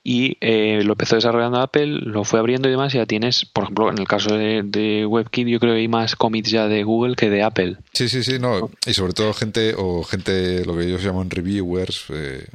[0.08, 3.64] y eh, lo empezó desarrollando Apple, lo fue abriendo y demás, y ya tienes, por
[3.64, 6.84] ejemplo, en el caso de, de WebKit, yo creo que hay más commits ya de
[6.84, 7.78] Google que de Apple.
[7.92, 8.70] Sí, sí, sí, no.
[8.86, 12.46] Y sobre todo gente, o gente, lo que ellos llaman reviewers, eh,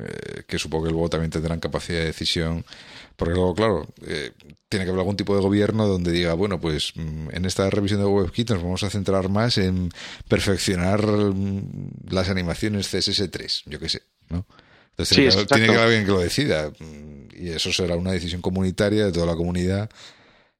[0.00, 2.64] eh, que supongo que luego también tendrán capacidad de decisión.
[3.16, 4.32] Porque luego, claro, eh,
[4.68, 8.00] tiene que haber algún tipo de gobierno donde diga, bueno, pues mm, en esta revisión
[8.00, 9.90] de WebKit nos vamos a centrar más en
[10.28, 14.46] perfeccionar mm, las animaciones CSS3, yo qué sé, ¿no?
[14.90, 15.54] Entonces Sí, tiene, que, exacto.
[15.56, 16.70] tiene que haber alguien que lo decida.
[16.78, 19.90] mm, Y eso será una decisión comunitaria de toda la comunidad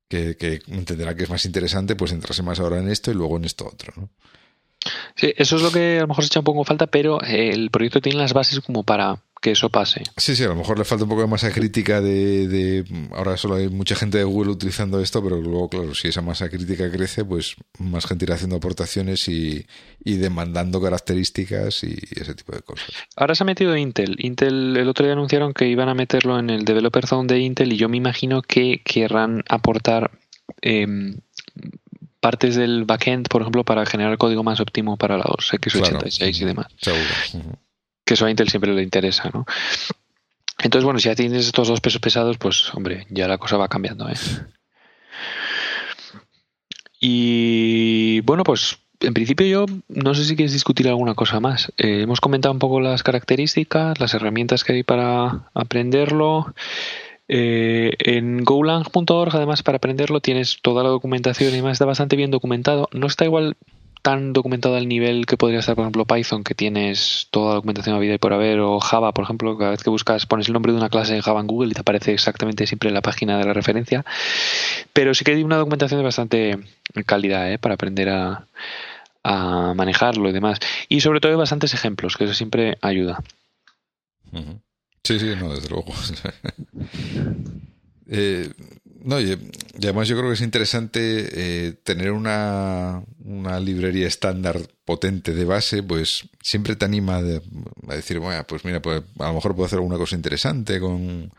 [0.09, 3.36] que, que entenderá que es más interesante pues centrarse más ahora en esto y luego
[3.36, 4.09] en esto otro, ¿no?
[5.16, 7.20] Sí, eso es lo que a lo mejor se echa un poco en falta, pero
[7.23, 10.02] el proyecto tiene las bases como para que eso pase.
[10.16, 13.36] Sí, sí, a lo mejor le falta un poco de masa crítica de, de- Ahora
[13.36, 16.90] solo hay mucha gente de Google utilizando esto, pero luego, claro, si esa masa crítica
[16.90, 19.65] crece, pues más gente irá haciendo aportaciones y,
[20.05, 22.89] y demandando características y ese tipo de cosas.
[23.16, 24.16] Ahora se ha metido Intel.
[24.19, 27.73] Intel el otro día anunciaron que iban a meterlo en el Developer Zone de Intel
[27.73, 30.10] y yo me imagino que querrán aportar
[30.62, 31.19] em,
[32.20, 36.47] partes del backend, por ejemplo, para generar código más óptimo para los x86 y Claro.
[36.47, 36.66] demás.
[36.81, 37.59] Seguro.
[38.09, 39.45] Que eso a Intel siempre le interesa, ¿no?
[40.63, 43.69] Entonces, bueno, si ya tienes estos dos pesos pesados, pues, hombre, ya la cosa va
[43.69, 44.15] cambiando, ¿eh?
[47.01, 51.71] Y bueno, pues en principio yo no sé si quieres discutir alguna cosa más.
[51.77, 56.55] Eh, hemos comentado un poco las características, las herramientas que hay para aprenderlo.
[57.29, 62.31] Eh, en golang.org, además, para aprenderlo tienes toda la documentación y demás, está bastante bien
[62.31, 62.89] documentado.
[62.93, 63.59] No está igual
[64.03, 67.97] tan documentado al nivel que podría estar, por ejemplo, Python, que tienes toda la documentación
[67.97, 70.55] a vida y por haber, o Java, por ejemplo, cada vez que buscas, pones el
[70.55, 73.39] nombre de una clase en Java en Google y te aparece exactamente siempre la página
[73.39, 74.05] de la referencia.
[74.93, 76.59] Pero sí que hay una documentación de bastante
[77.07, 77.59] calidad ¿eh?
[77.59, 78.47] para aprender a,
[79.23, 80.59] a manejarlo y demás.
[80.89, 83.23] Y sobre todo hay bastantes ejemplos, que eso siempre ayuda.
[85.05, 85.93] Sí, sí, no, desde luego.
[88.11, 88.51] Eh,
[89.05, 90.99] no, y, y además yo creo que es interesante
[91.69, 97.43] eh, tener una, una librería estándar potente de base, pues siempre te anima de-
[97.89, 101.33] a decir, bueno, pues mira, pues a lo mejor puedo hacer alguna cosa interesante con,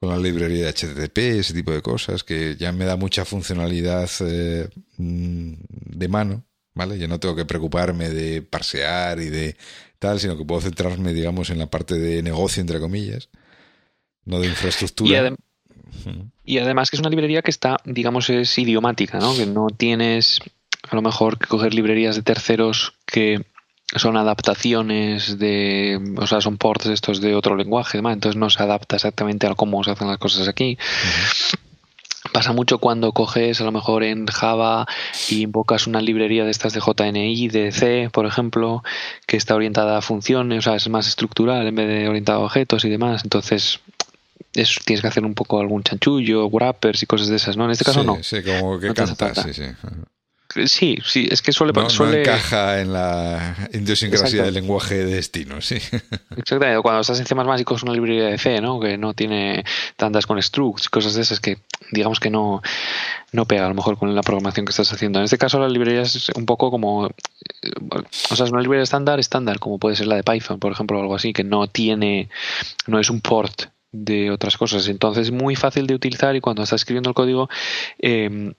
[0.00, 4.08] con la librería de HTTP, ese tipo de cosas, que ya me da mucha funcionalidad
[4.20, 5.52] eh, mm,
[5.98, 6.44] de mano,
[6.74, 6.98] ¿vale?
[6.98, 9.56] Ya no tengo que preocuparme de parsear y de
[9.98, 13.28] tal, sino que puedo centrarme, digamos, en la parte de negocio, entre comillas,
[14.24, 15.10] no de infraestructura.
[16.44, 19.36] Y, además que es una librería que está, digamos, es idiomática, ¿no?
[19.36, 20.40] Que no tienes
[20.90, 23.44] a lo mejor que coger librerías de terceros que
[23.94, 28.62] son adaptaciones de, o sea, son ports estos de otro lenguaje, demás, entonces no se
[28.62, 30.76] adapta exactamente a cómo se hacen las cosas aquí.
[32.32, 34.86] Pasa mucho cuando coges a lo mejor en Java
[35.30, 38.82] y invocas una librería de estas de JNI, de C, por ejemplo,
[39.26, 42.44] que está orientada a funciones, o sea, es más estructural en vez de orientado a
[42.44, 43.22] objetos y demás.
[43.24, 43.80] Entonces,
[44.54, 47.64] es- tienes que hacer un poco algún chanchullo, wrappers y cosas de esas, ¿no?
[47.64, 48.22] En este caso sí, no.
[48.22, 49.52] Sí, como que No te hace canta, falta.
[49.52, 49.70] sí, sí.
[50.66, 51.74] Sí, sí, es que suele...
[51.74, 55.74] No, no encaja en la idiosincrasia del lenguaje de destino, sí.
[55.74, 58.80] Exactamente, cuando estás en C++ y coges una librería de C, ¿no?
[58.80, 59.62] Que no tiene
[59.96, 61.58] tantas con structs y cosas de esas que
[61.92, 62.62] digamos que no,
[63.32, 65.18] no pega a lo mejor con la programación que estás haciendo.
[65.18, 67.08] En este caso la librería es un poco como...
[67.08, 67.70] eh,
[68.30, 70.96] O sea, es una librería estándar, estándar, como puede ser la de Python, por ejemplo,
[70.98, 72.30] o algo así, que no tiene...
[72.86, 74.88] no es un port de otras cosas.
[74.88, 77.48] Entonces es muy fácil de utilizar y cuando estás escribiendo el código...
[77.98, 78.52] eh,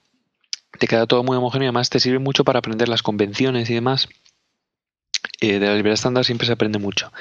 [0.78, 3.74] te queda todo muy homogéneo y además te sirve mucho para aprender las convenciones y
[3.74, 4.08] demás.
[5.40, 7.12] Eh, de la librería estándar siempre se aprende mucho.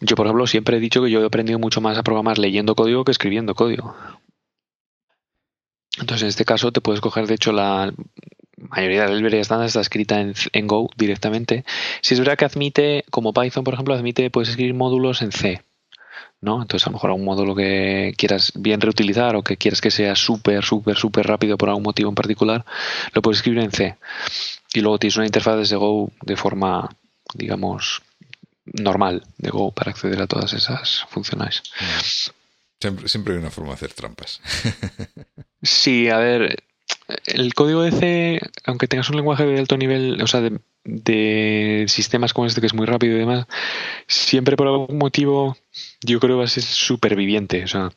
[0.00, 2.74] Yo, por ejemplo, siempre he dicho que yo he aprendido mucho más a programar leyendo
[2.74, 3.94] código que escribiendo código.
[5.98, 7.92] Entonces, en este caso, te puedes coger, de hecho, la
[8.68, 11.64] mayoría de la librería estándar está escrita en, en Go directamente.
[12.00, 15.62] Si es verdad que admite, como Python, por ejemplo, admite, puedes escribir módulos en C.
[16.42, 16.60] ¿no?
[16.60, 20.16] Entonces, a lo mejor algún módulo que quieras bien reutilizar o que quieras que sea
[20.16, 22.64] súper, súper, súper rápido por algún motivo en particular,
[23.12, 23.96] lo puedes escribir en C.
[24.74, 26.90] Y luego tienes una interfaz desde Go de forma,
[27.34, 28.02] digamos,
[28.64, 31.62] normal de Go para acceder a todas esas funciones.
[32.80, 34.40] Siempre, siempre hay una forma de hacer trampas.
[35.64, 36.64] Sí, a ver,
[37.26, 41.84] el código de C, aunque tengas un lenguaje de alto nivel, o sea, de, de
[41.88, 43.46] sistemas como este que es muy rápido y demás,
[44.06, 45.56] siempre por algún motivo
[46.00, 47.64] yo creo que va a ser superviviente.
[47.64, 47.92] O sea,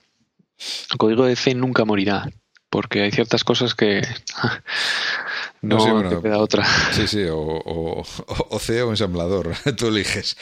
[0.92, 2.30] el código de C nunca morirá,
[2.70, 4.02] porque hay ciertas cosas que
[5.62, 6.66] no, No, sí, bueno, te queda otra.
[6.92, 10.38] Sí, sí, o, o, o C o ensamblador, tú eliges.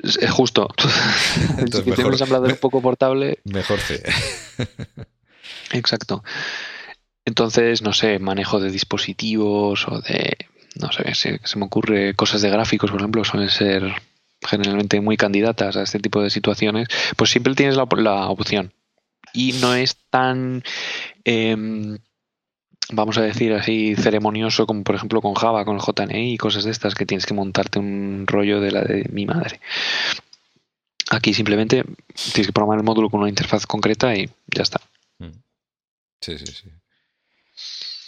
[0.00, 0.68] Es justo.
[1.58, 3.40] Entonces, si mejor, un ensamblador un poco portable.
[3.44, 4.02] Mejor C.
[5.72, 6.22] Exacto.
[7.28, 10.36] Entonces, no sé, manejo de dispositivos o de.
[10.76, 13.92] No sé, se, se me ocurre cosas de gráficos, por ejemplo, suelen ser
[14.40, 17.82] generalmente muy candidatas a este tipo de situaciones, pues siempre tienes la,
[18.28, 18.72] opción.
[19.34, 20.62] Y no es tan.
[21.24, 21.54] Eh,
[22.90, 26.64] vamos a decir así, ceremonioso, como por ejemplo con Java, con el JNE y cosas
[26.64, 29.60] de estas, que tienes que montarte un rollo de la de mi madre.
[31.10, 31.84] Aquí simplemente
[32.32, 34.80] tienes que programar el módulo con una interfaz concreta y ya está.
[35.18, 35.32] Mm.
[36.22, 36.70] Sí, sí, sí.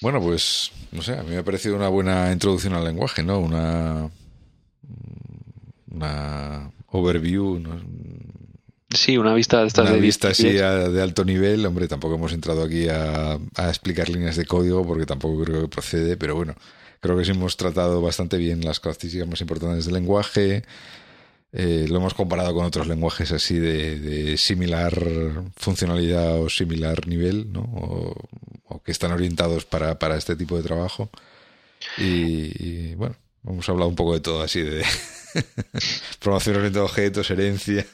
[0.01, 3.39] Bueno, pues, no sé, a mí me ha parecido una buena introducción al lenguaje, ¿no?
[3.39, 4.11] Una,
[5.91, 7.81] una overview, ¿no?
[8.93, 11.65] Sí, una vista de estas una vista así de alto nivel.
[11.65, 16.17] Hombre, tampoco hemos entrado aquí a, explicar líneas de código porque tampoco creo que procede,
[16.17, 16.55] pero bueno,
[17.01, 20.65] creo que sí hemos tratado bastante bien las características más importantes del lenguaje.
[21.53, 24.95] Eh, lo hemos comparado con otros lenguajes así de, similar
[25.57, 27.63] funcionalidad o similar nivel, ¿no?
[27.63, 31.11] O, que están orientados para, para, este tipo de trabajo.
[31.99, 33.17] y bueno,
[33.47, 34.85] hemos hablado un poco de todo así de
[36.21, 37.87] Promoción de objetos, herencia.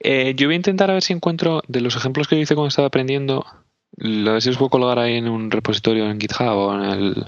[0.00, 2.68] Eh, yo voy a intentar a ver si encuentro de los ejemplos que hice cuando
[2.68, 3.44] estaba aprendiendo.
[3.98, 7.26] A ver si os puedo colgar ahí en un repositorio en GitHub o en el,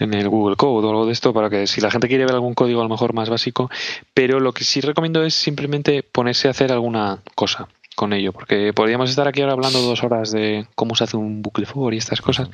[0.00, 2.34] en el Google Code o algo de esto para que si la gente quiere ver
[2.34, 3.70] algún código a lo mejor más básico.
[4.12, 8.72] Pero lo que sí recomiendo es simplemente ponerse a hacer alguna cosa con ello, porque
[8.72, 11.98] podríamos estar aquí ahora hablando dos horas de cómo se hace un bucle for y
[11.98, 12.48] estas cosas,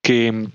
[0.00, 0.48] que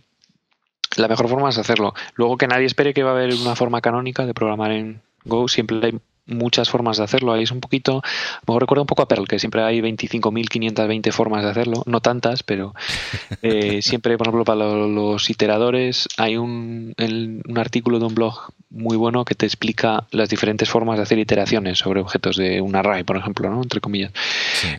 [0.98, 1.94] la mejor forma es hacerlo.
[2.16, 5.48] Luego que nadie espere que va a haber una forma canónica de programar en Go,
[5.48, 7.34] siempre hay muchas formas de hacerlo.
[7.34, 8.02] Ahí es un poquito,
[8.48, 12.44] me recuerda un poco a Perl, que siempre hay 25.520 formas de hacerlo, no tantas,
[12.44, 12.74] pero
[13.42, 18.98] eh, siempre, por ejemplo, para los iteradores hay un, un artículo de un blog muy
[18.98, 23.04] bueno que te explica las diferentes formas de hacer iteraciones sobre objetos de un array,
[23.04, 23.62] por ejemplo, ¿no?
[23.62, 24.12] entre comillas.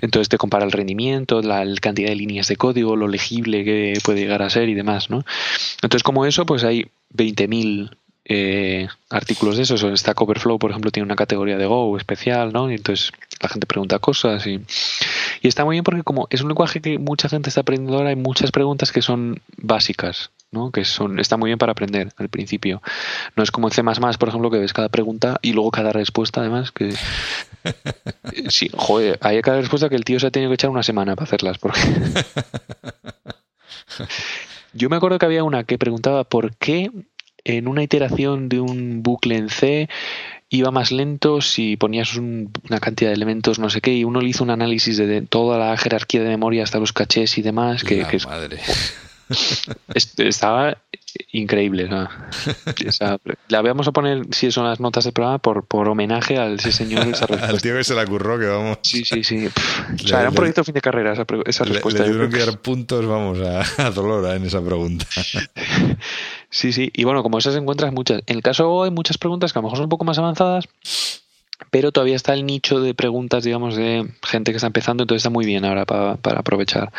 [0.02, 4.20] Entonces te compara el rendimiento, la, cantidad de líneas de código, lo legible que puede
[4.20, 5.10] llegar a ser y demás.
[5.10, 5.24] ¿no?
[5.82, 7.90] Entonces, como eso, pues hay 20.000
[8.28, 9.80] eh, artículos de esos.
[9.80, 12.70] Stack Overflow, por ejemplo, tiene una categoría de Go especial, ¿no?
[12.70, 14.60] Y entonces la gente pregunta cosas y,
[15.40, 18.10] y está muy bien porque como es un lenguaje que mucha gente está aprendiendo ahora,
[18.10, 20.70] hay muchas preguntas que son básicas, ¿no?
[20.70, 22.82] Que son, está muy bien para aprender al principio.
[23.34, 26.40] No es como en C++, por ejemplo, que ves cada pregunta y luego cada respuesta,
[26.40, 26.94] además, que...
[28.48, 31.16] Sí, joder, hay cada respuesta que el tío se ha tenido que echar una semana
[31.16, 31.80] para hacerlas, porque...
[34.74, 36.90] Yo me acuerdo que había una que preguntaba por qué
[37.48, 39.88] en una iteración de un bucle en C
[40.50, 44.28] iba más lento si ponías una cantidad de elementos, no sé qué, y uno le
[44.28, 47.84] hizo un análisis de, toda la jerarquía de memoria hasta los cachés y demás.
[47.84, 48.58] Que, que madre.
[50.18, 50.76] Estaba
[51.32, 51.88] increíble.
[53.48, 56.72] la vamos a poner, si son las notas del programa, por, por homenaje al ese
[56.72, 57.06] señor.
[57.42, 58.78] al tío que se la curró, que vamos.
[58.82, 59.46] Sí, sí, sí.
[60.04, 62.02] o sea, era un proyecto fin de carrera esa, esa respuesta.
[62.02, 65.06] Le, tuvieron que dar puntos, vamos, a, a Dolora en esa pregunta.
[66.50, 66.90] sí, sí.
[66.94, 68.22] Y bueno, como esas encuentras muchas.
[68.26, 70.68] En el caso hay muchas preguntas que a lo mejor son un poco más avanzadas
[71.70, 75.30] pero todavía está el nicho de preguntas, digamos, de gente que está empezando, entonces está
[75.30, 76.92] muy bien ahora para, para aprovechar.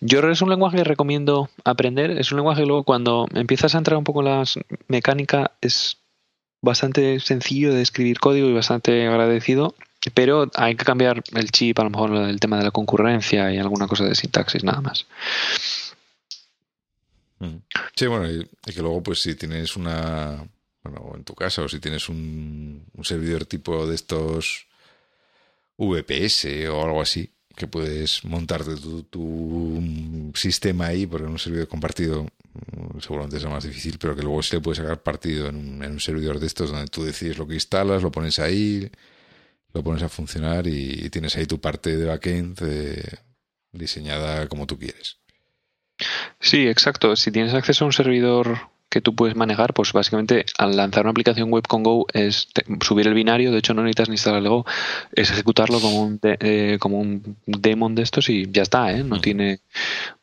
[0.00, 3.78] Yo es un lenguaje que recomiendo aprender, es un lenguaje que luego cuando empiezas a
[3.78, 4.44] entrar un poco en la
[4.88, 5.98] mecánica es
[6.60, 9.74] bastante sencillo de escribir código y bastante agradecido,
[10.14, 13.58] pero hay que cambiar el chip, a lo mejor el tema de la concurrencia y
[13.58, 15.06] alguna cosa de sintaxis, nada más.
[17.38, 17.56] Mm.
[17.94, 20.44] Sí, bueno, y que luego pues si tienes una
[20.88, 24.66] bueno, en tu casa, o si tienes un, servidor tipo de estos
[25.76, 28.76] VPS o algo así, que puedes montarte
[29.10, 34.22] tu, sistema ahí, porque en un servidor compartido mm, seguramente es más difícil, pero que
[34.22, 37.46] luego se le puede sacar partido en un, servidor de estos donde tú decides lo
[37.46, 38.90] que instalas, lo pones ahí,
[39.72, 43.18] lo pones a funcionar y, tienes ahí tu parte de backend eh,
[43.72, 45.18] diseñada como tú quieres.
[46.40, 47.16] Sí, exacto.
[47.16, 51.10] Si tienes acceso a un servidor que tú puedes manejar, pues básicamente al lanzar una
[51.10, 52.48] aplicación web con Go es
[52.80, 54.64] subir el binario, de hecho no necesitas ni instalar el Go,
[55.12, 59.04] es ejecutarlo como un, eh, como un daemon de estos y ya está, ¿eh?
[59.04, 59.60] no tiene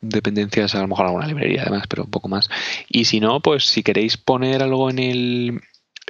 [0.01, 2.49] dependencias, a lo mejor alguna librería además, pero un poco más.
[2.89, 5.61] Y si no, pues si queréis poner algo en el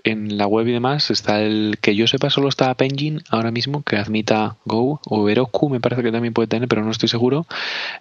[0.03, 3.51] en la web y demás está el que yo sepa solo está App Engine ahora
[3.51, 7.07] mismo que admita Go o Heroku me parece que también puede tener pero no estoy
[7.07, 7.45] seguro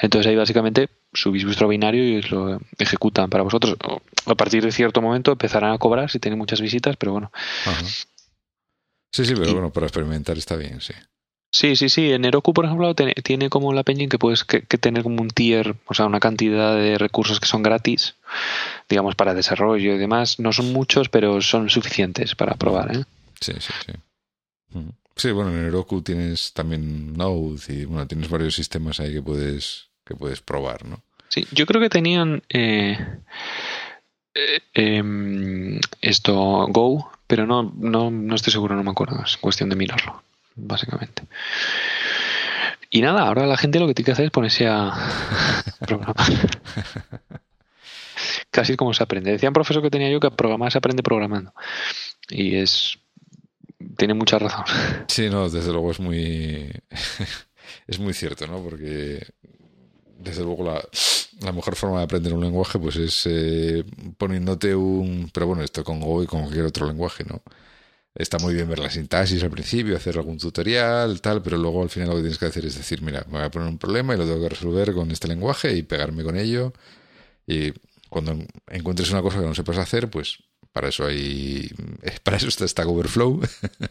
[0.00, 3.76] entonces ahí básicamente subís vuestro binario y lo ejecutan para vosotros
[4.26, 7.32] a partir de cierto momento empezarán a cobrar si tienen muchas visitas pero bueno
[9.12, 10.94] sí sí pero bueno para experimentar está bien sí
[11.54, 12.10] Sí, sí, sí.
[12.10, 15.76] En Heroku, por ejemplo, tiene como la engine que puedes que, tener como un tier,
[15.84, 18.14] o sea, una cantidad de recursos que son gratis,
[18.88, 20.40] digamos, para desarrollo y demás.
[20.40, 22.96] No son muchos, pero son suficientes para probar.
[22.96, 23.04] ¿eh?
[23.38, 23.92] Sí, sí, sí.
[25.14, 29.90] Sí, bueno, en Heroku tienes también Node y bueno, tienes varios sistemas ahí que puedes,
[30.06, 31.02] que puedes probar, ¿no?
[31.28, 32.98] Sí, yo creo que tenían eh,
[34.74, 39.22] em, esto Go, pero no, no, no estoy seguro, no me acuerdo.
[39.24, 40.22] Es cuestión de mirarlo,
[40.54, 41.22] básicamente.
[42.90, 44.92] Y nada, ahora la gente lo que tiene que hacer es ponerse a
[45.80, 46.16] programar.
[48.50, 49.32] Casi como se aprende.
[49.32, 51.54] Decía un profesor que tenía yo que programar se aprende programando.
[52.28, 52.98] Y es.
[53.96, 54.64] Tiene mucha razón.
[55.08, 56.70] Sí, no, desde luego es muy.
[57.86, 58.62] es muy cierto, ¿no?
[58.62, 59.26] Porque.
[60.22, 60.82] Desde luego la,
[61.40, 63.84] la mejor forma de aprender un lenguaje pues es eh,
[64.16, 65.30] poniéndote un...
[65.32, 67.42] Pero bueno, esto con Go y con cualquier otro lenguaje, ¿no?
[68.14, 71.88] Está muy bien ver la sintaxis al principio, hacer algún tutorial, tal, pero luego al
[71.88, 74.14] final lo que tienes que hacer es decir, mira, me voy a poner un problema
[74.14, 76.74] y lo tengo que resolver con este lenguaje y pegarme con ello.
[77.46, 77.72] Y
[78.10, 78.36] cuando
[78.68, 80.38] encuentres una cosa que no sepas hacer, pues
[80.72, 81.70] para eso hay
[82.22, 83.40] para eso está Stack Overflow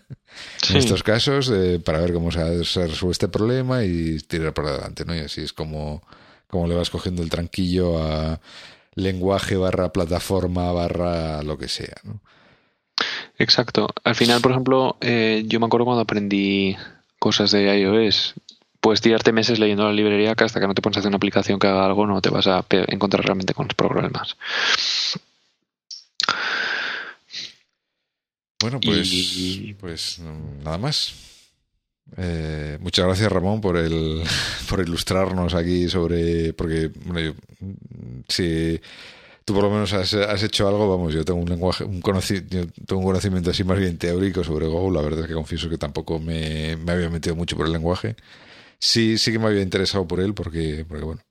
[0.70, 5.06] en estos casos eh, para ver cómo se, resuelve este problema y tirar para adelante
[5.06, 6.02] no y así es como
[6.52, 8.40] como le vas cogiendo el tranquillo a
[8.94, 12.20] lenguaje barra plataforma barra lo que sea ¿no?
[13.40, 16.76] exacto al final por ejemplo eh, yo me acuerdo cuando aprendí
[17.18, 18.36] cosas de iOS
[18.82, 21.18] puedes tirarte meses leyendo la librería que hasta que no te pones a hacer una
[21.18, 24.36] aplicación que haga algo no te vas a encontrar realmente con los problemas.
[28.60, 29.10] Bueno, pues,
[29.80, 30.20] pues
[30.64, 31.31] nada más.
[32.18, 34.24] Eh, muchas gracias Ramón por el
[34.70, 37.34] por ilustrarnos aquí sobre porque bueno yo,
[38.28, 38.82] si
[39.46, 43.00] tú por lo menos has, hecho algo vamos yo tengo un lenguaje un conocimiento tengo
[43.00, 46.20] un conocimiento así más bien teórico sobre Go la verdad es que confieso que tampoco
[46.20, 48.16] me, me había metido mucho por el lenguaje.
[48.80, 51.22] Sí, sí que me había interesado por él porque, porque bueno,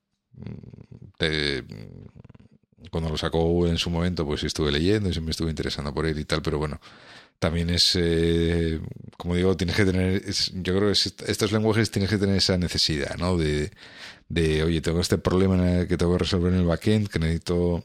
[2.90, 6.06] cuando lo sacó en su momento, pues estuve leyendo y se me estuve interesando por
[6.06, 6.80] él y tal, pero bueno,
[7.40, 8.80] también es, eh,
[9.16, 10.22] como digo, tienes que tener,
[10.62, 13.36] yo creo que estos lenguajes tienes que tener esa necesidad, ¿no?
[13.36, 13.72] De,
[14.28, 17.84] de, oye, tengo este problema que tengo que resolver en el backend, que necesito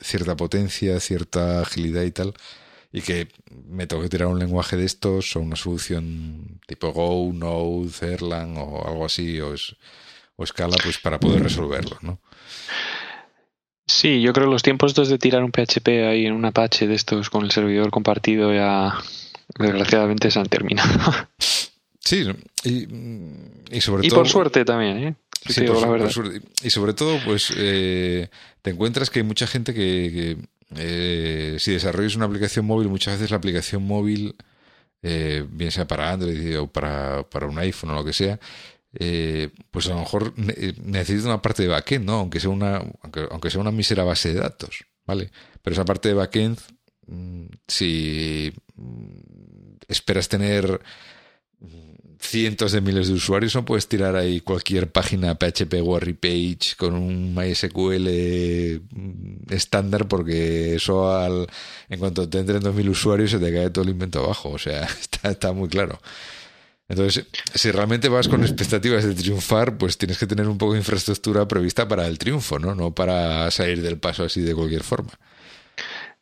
[0.00, 2.34] cierta potencia, cierta agilidad y tal
[2.92, 3.28] y que
[3.68, 8.56] me tengo que tirar un lenguaje de estos o una solución tipo Go, Node, Erlang
[8.56, 9.76] o algo así o, es,
[10.36, 12.20] o Scala pues para poder resolverlo, ¿no?
[13.86, 16.86] Sí, yo creo que los tiempos estos de tirar un PHP ahí en un Apache
[16.86, 18.98] de estos con el servidor compartido ya
[19.58, 21.12] desgraciadamente se han terminado.
[21.98, 22.24] Sí,
[22.62, 22.86] y,
[23.72, 24.20] y sobre y todo...
[24.20, 25.14] por suerte también, ¿eh?
[25.48, 26.08] Sí, la verdad.
[26.62, 28.28] Y sobre todo, pues eh,
[28.62, 30.36] te encuentras que hay mucha gente que
[30.74, 34.34] eh, si desarrollas una aplicación móvil, muchas veces la aplicación móvil,
[35.02, 38.40] eh, bien sea para Android o para, para, un iPhone o lo que sea,
[38.98, 42.14] eh, pues a lo mejor necesita una parte de backend, ¿no?
[42.14, 45.30] Aunque sea una, aunque, aunque sea una mísera base de datos, ¿vale?
[45.62, 46.58] Pero esa parte de backend,
[47.06, 50.80] mm, si mm, esperas tener
[52.18, 56.94] cientos de miles de usuarios, no puedes tirar ahí cualquier página PHP Worry Page con
[56.94, 61.46] un MySQL mm, estándar porque eso al,
[61.88, 64.50] en cuanto te entren 2.000 usuarios se te cae todo el invento abajo.
[64.50, 66.00] O sea, está, está muy claro.
[66.88, 70.78] Entonces, si realmente vas con expectativas de triunfar, pues tienes que tener un poco de
[70.78, 72.74] infraestructura prevista para el triunfo, ¿no?
[72.74, 75.10] No para salir del paso así de cualquier forma.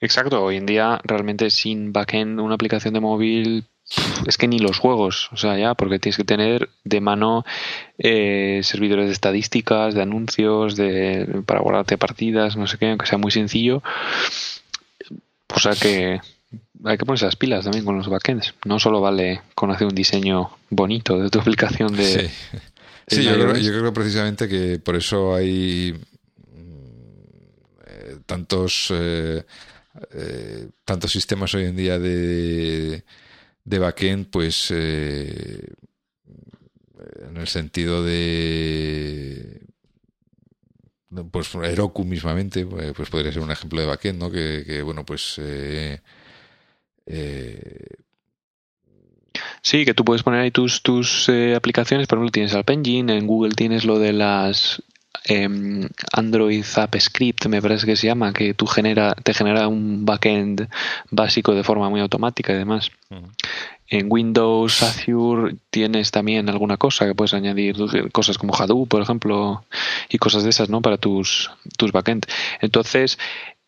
[0.00, 3.64] Exacto, hoy en día realmente sin backend una aplicación de móvil
[4.26, 7.44] es que ni los juegos, o sea, ya, porque tienes que tener de mano
[7.98, 13.18] eh, servidores de estadísticas, de anuncios, de para guardarte partidas, no sé qué, aunque sea
[13.18, 13.82] muy sencillo.
[15.54, 16.20] O sea que
[16.84, 18.54] hay que ponerse las pilas también con los backends.
[18.64, 22.30] No solo vale con hacer un diseño bonito de tu aplicación de.
[23.06, 25.94] Sí, yo, creo, precisamente que por eso hay
[27.86, 29.44] eh, tantos eh,
[30.84, 33.04] tantos sistemas hoy en día de
[33.64, 35.74] de backend, pues eh,
[37.28, 39.60] en el sentido de
[41.30, 44.30] pues Heroku mismamente, eh, pues podría ser un ejemplo de backend, ¿no?
[44.30, 46.00] Que, bueno, pues eh,
[49.62, 53.26] Sí, que tú puedes poner ahí tus, tus aplicaciones, por ejemplo, tienes Alp Engine, en
[53.26, 54.82] Google tienes lo de las
[55.26, 60.04] Em, Android App Script, me parece que se llama, que tú genera, te genera un
[60.04, 60.68] backend
[61.10, 62.90] básico de forma muy automática y demás.
[63.88, 67.76] En Windows, Azure tienes también alguna cosa que puedes añadir,
[68.12, 69.64] cosas como Hadoop, por ejemplo,
[70.10, 70.82] y cosas de esas, ¿no?
[70.82, 72.26] Para tus, tus backend.
[72.60, 73.18] Entonces,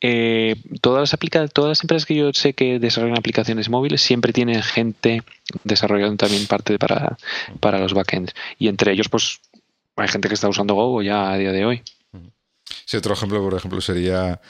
[0.09, 4.33] eh, todas las aplica todas las empresas que yo sé que desarrollan aplicaciones móviles siempre
[4.33, 5.25] tienen gente
[5.65, 7.17] desarrollando también parte para,
[7.59, 8.33] para los backends.
[8.59, 9.41] Y entre ellos, pues,
[9.97, 11.83] hay gente que está usando Go ya a día de hoy.
[12.85, 14.41] Sí, otro ejemplo, por ejemplo, sería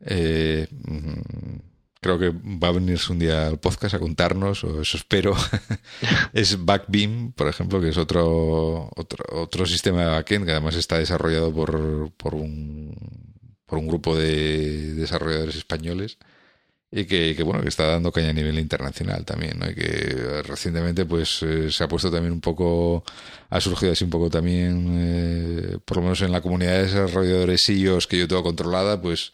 [0.00, 1.56] eh, mm,
[2.00, 5.34] creo que va a venirse un día al podcast a contarnos, o eso espero,
[6.32, 10.98] es Backbeam, por ejemplo, que es otro, otro, otro sistema de backend que además está
[10.98, 12.94] desarrollado por, por, un,
[13.66, 16.18] por un grupo de desarrolladores españoles
[16.90, 19.68] y que, bueno que está dando caña a nivel internacional también ¿no?
[19.68, 23.04] y que recientemente pues eh, se ha puesto también un poco
[23.50, 27.62] ha surgido así un poco también eh, por lo menos en la comunidad de desarrolladores
[27.62, 29.32] SIOs que yo tengo controlada pues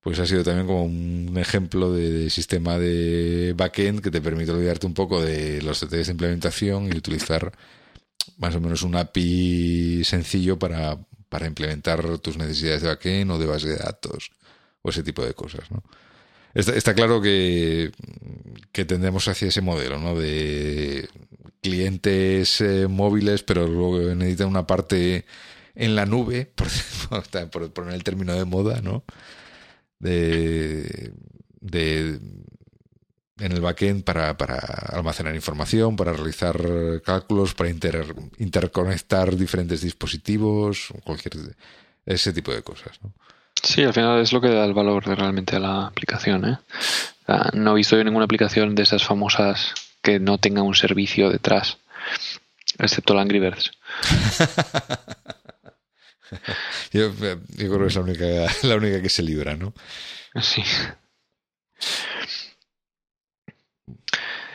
[0.00, 4.86] pues ha sido también como un ejemplo de, sistema de backend que te permite olvidarte
[4.86, 7.52] un poco de los detalles de implementación y utilizar
[8.38, 10.98] más o menos un API sencillo para,
[11.30, 14.30] para implementar tus necesidades de backend o de base de datos
[14.82, 15.82] o ese tipo de cosas, ¿no?
[16.52, 17.92] Está, claro que,
[18.72, 20.18] que, tendemos hacia ese modelo, ¿no?
[20.18, 21.08] De
[21.62, 25.26] clientes eh, móviles, pero luego necesitan una parte
[25.76, 26.50] en la nube,
[27.52, 29.04] por, poner el término de moda, ¿no?
[30.00, 31.12] De,
[31.60, 32.18] de
[33.40, 34.58] en el backend para, para
[34.92, 36.60] almacenar información, para realizar
[37.04, 41.56] cálculos, para interconectar diferentes dispositivos, cualquier
[42.06, 43.12] ese tipo de cosas, ¿no?
[43.62, 46.46] Sí, al final es lo que da el valor realmente a la aplicación.
[46.46, 46.58] ¿eh?
[47.52, 51.76] no he visto yo ninguna aplicación de esas famosas que no tenga un servicio detrás,
[52.78, 53.70] excepto la Angry Birds.
[56.92, 58.26] yo, creo que es la única,
[58.62, 59.74] la única que se libra, ¿no?
[60.40, 60.62] Sí.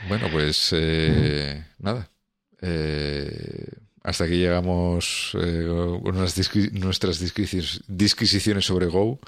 [0.07, 2.09] Bueno, pues eh, nada.
[2.61, 3.67] Eh,
[4.03, 5.65] hasta aquí llegamos eh,
[6.03, 7.19] con nuestras
[7.87, 9.19] disquisiciones sobre Go.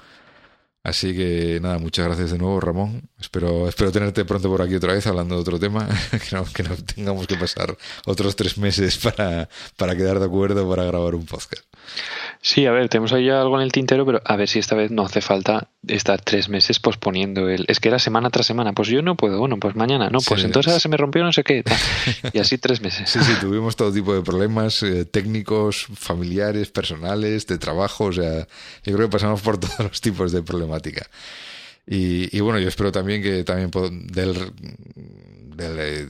[0.84, 3.10] Así que nada, muchas gracias de nuevo, Ramón.
[3.20, 6.62] Espero, espero tenerte pronto por aquí otra vez hablando de otro tema, que no, que
[6.62, 7.76] no tengamos que pasar
[8.06, 11.67] otros tres meses para, para quedar de acuerdo para grabar un podcast.
[12.40, 14.74] Sí, a ver, tenemos ahí ya algo en el tintero, pero a ver si esta
[14.74, 17.64] vez no hace falta estar tres meses posponiendo el.
[17.68, 20.44] Es que era semana tras semana, pues yo no puedo, bueno, pues mañana, no, pues
[20.44, 21.64] entonces ahora se me rompió no sé qué,
[22.32, 23.10] y así tres meses.
[23.10, 28.46] Sí, sí, tuvimos todo tipo de problemas eh, técnicos, familiares, personales, de trabajo, o sea,
[28.84, 31.06] yo creo que pasamos por todos los tipos de problemática.
[31.86, 33.70] Y, y bueno, yo espero también que también
[34.08, 34.52] del,
[35.56, 36.06] del eh,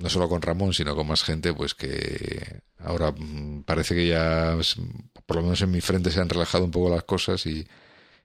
[0.00, 4.56] no solo con Ramón, sino con más gente, pues que ahora mm, parece que ya,
[5.26, 7.66] por lo menos en mi frente, se han relajado un poco las cosas y,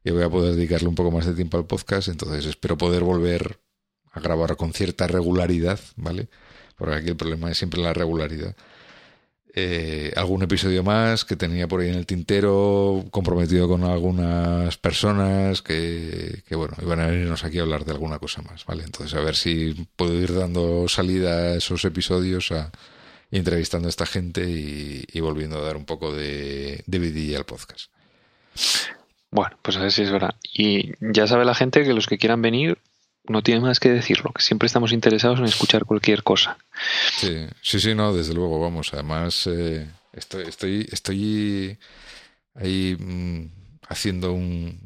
[0.05, 2.07] voy a poder dedicarle un poco más de tiempo al podcast.
[2.07, 3.59] Entonces espero poder volver
[4.11, 6.29] a grabar con cierta regularidad, ¿vale?
[6.77, 8.55] Porque aquí el problema es siempre la regularidad.
[9.57, 15.61] Eh, algún episodio más que tenía por ahí en el tintero, comprometido con algunas personas
[15.61, 18.83] que, que, bueno, iban a venirnos aquí a hablar de alguna cosa más, ¿vale?
[18.83, 22.69] Entonces, a ver si puedo ir dando salida a esos episodios, a,
[23.31, 27.89] entrevistando a esta gente y, volviendo a dar un poco de, de vidilla al podcast.
[29.31, 30.35] Bueno, pues a ver si es verdad.
[30.53, 32.77] Y ya sabe la gente que los que quieran venir,
[33.27, 36.57] no tiene más que decirlo, que siempre estamos interesados en escuchar cualquier cosa.
[37.17, 38.93] Sí, sí, sí, no, desde luego, vamos.
[38.93, 41.77] Además, eh, estoy, estoy, estoy
[42.55, 43.49] ahí mm,
[43.89, 44.79] haciendo un,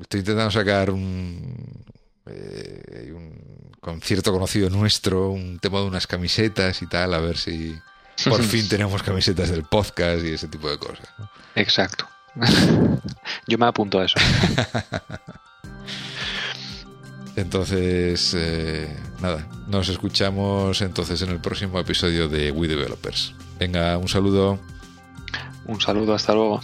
[0.00, 1.84] Estoy intentando sacar un,
[2.26, 7.76] eh, un concierto conocido nuestro, un tema de unas camisetas y tal, a ver si
[8.28, 11.08] por fin tenemos camisetas del podcast y ese tipo de cosas.
[11.54, 12.08] Exacto.
[13.48, 14.18] Yo me apunto a eso.
[17.38, 18.88] Entonces, eh,
[19.20, 23.32] nada, nos escuchamos entonces en el próximo episodio de We Developers.
[23.60, 24.58] Venga, un saludo.
[25.66, 26.60] Un saludo, hasta luego.